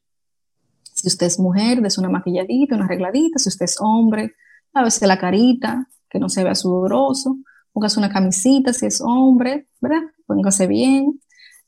Si 0.93 1.07
usted 1.07 1.27
es 1.27 1.39
mujer, 1.39 1.81
des 1.81 1.97
una 1.97 2.09
maquilladita, 2.09 2.75
una 2.75 2.85
arregladita. 2.85 3.39
Si 3.39 3.49
usted 3.49 3.65
es 3.65 3.77
hombre, 3.79 4.35
veces 4.73 5.07
la 5.07 5.17
carita, 5.17 5.87
que 6.09 6.19
no 6.19 6.29
se 6.29 6.43
vea 6.43 6.55
sudoroso. 6.55 7.37
Póngase 7.73 7.99
una 7.99 8.09
camisita 8.09 8.73
si 8.73 8.85
es 8.85 9.01
hombre, 9.01 9.67
¿verdad? 9.79 10.01
Póngase 10.25 10.67
bien. 10.67 11.19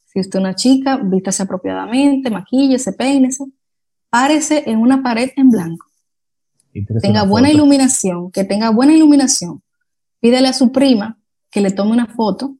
Si 0.05 0.19
usted 0.19 0.39
es 0.39 0.41
una 0.41 0.55
chica, 0.55 0.97
vístase 0.97 1.43
apropiadamente, 1.43 2.29
maquíllese, 2.29 2.93
peínese. 2.93 3.45
Párese 4.09 4.63
en 4.69 4.79
una 4.79 5.01
pared 5.01 5.31
en 5.35 5.49
blanco. 5.49 5.87
Tenga 7.01 7.23
buena 7.23 7.51
iluminación, 7.51 8.31
que 8.31 8.43
tenga 8.43 8.69
buena 8.69 8.93
iluminación. 8.93 9.61
Pídele 10.19 10.47
a 10.47 10.53
su 10.53 10.71
prima 10.71 11.19
que 11.51 11.61
le 11.61 11.71
tome 11.71 11.91
una 11.91 12.07
foto 12.07 12.57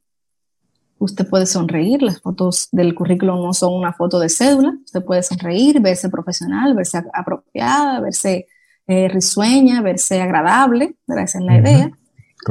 Usted 0.98 1.28
puede 1.28 1.44
sonreír, 1.44 2.02
las 2.02 2.20
fotos 2.20 2.68
del 2.72 2.94
currículum 2.94 3.42
no 3.42 3.52
son 3.52 3.74
una 3.74 3.92
foto 3.92 4.18
de 4.18 4.28
cédula, 4.28 4.74
usted 4.84 5.04
puede 5.04 5.22
sonreír, 5.22 5.80
verse 5.80 6.08
profesional, 6.08 6.74
verse 6.74 7.02
apropiada, 7.12 8.00
verse 8.00 8.46
eh, 8.86 9.08
risueña, 9.08 9.82
verse 9.82 10.20
agradable, 10.20 10.96
esa 11.08 11.38
es 11.38 11.44
la 11.44 11.58
idea. 11.58 11.90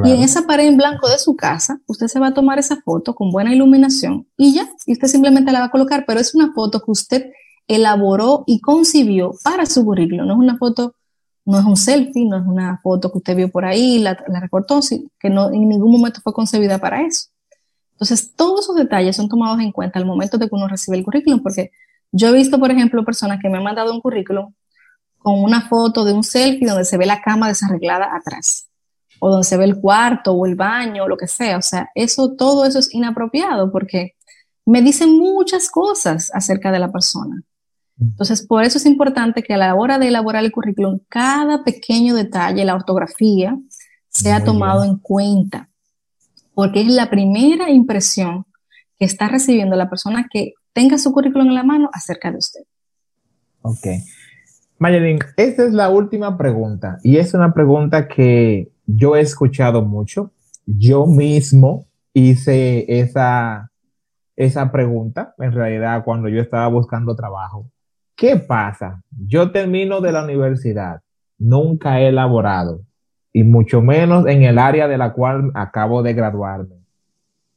Y 0.02 0.10
en 0.10 0.22
esa 0.22 0.42
pared 0.42 0.66
en 0.66 0.76
blanco 0.76 1.08
de 1.08 1.18
su 1.18 1.36
casa, 1.36 1.80
usted 1.86 2.08
se 2.08 2.18
va 2.18 2.28
a 2.28 2.34
tomar 2.34 2.58
esa 2.58 2.76
foto 2.82 3.14
con 3.14 3.30
buena 3.30 3.54
iluminación 3.54 4.26
y 4.36 4.54
ya, 4.54 4.68
y 4.86 4.92
usted 4.92 5.06
simplemente 5.06 5.52
la 5.52 5.60
va 5.60 5.66
a 5.66 5.70
colocar, 5.70 6.04
pero 6.04 6.18
es 6.18 6.34
una 6.34 6.52
foto 6.52 6.80
que 6.80 6.90
usted 6.90 7.30
elaboró 7.68 8.42
y 8.46 8.60
concibió 8.60 9.32
para 9.44 9.66
su 9.66 9.84
currículum, 9.84 10.26
no 10.26 10.32
es 10.34 10.38
una 10.40 10.58
foto, 10.58 10.96
no 11.44 11.60
es 11.60 11.64
un 11.64 11.76
selfie, 11.76 12.24
no 12.24 12.38
es 12.38 12.44
una 12.44 12.80
foto 12.82 13.12
que 13.12 13.18
usted 13.18 13.36
vio 13.36 13.50
por 13.50 13.64
ahí, 13.64 13.98
la, 14.00 14.18
la 14.26 14.40
recortó, 14.40 14.80
que 15.20 15.30
no, 15.30 15.52
en 15.52 15.68
ningún 15.68 15.92
momento 15.92 16.20
fue 16.22 16.32
concebida 16.32 16.78
para 16.78 17.02
eso. 17.02 17.28
Entonces, 17.92 18.34
todos 18.34 18.64
esos 18.64 18.74
detalles 18.74 19.14
son 19.14 19.28
tomados 19.28 19.60
en 19.60 19.70
cuenta 19.70 20.00
al 20.00 20.06
momento 20.06 20.36
de 20.36 20.48
que 20.48 20.54
uno 20.54 20.66
recibe 20.66 20.96
el 20.96 21.04
currículum, 21.04 21.40
porque 21.40 21.70
yo 22.10 22.28
he 22.28 22.32
visto, 22.32 22.58
por 22.58 22.72
ejemplo, 22.72 23.04
personas 23.04 23.38
que 23.40 23.48
me 23.48 23.58
han 23.58 23.64
mandado 23.64 23.94
un 23.94 24.00
currículum 24.00 24.52
con 25.24 25.42
una 25.42 25.68
foto 25.68 26.04
de 26.04 26.12
un 26.12 26.22
selfie 26.22 26.68
donde 26.68 26.84
se 26.84 26.98
ve 26.98 27.06
la 27.06 27.22
cama 27.22 27.48
desarreglada 27.48 28.14
atrás, 28.14 28.68
o 29.20 29.30
donde 29.30 29.46
se 29.46 29.56
ve 29.56 29.64
el 29.64 29.80
cuarto 29.80 30.32
o 30.32 30.44
el 30.44 30.54
baño, 30.54 31.04
o 31.04 31.08
lo 31.08 31.16
que 31.16 31.26
sea. 31.26 31.56
O 31.56 31.62
sea, 31.62 31.88
eso, 31.94 32.34
todo 32.36 32.66
eso 32.66 32.78
es 32.78 32.92
inapropiado 32.92 33.72
porque 33.72 34.16
me 34.66 34.82
dicen 34.82 35.18
muchas 35.18 35.70
cosas 35.70 36.30
acerca 36.34 36.70
de 36.70 36.78
la 36.78 36.92
persona. 36.92 37.42
Entonces, 37.98 38.46
por 38.46 38.64
eso 38.64 38.76
es 38.76 38.84
importante 38.84 39.42
que 39.42 39.54
a 39.54 39.56
la 39.56 39.74
hora 39.74 39.98
de 39.98 40.08
elaborar 40.08 40.44
el 40.44 40.52
currículum, 40.52 40.98
cada 41.08 41.64
pequeño 41.64 42.14
detalle, 42.14 42.62
la 42.66 42.74
ortografía, 42.74 43.56
sea 44.10 44.44
tomado 44.44 44.84
en 44.84 44.98
cuenta 44.98 45.70
porque 46.54 46.82
es 46.82 46.88
la 46.88 47.08
primera 47.08 47.70
impresión 47.70 48.44
que 48.98 49.06
está 49.06 49.28
recibiendo 49.28 49.74
la 49.74 49.88
persona 49.88 50.28
que 50.30 50.52
tenga 50.74 50.98
su 50.98 51.12
currículum 51.12 51.48
en 51.48 51.54
la 51.54 51.64
mano 51.64 51.88
acerca 51.94 52.30
de 52.30 52.36
usted. 52.36 52.60
Ok. 53.62 53.86
Mayelin, 54.78 55.18
esta 55.36 55.64
es 55.64 55.72
la 55.72 55.88
última 55.88 56.36
pregunta 56.36 56.98
y 57.02 57.16
es 57.18 57.32
una 57.34 57.54
pregunta 57.54 58.08
que 58.08 58.72
yo 58.86 59.16
he 59.16 59.20
escuchado 59.20 59.82
mucho. 59.82 60.32
Yo 60.66 61.06
mismo 61.06 61.86
hice 62.12 62.84
esa, 63.00 63.70
esa 64.36 64.72
pregunta, 64.72 65.34
en 65.38 65.52
realidad, 65.52 66.04
cuando 66.04 66.28
yo 66.28 66.40
estaba 66.40 66.66
buscando 66.68 67.14
trabajo. 67.14 67.70
¿Qué 68.16 68.36
pasa? 68.36 69.02
Yo 69.10 69.50
termino 69.50 70.00
de 70.00 70.12
la 70.12 70.24
universidad, 70.24 71.00
nunca 71.38 72.00
he 72.00 72.08
elaborado 72.08 72.82
y 73.32 73.42
mucho 73.42 73.82
menos 73.82 74.26
en 74.26 74.44
el 74.44 74.58
área 74.58 74.86
de 74.86 74.96
la 74.96 75.12
cual 75.12 75.50
acabo 75.54 76.02
de 76.02 76.14
graduarme. 76.14 76.83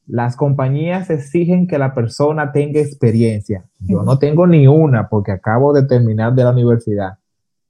Las 0.08 0.38
compañías 0.38 1.10
exigen 1.10 1.68
que 1.68 1.78
la 1.78 1.94
persona 1.94 2.54
tenga 2.54 2.80
experiencia. 2.80 3.66
Yo 3.80 4.04
no 4.04 4.18
tengo 4.18 4.48
ni 4.48 4.66
una 4.66 5.10
porque 5.10 5.34
acabo 5.34 5.74
de 5.74 5.86
terminar 5.86 6.34
de 6.34 6.46
la 6.46 6.52
universidad. 6.52 7.18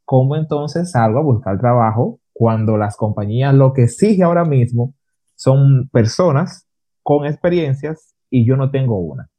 ¿Cómo 0.05 0.35
entonces 0.35 0.91
salgo 0.91 1.19
a 1.19 1.23
buscar 1.23 1.59
trabajo 1.59 2.19
cuando 2.33 2.77
las 2.77 2.95
compañías 2.95 3.55
lo 3.55 3.73
que 3.73 3.83
exige 3.83 4.21
ahora 4.21 4.45
mismo 4.45 4.93
son 5.35 5.89
personas 5.91 6.67
con 7.01 7.25
experiencias 7.25 8.13
y 8.29 8.45
yo 8.45 8.55
no 8.55 8.69
tengo 8.69 8.99
una? 8.99 9.29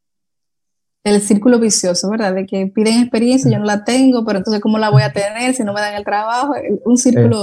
El 1.05 1.21
círculo 1.23 1.59
vicioso, 1.59 2.11
¿verdad? 2.11 2.35
De 2.35 2.47
que 2.47 2.67
piden 2.67 3.01
experiencia, 3.01 3.51
yo 3.51 3.59
no 3.59 3.65
la 3.65 3.85
tengo, 3.85 4.25
pero 4.25 4.39
entonces 4.39 4.61
¿cómo 4.61 4.79
la 4.79 4.91
voy 4.91 5.03
a 5.03 5.13
tener 5.13 5.55
si 5.55 5.65
no 5.65 5.73
me 5.73 5.81
dan 5.81 5.95
el 5.95 6.05
trabajo? 6.05 6.55
Un 6.85 6.97
círculo, 6.97 7.43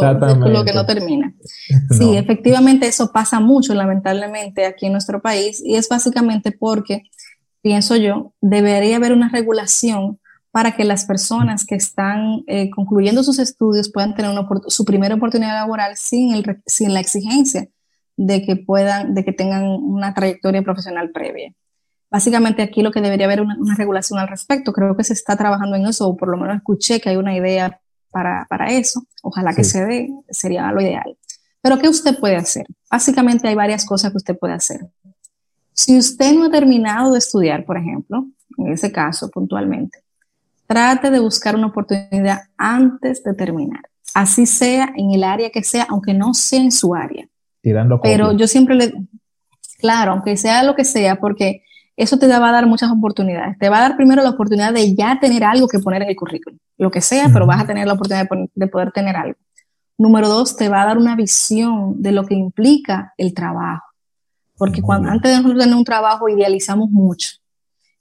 que 0.65 0.74
no 0.74 0.86
termina. 0.86 1.34
Sí, 1.91 2.18
efectivamente 2.18 2.88
eso 2.88 3.12
pasa 3.12 3.39
mucho, 3.39 3.74
lamentablemente, 3.74 4.65
aquí 4.65 4.88
en 4.88 4.91
nuestro 4.91 5.22
país 5.22 5.62
y 5.63 5.76
es 5.76 5.88
básicamente 5.88 6.52
porque, 6.52 7.04
pienso 7.62 7.96
yo, 7.96 8.34
debería 8.41 8.98
haber 8.98 9.13
una 9.13 9.30
regulación 9.30 10.20
para 10.51 10.76
que 10.76 10.84
las 10.84 11.06
personas 11.06 11.66
que 11.66 11.76
están 11.76 12.43
eh, 12.47 12.70
concluyendo 12.70 13.24
sus 13.24 13.39
estudios 13.39 13.91
puedan 13.91 14.16
tener 14.16 14.32
su 14.68 14.86
primera 14.86 15.16
oportunidad 15.16 15.56
laboral 15.56 15.95
sin, 15.97 16.34
el, 16.34 16.62
sin 16.66 16.93
la 16.93 17.01
exigencia 17.01 17.68
de 18.18 18.41
que 18.43 18.56
puedan, 18.56 19.14
de 19.14 19.26
que 19.26 19.34
tengan 19.34 19.66
una 19.66 20.14
trayectoria 20.14 20.62
profesional 20.62 21.12
previa. 21.12 21.53
Básicamente 22.10 22.62
aquí 22.62 22.82
lo 22.82 22.91
que 22.91 23.01
debería 23.01 23.26
haber 23.26 23.41
una, 23.41 23.58
una 23.60 23.76
regulación 23.76 24.20
al 24.20 24.28
respecto. 24.28 24.74
Creo 24.74 24.95
que 24.95 25.03
se 25.03 25.14
está 25.14 25.36
trabajando 25.36 25.76
en 25.76 25.86
eso, 25.86 26.08
o 26.08 26.16
por 26.16 26.30
lo 26.30 26.38
menos 26.38 26.58
escuché 26.58 27.01
que 27.01 27.10
hay 27.10 27.16
una 27.18 27.36
idea 27.36 27.80
para, 28.12 28.45
para 28.49 28.72
eso. 28.72 29.06
Ojalá 29.24 29.53
que 29.53 29.64
se 29.64 29.86
dé, 29.86 30.10
sería 30.30 30.72
lo 30.72 30.82
ideal. 30.82 31.18
Pero 31.62 31.80
¿qué 31.80 31.89
usted 31.89 32.18
puede 32.18 32.38
hacer? 32.38 32.66
Básicamente 32.89 33.47
hay 33.47 33.56
varias 33.56 33.86
cosas 33.86 34.12
que 34.12 34.18
usted 34.18 34.38
puede 34.38 34.53
hacer. 34.53 34.88
Si 35.74 35.97
usted 35.97 36.34
no 36.34 36.45
ha 36.45 36.49
terminado 36.49 37.12
de 37.12 37.18
estudiar, 37.20 37.66
por 37.66 37.78
ejemplo, 37.78 38.28
en 38.58 38.72
ese 38.72 38.91
caso 38.91 39.30
puntualmente, 39.30 39.99
trate 40.66 41.12
de 41.12 41.20
buscar 41.20 41.56
una 41.56 41.68
oportunidad 41.68 42.43
antes 42.58 43.22
de 43.24 43.34
terminar. 43.34 43.82
así 44.14 44.45
sea 44.45 44.93
en 44.95 45.12
el 45.12 45.26
área 45.26 45.49
que 45.49 45.62
sea, 45.62 45.86
aunque 45.89 46.14
no 46.14 46.34
sea 46.34 46.62
en 46.62 46.72
su 46.72 46.95
área. 46.95 47.28
Tirando 47.62 47.99
Pero 47.99 48.32
yo 48.32 48.47
siempre 48.47 48.76
le, 48.76 48.93
claro, 49.80 50.14
aunque 50.14 50.38
sea 50.38 50.64
lo 50.64 50.74
que 50.74 50.86
sea, 50.86 51.20
porque 51.20 51.64
eso 51.98 52.18
te 52.18 52.28
va 52.28 52.50
a 52.50 52.52
dar 52.52 52.66
muchas 52.68 52.91
oportunidades. 52.91 53.58
Te 53.58 53.70
va 53.70 53.78
a 53.78 53.82
dar 53.82 53.96
primero 53.96 54.22
la 54.22 54.32
oportunidad 54.32 54.74
de 54.74 54.96
ya 54.96 55.18
tener 55.20 55.43
algo 55.43 55.68
que 55.68 55.80
poner 55.80 56.02
en 56.02 56.10
el 56.10 56.16
currículum, 56.16 56.60
lo 56.78 56.91
que 56.91 57.02
sea, 57.02 57.30
pero 57.32 57.46
vas 57.46 57.62
a 57.62 57.68
tener 57.68 57.88
la 57.88 57.93
oportunidad 57.93 58.28
de, 58.54 58.68
poder 58.68 58.91
tener 58.91 59.16
algo. 59.16 59.38
Número 59.98 60.28
dos, 60.28 60.58
te 60.58 60.68
va 60.68 60.82
a 60.82 60.86
dar 60.86 60.98
una 60.98 61.16
visión 61.16 62.02
de 62.02 62.12
lo 62.12 62.26
que 62.26 62.36
implica 62.36 63.14
el 63.18 63.34
trabajo. 63.34 63.86
Porque 64.58 64.82
cuando, 64.82 65.10
antes 65.10 65.32
de 65.32 65.38
nosotros 65.38 65.64
tener 65.64 65.76
un 65.76 65.86
trabajo, 65.86 66.28
idealizamos 66.28 66.89
mucho. 66.89 67.30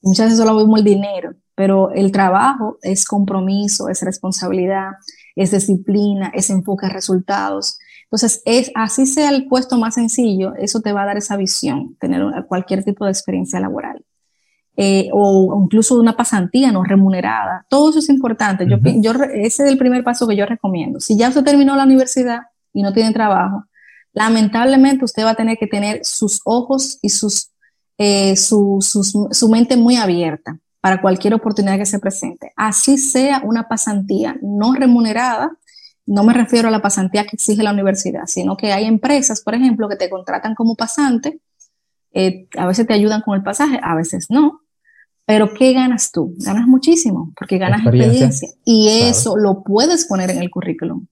Muchas 0.02 0.26
veces 0.26 0.38
solo 0.38 0.56
vemos 0.56 0.78
el 0.78 0.84
dinero, 0.84 1.34
pero 1.54 1.90
el 1.92 2.10
trabajo 2.10 2.78
es 2.82 3.04
compromiso, 3.04 3.88
es 3.88 4.02
responsabilidad, 4.02 4.90
es 5.36 5.52
disciplina, 5.52 6.30
es 6.34 6.50
enfoque 6.50 6.86
a 6.86 6.90
resultados. 6.90 7.78
Entonces, 8.14 8.42
es, 8.44 8.70
así 8.76 9.06
sea 9.06 9.30
el 9.30 9.48
puesto 9.48 9.76
más 9.76 9.94
sencillo, 9.94 10.54
eso 10.54 10.80
te 10.80 10.92
va 10.92 11.02
a 11.02 11.06
dar 11.06 11.16
esa 11.16 11.36
visión, 11.36 11.96
tener 11.98 12.22
cualquier 12.46 12.84
tipo 12.84 13.04
de 13.04 13.10
experiencia 13.10 13.58
laboral. 13.58 14.04
Eh, 14.76 15.08
o 15.12 15.60
incluso 15.64 15.98
una 15.98 16.16
pasantía 16.16 16.70
no 16.70 16.84
remunerada. 16.84 17.66
Todo 17.68 17.90
eso 17.90 17.98
es 17.98 18.08
importante. 18.08 18.68
yo, 18.68 18.76
yo, 19.00 19.12
ese 19.32 19.64
es 19.64 19.68
el 19.68 19.78
primer 19.78 20.04
paso 20.04 20.28
que 20.28 20.36
yo 20.36 20.46
recomiendo. 20.46 21.00
Si 21.00 21.18
ya 21.18 21.28
usted 21.28 21.42
terminó 21.42 21.74
la 21.74 21.82
universidad 21.82 22.42
y 22.72 22.82
no 22.82 22.92
tiene 22.92 23.12
trabajo, 23.12 23.64
lamentablemente 24.12 25.04
usted 25.04 25.24
va 25.24 25.30
a 25.30 25.34
tener 25.34 25.58
que 25.58 25.66
tener 25.66 26.04
sus 26.04 26.40
ojos 26.44 27.00
y 27.02 27.08
sus, 27.08 27.50
eh, 27.98 28.36
su, 28.36 28.78
su 28.80 29.48
mente 29.48 29.76
muy 29.76 29.96
abierta 29.96 30.60
para 30.80 31.00
cualquier 31.00 31.34
oportunidad 31.34 31.78
que 31.78 31.86
se 31.86 31.98
presente. 31.98 32.52
Así 32.54 32.96
sea 32.96 33.42
una 33.44 33.66
pasantía 33.66 34.36
no 34.40 34.72
remunerada, 34.72 35.50
no 36.06 36.24
me 36.24 36.34
refiero 36.34 36.68
a 36.68 36.70
la 36.70 36.82
pasantía 36.82 37.24
que 37.24 37.36
exige 37.36 37.62
la 37.62 37.72
universidad, 37.72 38.26
sino 38.26 38.56
que 38.56 38.72
hay 38.72 38.84
empresas, 38.84 39.40
por 39.40 39.54
ejemplo, 39.54 39.88
que 39.88 39.96
te 39.96 40.10
contratan 40.10 40.54
como 40.54 40.74
pasante, 40.74 41.40
eh, 42.12 42.46
a 42.56 42.66
veces 42.66 42.86
te 42.86 42.94
ayudan 42.94 43.22
con 43.22 43.36
el 43.36 43.42
pasaje, 43.42 43.80
a 43.82 43.94
veces 43.94 44.26
no, 44.28 44.60
pero 45.26 45.52
¿qué 45.54 45.72
ganas 45.72 46.12
tú? 46.12 46.34
Ganas 46.38 46.66
muchísimo, 46.66 47.32
porque 47.36 47.58
ganas 47.58 47.80
experiencia, 47.80 48.48
y 48.64 48.88
eso 48.88 49.36
lo 49.36 49.62
puedes 49.62 50.06
poner 50.06 50.30
en 50.30 50.38
el 50.38 50.50
currículum. 50.50 51.06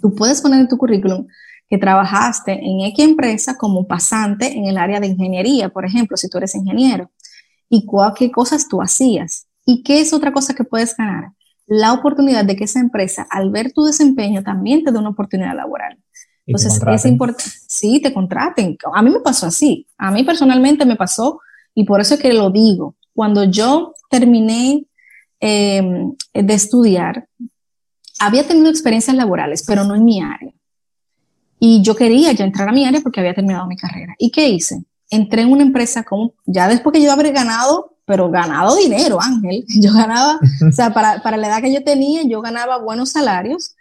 Tú 0.00 0.14
puedes 0.14 0.40
poner 0.40 0.60
en 0.60 0.68
tu 0.68 0.76
currículum 0.76 1.26
que 1.68 1.78
trabajaste 1.78 2.52
en 2.52 2.80
X 2.80 3.04
empresa 3.04 3.56
como 3.56 3.86
pasante 3.86 4.52
en 4.52 4.66
el 4.66 4.76
área 4.76 5.00
de 5.00 5.06
ingeniería, 5.06 5.70
por 5.70 5.86
ejemplo, 5.86 6.16
si 6.16 6.28
tú 6.28 6.38
eres 6.38 6.54
ingeniero, 6.54 7.10
y 7.68 7.86
qué 8.16 8.30
cosas 8.30 8.68
tú 8.68 8.82
hacías. 8.82 9.46
¿Y 9.64 9.82
qué 9.82 10.00
es 10.00 10.12
otra 10.12 10.32
cosa 10.32 10.54
que 10.54 10.64
puedes 10.64 10.96
ganar? 10.96 11.32
La 11.70 11.92
oportunidad 11.92 12.44
de 12.44 12.56
que 12.56 12.64
esa 12.64 12.80
empresa, 12.80 13.28
al 13.30 13.50
ver 13.50 13.72
tu 13.72 13.84
desempeño, 13.84 14.42
también 14.42 14.82
te 14.82 14.90
dé 14.90 14.98
una 14.98 15.10
oportunidad 15.10 15.54
laboral. 15.54 15.96
Entonces, 16.44 16.80
es 16.84 17.04
importante, 17.04 17.44
sí, 17.68 18.00
te 18.02 18.12
contraten. 18.12 18.76
A 18.92 19.02
mí 19.02 19.10
me 19.10 19.20
pasó 19.20 19.46
así, 19.46 19.86
a 19.96 20.10
mí 20.10 20.24
personalmente 20.24 20.84
me 20.84 20.96
pasó 20.96 21.38
y 21.72 21.84
por 21.84 22.00
eso 22.00 22.14
es 22.14 22.20
que 22.20 22.32
lo 22.32 22.50
digo. 22.50 22.96
Cuando 23.14 23.44
yo 23.44 23.94
terminé 24.10 24.84
em, 25.38 26.12
de 26.34 26.54
estudiar, 26.54 27.28
había 28.18 28.44
tenido 28.44 28.68
experiencias 28.68 29.14
laborales, 29.14 29.62
pero 29.64 29.84
no 29.84 29.94
en 29.94 30.04
mi 30.04 30.20
área. 30.20 30.52
Y 31.60 31.82
yo 31.82 31.94
quería 31.94 32.32
ya 32.32 32.44
entrar 32.44 32.68
a 32.68 32.72
mi 32.72 32.84
área 32.84 33.00
porque 33.00 33.20
había 33.20 33.34
terminado 33.34 33.68
mi 33.68 33.76
carrera. 33.76 34.16
¿Y 34.18 34.32
qué 34.32 34.48
hice? 34.48 34.82
Entré 35.08 35.42
en 35.42 35.52
una 35.52 35.62
empresa 35.62 36.02
como, 36.02 36.34
ya 36.46 36.66
después 36.66 36.92
que 36.92 37.02
yo 37.02 37.12
habría 37.12 37.30
ganado 37.30 37.96
pero 38.10 38.28
ganado 38.28 38.74
dinero, 38.74 39.20
Ángel. 39.22 39.64
Yo 39.80 39.92
ganaba, 39.92 40.40
o 40.68 40.72
sea, 40.72 40.92
para, 40.92 41.22
para, 41.22 41.36
la 41.36 41.46
edad 41.46 41.62
que 41.62 41.72
yo 41.72 41.84
tenía, 41.84 42.24
yo 42.24 42.40
ganaba 42.40 42.78
buenos 42.78 43.10
salarios, 43.10 43.76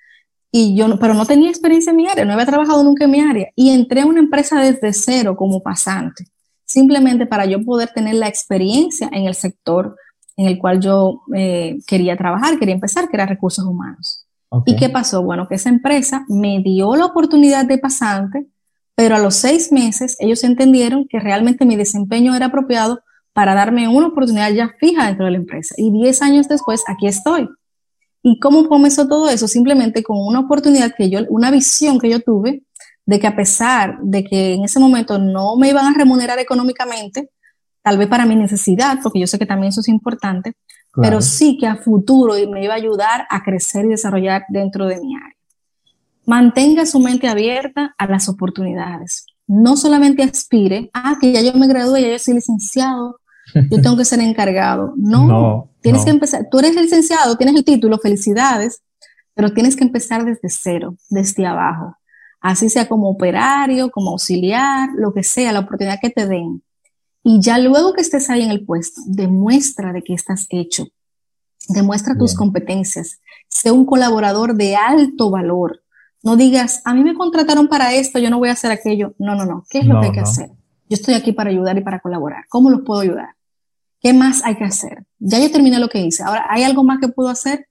y 0.52 0.76
yo, 0.76 1.00
pero 1.00 1.16
no 1.16 1.26
tenía 1.26 1.50
experiencia 1.50 1.90
en 1.90 1.98
mi 1.98 2.08
área, 2.08 2.26
no 2.26 2.34
había 2.34 2.46
trabajado 2.46 2.84
nunca 2.84 3.06
en 3.06 3.12
mi 3.12 3.22
área, 3.22 3.48
y 3.56 3.72
entré 3.72 4.02
a 4.02 4.06
una 4.06 4.20
empresa 4.20 4.60
desde 4.62 4.94
cero 4.94 5.36
como 5.36 5.64
pasante, 5.64 6.26
simplemente 6.64 7.26
para 7.26 7.46
yo 7.46 7.64
poder 7.66 7.90
tener 7.90 8.16
la 8.16 8.28
experiencia 8.28 9.10
en 9.12 9.26
el 9.26 9.34
sector 9.34 9.96
en 10.38 10.46
el 10.46 10.60
cual 10.60 10.80
yo 10.80 11.22
eh, 11.36 11.80
quería 11.88 12.16
trabajar, 12.16 12.60
quería 12.60 12.76
empezar, 12.76 13.10
que 13.10 13.18
era 13.18 13.26
recursos 13.26 13.66
humanos. 13.66 14.28
¿Y 14.68 14.76
qué 14.76 14.90
pasó? 14.90 15.24
Bueno, 15.24 15.48
que 15.48 15.56
esa 15.56 15.70
empresa 15.70 16.24
me 16.28 16.62
dio 16.64 16.96
la 16.96 17.06
oportunidad 17.06 17.66
de 17.66 17.80
pasante, 17.80 18.46
pero 18.94 19.16
a 19.16 19.20
los 19.20 19.34
seis 19.34 19.72
meses 19.72 20.18
ellos 20.20 20.44
entendieron 20.44 21.08
que 21.10 21.20
realmente 21.20 21.66
mi 21.66 21.76
desempeño 21.76 22.36
era 22.36 22.46
apropiado 22.46 23.02
para 23.34 23.54
darme 23.54 23.88
una 23.88 24.08
oportunidad 24.08 24.52
ya 24.52 24.76
fija 24.80 25.08
dentro 25.08 25.26
de 25.26 25.32
la 25.32 25.38
empresa. 25.38 25.76
Y 25.78 25.92
10 25.92 26.22
años 26.22 26.48
después, 26.48 26.84
aquí 26.88 27.08
estoy. 27.08 27.48
¿Y 28.22 28.40
cómo 28.40 28.68
comenzó 28.68 29.08
todo 29.08 29.30
eso? 29.30 29.48
Simplemente 29.48 30.04
con 30.04 30.18
una 30.18 30.42
oportunidad 30.42 30.94
que 30.96 31.10
yo, 31.10 31.22
una 31.30 31.52
visión 31.52 32.00
que 32.00 32.10
yo 32.10 32.20
tuve 32.20 32.64
de 33.06 33.20
que 33.20 33.28
a 33.28 33.36
pesar 33.36 33.98
de 34.04 34.24
que 34.24 34.54
en 34.54 34.64
ese 34.66 34.80
momento 34.80 35.18
no 35.18 35.56
me 35.56 35.70
iban 35.70 35.86
a 35.86 35.98
remunerar 35.98 36.38
económicamente, 36.38 37.30
tal 37.82 37.98
vez 37.98 38.08
para 38.08 38.26
mi 38.26 38.36
necesidad, 38.36 39.00
porque 39.02 39.20
yo 39.20 39.28
sé 39.28 39.40
que 39.40 39.46
también 39.46 39.70
eso 39.70 39.82
es 39.82 39.88
importante, 39.88 40.54
pero 40.94 41.22
sí 41.22 41.58
que 41.58 41.66
a 41.66 41.78
futuro 41.78 42.34
me 42.50 42.64
iba 42.64 42.74
a 42.74 42.78
ayudar 42.78 43.26
a 43.30 43.42
crecer 43.42 43.86
y 43.86 43.90
desarrollar 43.90 44.44
dentro 44.50 44.86
de 44.86 45.00
mi 45.00 45.16
área. 45.16 45.36
Mantenga 46.26 46.86
su 46.86 47.00
mente 47.00 47.28
abierta 47.28 47.96
a 47.98 48.06
las 48.06 48.28
oportunidades 48.28 49.26
no 49.50 49.76
solamente 49.76 50.22
aspire, 50.22 50.92
ah, 50.94 51.18
que 51.20 51.34
ya 51.34 51.42
yo 51.42 51.54
me 51.56 51.68
gradué, 51.68 52.04
ya 52.04 52.10
yo 52.10 52.20
soy 52.20 52.36
licenciado, 52.36 53.20
yo 53.56 53.82
tengo 53.82 53.98
que 53.98 54.06
ser 54.06 54.20
encargado. 54.20 54.94
No, 54.98 55.72
tienes 55.82 56.06
que 56.06 56.12
empezar, 56.12 56.48
tú 56.52 56.60
eres 56.60 56.76
licenciado, 56.76 57.36
tienes 57.36 57.56
el 57.56 57.66
título, 57.66 57.98
felicidades, 57.98 58.84
pero 59.34 59.52
tienes 59.52 59.76
que 59.76 59.84
empezar 59.84 60.24
desde 60.24 60.50
cero, 60.50 60.96
desde 61.10 61.48
abajo. 61.48 61.96
Así 62.40 62.70
sea 62.70 62.88
como 62.88 63.10
operario, 63.10 63.90
como 63.90 64.12
auxiliar, 64.12 64.90
lo 64.96 65.14
que 65.14 65.24
sea, 65.24 65.52
la 65.52 65.62
oportunidad 65.62 66.00
que 66.00 66.12
te 66.12 66.28
den. 66.28 66.62
Y 67.24 67.42
ya 67.42 67.58
luego 67.58 67.94
que 67.94 68.02
estés 68.02 68.30
ahí 68.30 68.44
en 68.44 68.52
el 68.52 68.66
puesto, 68.66 69.02
demuestra 69.08 69.94
de 69.94 70.04
qué 70.04 70.14
estás 70.14 70.46
hecho. 70.50 70.86
Demuestra 71.68 72.18
tus 72.18 72.36
competencias. 72.36 73.20
Sé 73.50 73.72
un 73.72 73.86
colaborador 73.86 74.56
de 74.56 74.76
alto 74.76 75.32
valor. 75.32 75.82
No 76.24 76.36
digas, 76.36 76.82
a 76.86 76.94
mí 76.94 77.04
me 77.04 77.14
contrataron 77.14 77.68
para 77.68 77.94
esto, 77.94 78.20
yo 78.20 78.30
no 78.30 78.40
voy 78.40 78.50
a 78.50 78.54
hacer 78.54 78.72
aquello. 78.72 79.14
No, 79.20 79.36
no, 79.36 79.46
no. 79.46 79.66
¿Qué 79.70 79.80
es 79.80 79.86
lo 79.86 80.00
que 80.00 80.08
hay 80.08 80.12
que 80.12 80.20
hacer? 80.20 80.50
Yo 80.90 80.96
estoy 80.96 81.14
aquí 81.14 81.32
para 81.32 81.50
ayudar 81.50 81.78
y 81.78 81.82
para 81.82 82.00
colaborar. 82.00 82.46
¿Cómo 82.50 82.70
los 82.70 82.82
puedo 82.82 83.02
ayudar? 83.02 83.36
¿Qué 84.02 84.14
más 84.14 84.44
hay 84.44 84.56
que 84.56 84.64
hacer? 84.64 85.06
Ya 85.20 85.40
yo 85.40 85.52
terminé 85.52 85.80
lo 85.80 85.90
que 85.90 86.02
hice. 86.02 86.24
Ahora, 86.24 86.46
¿hay 86.50 86.64
algo 86.64 86.84
más 86.84 87.00
que 87.00 87.10
puedo 87.10 87.30
hacer? 87.30 87.68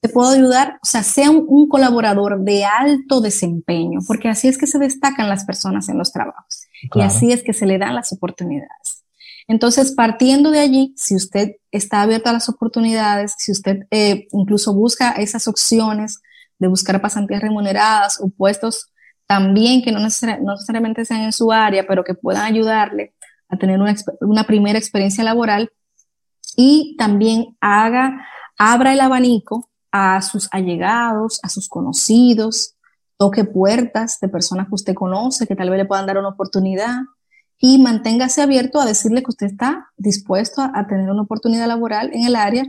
¿Te 0.00 0.08
puedo 0.08 0.30
ayudar? 0.30 0.78
O 0.82 0.86
sea, 0.86 1.02
sea 1.02 1.30
un, 1.30 1.68
colaborador 1.68 2.40
de 2.40 2.64
alto 2.64 3.20
desempeño, 3.20 4.00
porque 4.06 4.28
así 4.28 4.48
es 4.48 4.56
que 4.56 4.66
se 4.66 4.78
destacan 4.78 5.28
las 5.28 5.44
personas 5.44 5.88
en 5.88 5.98
los 5.98 6.12
trabajos 6.12 6.66
y 6.94 7.00
así 7.02 7.32
es 7.32 7.42
que 7.42 7.52
se 7.52 7.66
le 7.66 7.78
dan 7.78 7.94
las 7.94 8.12
oportunidades. 8.12 9.04
Entonces, 9.46 9.92
partiendo 9.92 10.50
de 10.50 10.60
allí, 10.60 10.94
si 10.96 11.14
usted 11.16 11.56
está 11.70 12.02
abierto 12.02 12.30
a 12.30 12.32
las 12.32 12.48
oportunidades, 12.48 13.34
si 13.36 13.52
usted 13.52 13.86
eh, 13.90 14.26
incluso 14.32 14.72
busca 14.74 15.10
esas 15.12 15.48
opciones, 15.48 16.22
de 16.60 16.68
buscar 16.68 17.00
pasantías 17.00 17.42
remuneradas 17.42 18.20
o 18.20 18.28
puestos 18.28 18.92
también 19.26 19.82
que 19.82 19.92
no, 19.92 20.00
necesariamente 20.00 21.04
sean 21.04 21.22
en 21.22 21.32
su 21.32 21.50
área, 21.52 21.86
pero 21.86 22.04
que 22.04 22.14
puedan 22.14 22.42
ayudarle 22.42 23.14
a 23.48 23.56
tener 23.56 23.80
una, 24.20 24.44
primera 24.44 24.78
experiencia 24.78 25.24
laboral 25.24 25.72
y 26.56 26.96
también 26.98 27.56
haga, 27.60 28.26
abra 28.58 28.92
el 28.92 29.00
abanico 29.00 29.68
a 29.92 30.20
sus 30.22 30.48
allegados, 30.52 31.40
a 31.42 31.48
sus 31.48 31.68
conocidos, 31.68 32.74
toque 33.16 33.44
puertas 33.44 34.18
de 34.20 34.28
personas 34.28 34.68
que 34.68 34.74
usted 34.74 34.94
conoce, 34.94 35.46
que 35.46 35.56
tal 35.56 35.70
vez 35.70 35.78
le 35.78 35.84
puedan 35.86 36.06
dar 36.06 36.18
una 36.18 36.28
oportunidad 36.28 36.96
y 37.58 37.78
manténgase 37.78 38.42
abierto 38.42 38.80
a 38.80 38.86
decirle 38.86 39.22
que 39.22 39.30
usted 39.30 39.46
está 39.46 39.90
dispuesto 39.96 40.62
a 40.62 40.86
tener 40.86 41.08
una 41.10 41.22
oportunidad 41.22 41.68
laboral 41.68 42.10
en 42.12 42.24
el 42.24 42.34
área 42.34 42.64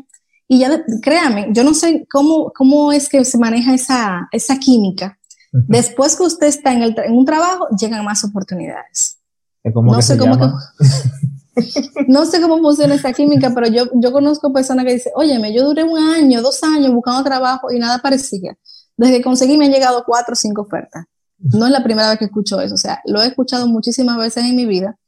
y 0.51 0.59
ya, 0.59 0.83
créame, 1.01 1.47
yo 1.53 1.63
no 1.63 1.73
sé 1.73 2.05
cómo, 2.11 2.51
cómo 2.53 2.91
es 2.91 3.07
que 3.07 3.23
se 3.23 3.37
maneja 3.37 3.73
esa, 3.73 4.27
esa 4.33 4.59
química. 4.59 5.17
Después 5.53 6.17
que 6.17 6.23
usted 6.23 6.47
está 6.47 6.73
en, 6.73 6.83
el, 6.83 6.95
en 7.05 7.13
un 7.13 7.23
trabajo, 7.23 7.69
llegan 7.79 8.03
más 8.03 8.25
oportunidades. 8.25 9.17
no, 9.63 10.01
sé 10.01 10.17
cómo 10.17 10.35
no 12.09 12.25
sé 12.25 12.41
cómo 12.41 12.57
funciona 12.57 12.95
esa 12.95 13.13
química, 13.13 13.53
pero 13.55 13.67
yo, 13.67 13.85
yo 13.93 14.11
conozco 14.11 14.51
personas 14.51 14.83
que 14.83 14.95
dicen, 14.95 15.13
óyeme, 15.15 15.53
yo 15.53 15.63
duré 15.63 15.85
un 15.85 15.97
año, 15.97 16.41
dos 16.41 16.61
años 16.63 16.93
buscando 16.93 17.23
trabajo 17.23 17.71
y 17.71 17.79
nada 17.79 17.99
parecía. 17.99 18.57
Desde 18.97 19.19
que 19.19 19.23
conseguí 19.23 19.57
me 19.57 19.67
han 19.67 19.71
llegado 19.71 20.03
cuatro 20.05 20.33
o 20.33 20.35
cinco 20.35 20.63
ofertas. 20.63 21.05
No 21.37 21.65
es 21.65 21.71
la 21.71 21.81
primera 21.81 22.09
vez 22.09 22.19
que 22.19 22.25
escucho 22.25 22.59
eso, 22.59 22.75
o 22.75 22.77
sea, 22.77 23.01
lo 23.05 23.21
he 23.21 23.27
escuchado 23.27 23.67
muchísimas 23.67 24.17
veces 24.17 24.43
en 24.43 24.57
mi 24.57 24.65
vida 24.65 24.99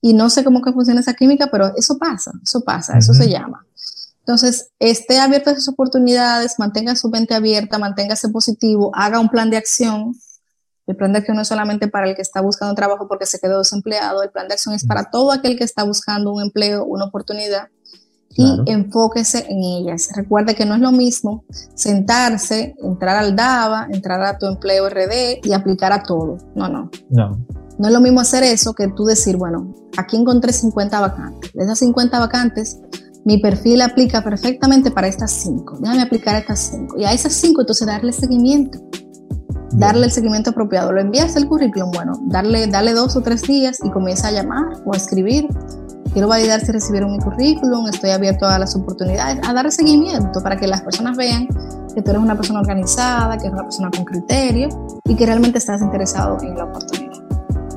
y 0.00 0.14
no 0.14 0.30
sé 0.30 0.42
cómo 0.42 0.62
que 0.62 0.72
funciona 0.72 1.00
esa 1.00 1.12
química, 1.12 1.50
pero 1.52 1.76
eso 1.76 1.98
pasa, 1.98 2.32
eso 2.42 2.62
pasa, 2.62 2.96
eso 2.96 3.12
se 3.12 3.28
llama. 3.28 3.65
Entonces, 4.26 4.72
esté 4.80 5.20
abierto 5.20 5.50
a 5.50 5.52
esas 5.52 5.68
oportunidades, 5.68 6.58
mantenga 6.58 6.96
su 6.96 7.08
mente 7.08 7.32
abierta, 7.32 7.78
manténgase 7.78 8.28
positivo, 8.30 8.90
haga 8.92 9.20
un 9.20 9.28
plan 9.28 9.50
de 9.50 9.56
acción. 9.56 10.16
El 10.88 10.96
plan 10.96 11.12
de 11.12 11.18
acción 11.18 11.36
no 11.36 11.42
es 11.42 11.48
solamente 11.48 11.86
para 11.86 12.08
el 12.08 12.16
que 12.16 12.22
está 12.22 12.40
buscando 12.40 12.74
trabajo 12.74 13.06
porque 13.06 13.24
se 13.24 13.38
quedó 13.38 13.58
desempleado, 13.58 14.24
el 14.24 14.30
plan 14.30 14.48
de 14.48 14.54
acción 14.54 14.74
es 14.74 14.84
para 14.84 15.12
todo 15.12 15.30
aquel 15.30 15.56
que 15.56 15.62
está 15.62 15.84
buscando 15.84 16.32
un 16.32 16.42
empleo, 16.42 16.84
una 16.84 17.04
oportunidad. 17.04 17.68
y 18.38 18.62
enfóquese 18.66 19.46
en 19.48 19.62
ellas. 19.62 20.08
Recuerde 20.14 20.56
que 20.56 20.66
no 20.66 20.74
es 20.74 20.80
lo 20.80 20.90
mismo 20.90 21.44
sentarse, 21.74 22.74
entrar 22.82 23.16
al 23.16 23.34
DAVA, 23.34 23.86
entrar 23.90 24.20
a 24.24 24.36
tu 24.36 24.46
empleo 24.46 24.90
RD 24.90 25.38
y 25.44 25.52
aplicar 25.52 25.92
a 25.92 26.02
todo. 26.02 26.36
No, 26.54 26.68
no. 26.68 26.90
No. 27.08 27.38
No 27.78 27.88
es 27.88 27.92
lo 27.92 28.00
mismo 28.00 28.20
hacer 28.20 28.42
eso 28.42 28.74
que 28.74 28.88
tú 28.88 29.04
decir, 29.04 29.36
bueno, 29.36 29.72
aquí 29.96 30.16
encontré 30.16 30.52
50 30.52 31.00
vacantes. 31.00 31.52
De 31.54 31.64
esas 31.64 31.78
50 31.78 32.18
vacantes, 32.18 32.78
mi 33.26 33.38
perfil 33.38 33.82
aplica 33.82 34.22
perfectamente 34.22 34.90
para 34.90 35.08
estas 35.08 35.32
5. 35.32 35.78
Déjame 35.80 36.02
aplicar 36.02 36.36
estas 36.36 36.70
5. 36.70 36.96
Y 36.98 37.04
a 37.04 37.12
esas 37.12 37.32
5, 37.34 37.60
entonces 37.60 37.86
darle 37.86 38.12
seguimiento. 38.12 38.78
Darle 39.72 40.06
el 40.06 40.12
seguimiento 40.12 40.50
apropiado. 40.50 40.92
Lo 40.92 41.00
envías 41.00 41.36
el 41.36 41.46
currículum, 41.46 41.90
bueno, 41.90 42.12
darle, 42.26 42.68
darle 42.68 42.94
dos 42.94 43.16
o 43.16 43.22
tres 43.22 43.42
días 43.42 43.78
y 43.84 43.90
comienza 43.90 44.28
a 44.28 44.30
llamar 44.30 44.80
o 44.86 44.94
a 44.94 44.96
escribir 44.96 45.48
quiero 46.16 46.28
validar 46.28 46.60
si 46.60 46.72
recibieron 46.72 47.12
mi 47.12 47.18
currículum, 47.18 47.88
estoy 47.88 48.08
abierto 48.08 48.46
a 48.46 48.58
las 48.58 48.74
oportunidades, 48.74 49.38
a 49.46 49.52
dar 49.52 49.70
seguimiento 49.70 50.42
para 50.42 50.56
que 50.56 50.66
las 50.66 50.80
personas 50.80 51.14
vean 51.14 51.46
que 51.94 52.00
tú 52.00 52.10
eres 52.10 52.22
una 52.22 52.34
persona 52.34 52.60
organizada, 52.60 53.36
que 53.36 53.48
eres 53.48 53.52
una 53.52 53.64
persona 53.64 53.90
con 53.94 54.06
criterio 54.06 54.68
y 55.04 55.14
que 55.14 55.26
realmente 55.26 55.58
estás 55.58 55.82
interesado 55.82 56.38
en 56.40 56.56
la 56.56 56.64
oportunidad. 56.64 57.05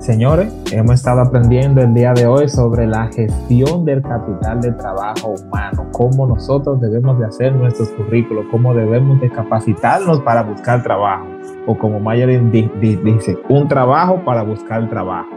Señores, 0.10 0.52
hemos 0.72 0.96
estado 0.96 1.22
aprendiendo 1.22 1.82
el 1.82 1.94
día 1.94 2.14
de 2.14 2.26
hoy 2.26 2.50
sobre 2.50 2.88
la 2.88 3.12
gestión 3.14 3.86
del 3.86 4.02
capital 4.02 4.60
de 4.60 4.72
trabajo 4.72 5.36
humano, 5.36 5.88
cómo 5.92 6.26
nosotros 6.26 6.82
debemos 6.82 7.20
de 7.20 7.28
hacer 7.28 7.54
nuestros 7.54 7.90
currículos, 7.90 8.46
cómo 8.50 8.74
debemos 8.74 9.22
de 9.22 9.30
capacitarnos 9.30 10.20
para 10.22 10.42
buscar 10.42 10.82
trabajo, 10.82 11.28
o 11.68 11.78
como 11.78 12.00
Mayerin 12.00 12.50
dice, 12.52 13.38
un 13.50 13.68
trabajo 13.68 14.20
para 14.26 14.42
buscar 14.42 14.90
trabajo. 14.90 15.30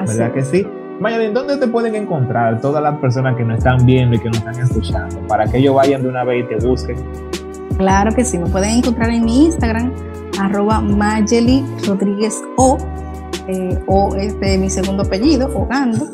¿Verdad 0.00 0.32
que 0.32 0.42
sí? 0.42 0.66
Mayalin, 0.98 1.32
¿dónde 1.32 1.56
te 1.56 1.68
pueden 1.68 1.94
encontrar 1.94 2.60
todas 2.60 2.82
las 2.82 2.98
personas 2.98 3.36
que 3.36 3.44
nos 3.44 3.58
están 3.58 3.86
viendo 3.86 4.16
y 4.16 4.18
que 4.18 4.28
nos 4.28 4.38
están 4.38 4.58
escuchando? 4.58 5.20
Para 5.28 5.46
que 5.46 5.58
ellos 5.58 5.76
vayan 5.76 6.02
de 6.02 6.08
una 6.08 6.24
vez 6.24 6.44
y 6.44 6.48
te 6.48 6.66
busquen. 6.66 6.96
Claro 7.78 8.10
que 8.12 8.24
sí, 8.24 8.38
me 8.38 8.46
pueden 8.46 8.78
encontrar 8.78 9.08
en 9.10 9.24
mi 9.24 9.44
Instagram, 9.46 9.92
arroba 10.40 10.80
Mayeli 10.80 11.64
Rodríguez 11.86 12.42
O, 12.56 12.76
eh, 13.48 13.78
O 13.86 14.14
es 14.16 14.38
de 14.40 14.58
mi 14.58 14.70
segundo 14.70 15.02
apellido, 15.04 15.48
Ogando. 15.56 16.06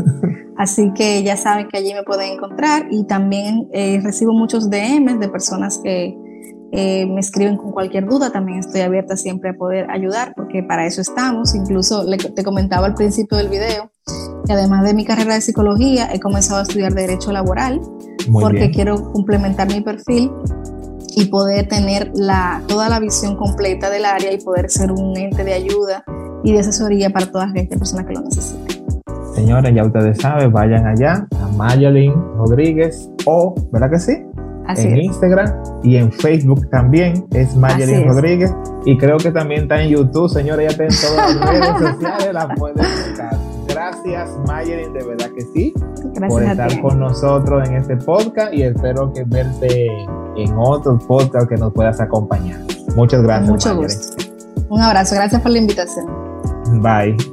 Así 0.57 0.93
que 0.95 1.23
ya 1.23 1.37
saben 1.37 1.69
que 1.69 1.79
allí 1.79 1.95
me 1.95 2.03
pueden 2.03 2.35
encontrar 2.35 2.87
y 2.91 3.05
también 3.05 3.69
eh, 3.73 4.01
recibo 4.03 4.33
muchos 4.33 4.71
DMs 4.71 5.19
de 5.19 5.29
personas 5.29 5.81
que 5.83 6.17
eh, 6.75 7.07
me 7.07 7.21
escriben 7.21 7.57
con 7.57 7.73
cualquier 7.73 8.07
duda, 8.07 8.31
también 8.31 8.59
estoy 8.59 8.81
abierta 8.81 9.17
siempre 9.17 9.51
a 9.51 9.55
poder 9.55 9.91
ayudar 9.91 10.35
porque 10.37 10.63
para 10.63 10.87
eso 10.87 11.01
estamos. 11.01 11.55
Incluso 11.55 12.07
te 12.07 12.45
comentaba 12.45 12.87
al 12.87 12.95
principio 12.95 13.39
del 13.39 13.49
video 13.49 13.91
que 14.47 14.53
además 14.53 14.85
de 14.85 14.95
mi 14.95 15.05
carrera 15.05 15.35
de 15.35 15.41
psicología 15.41 16.13
he 16.13 16.21
comenzado 16.21 16.61
a 16.61 16.63
estudiar 16.63 16.95
derecho 16.95 17.33
laboral 17.33 17.81
porque 18.33 18.71
quiero 18.71 19.13
complementar 19.13 19.69
mi 19.69 19.81
perfil 19.81 20.31
y 21.15 21.27
poder 21.27 21.69
tener 21.69 22.11
la, 22.15 22.63
toda 22.67 22.89
la 22.89 22.99
visión 22.99 23.37
completa 23.37 23.91
del 23.91 24.05
área 24.05 24.33
y 24.33 24.39
poder 24.39 24.71
ser 24.71 24.93
un 24.93 25.17
ente 25.17 25.45
de 25.45 25.53
ayuda 25.53 26.05
y 26.45 26.53
de 26.53 26.61
asesoría 26.61 27.11
para 27.11 27.27
todas 27.27 27.51
aquellas 27.51 27.79
personas 27.79 28.07
que 28.07 28.15
lo 28.15 28.21
necesiten. 28.23 28.83
Señores, 29.35 29.75
ya 29.75 29.85
ustedes 29.85 30.21
saben, 30.21 30.53
vayan 30.53 30.87
allá 30.87 31.27
a 31.41 31.49
Mayalin 31.57 32.13
Rodríguez 32.37 33.11
o, 33.25 33.55
¿verdad 33.73 33.91
que 33.91 33.99
sí? 33.99 34.25
en 34.69 34.97
Instagram 34.97 35.53
y 35.83 35.97
en 35.97 36.13
Facebook 36.13 36.69
también 36.71 37.27
es 37.33 37.55
Mayelin 37.57 38.07
Rodríguez. 38.07 38.53
Y 38.85 38.97
creo 38.99 39.17
que 39.19 39.31
también 39.31 39.63
está 39.63 39.83
en 39.83 39.91
YouTube, 39.91 40.29
señores, 40.29 40.77
ya 40.77 40.85
está 40.85 40.85
en 40.85 41.17
todas 41.17 41.37
las 41.37 41.51
redes 41.51 41.91
sociales, 41.95 42.33
la 42.33 42.49
pueden 42.55 42.77
buscar. 42.77 43.37
Gracias, 43.69 44.31
Mayelin, 44.47 44.93
de 44.93 45.05
verdad 45.05 45.31
que 45.35 45.41
sí, 45.53 45.75
por 46.29 46.43
estar 46.43 46.81
con 46.81 47.01
nosotros 47.01 47.69
en 47.69 47.77
este 47.77 47.97
podcast 47.97 48.53
y 48.53 48.63
espero 48.63 49.13
que 49.13 49.25
verte 49.25 49.87
en 50.37 50.53
otro 50.57 50.99
podcast 50.99 51.49
que 51.49 51.57
nos 51.57 51.73
puedas 51.73 52.01
acompañar. 52.01 52.59
Muchas 52.97 53.23
gracias. 53.23 53.51
Mucho 53.51 53.77
gusto. 53.77 54.25
Un 54.69 54.81
abrazo, 54.81 55.15
gracias 55.15 55.41
por 55.41 55.51
la 55.53 55.59
invitación. 55.59 56.32
Bye. 56.81 57.32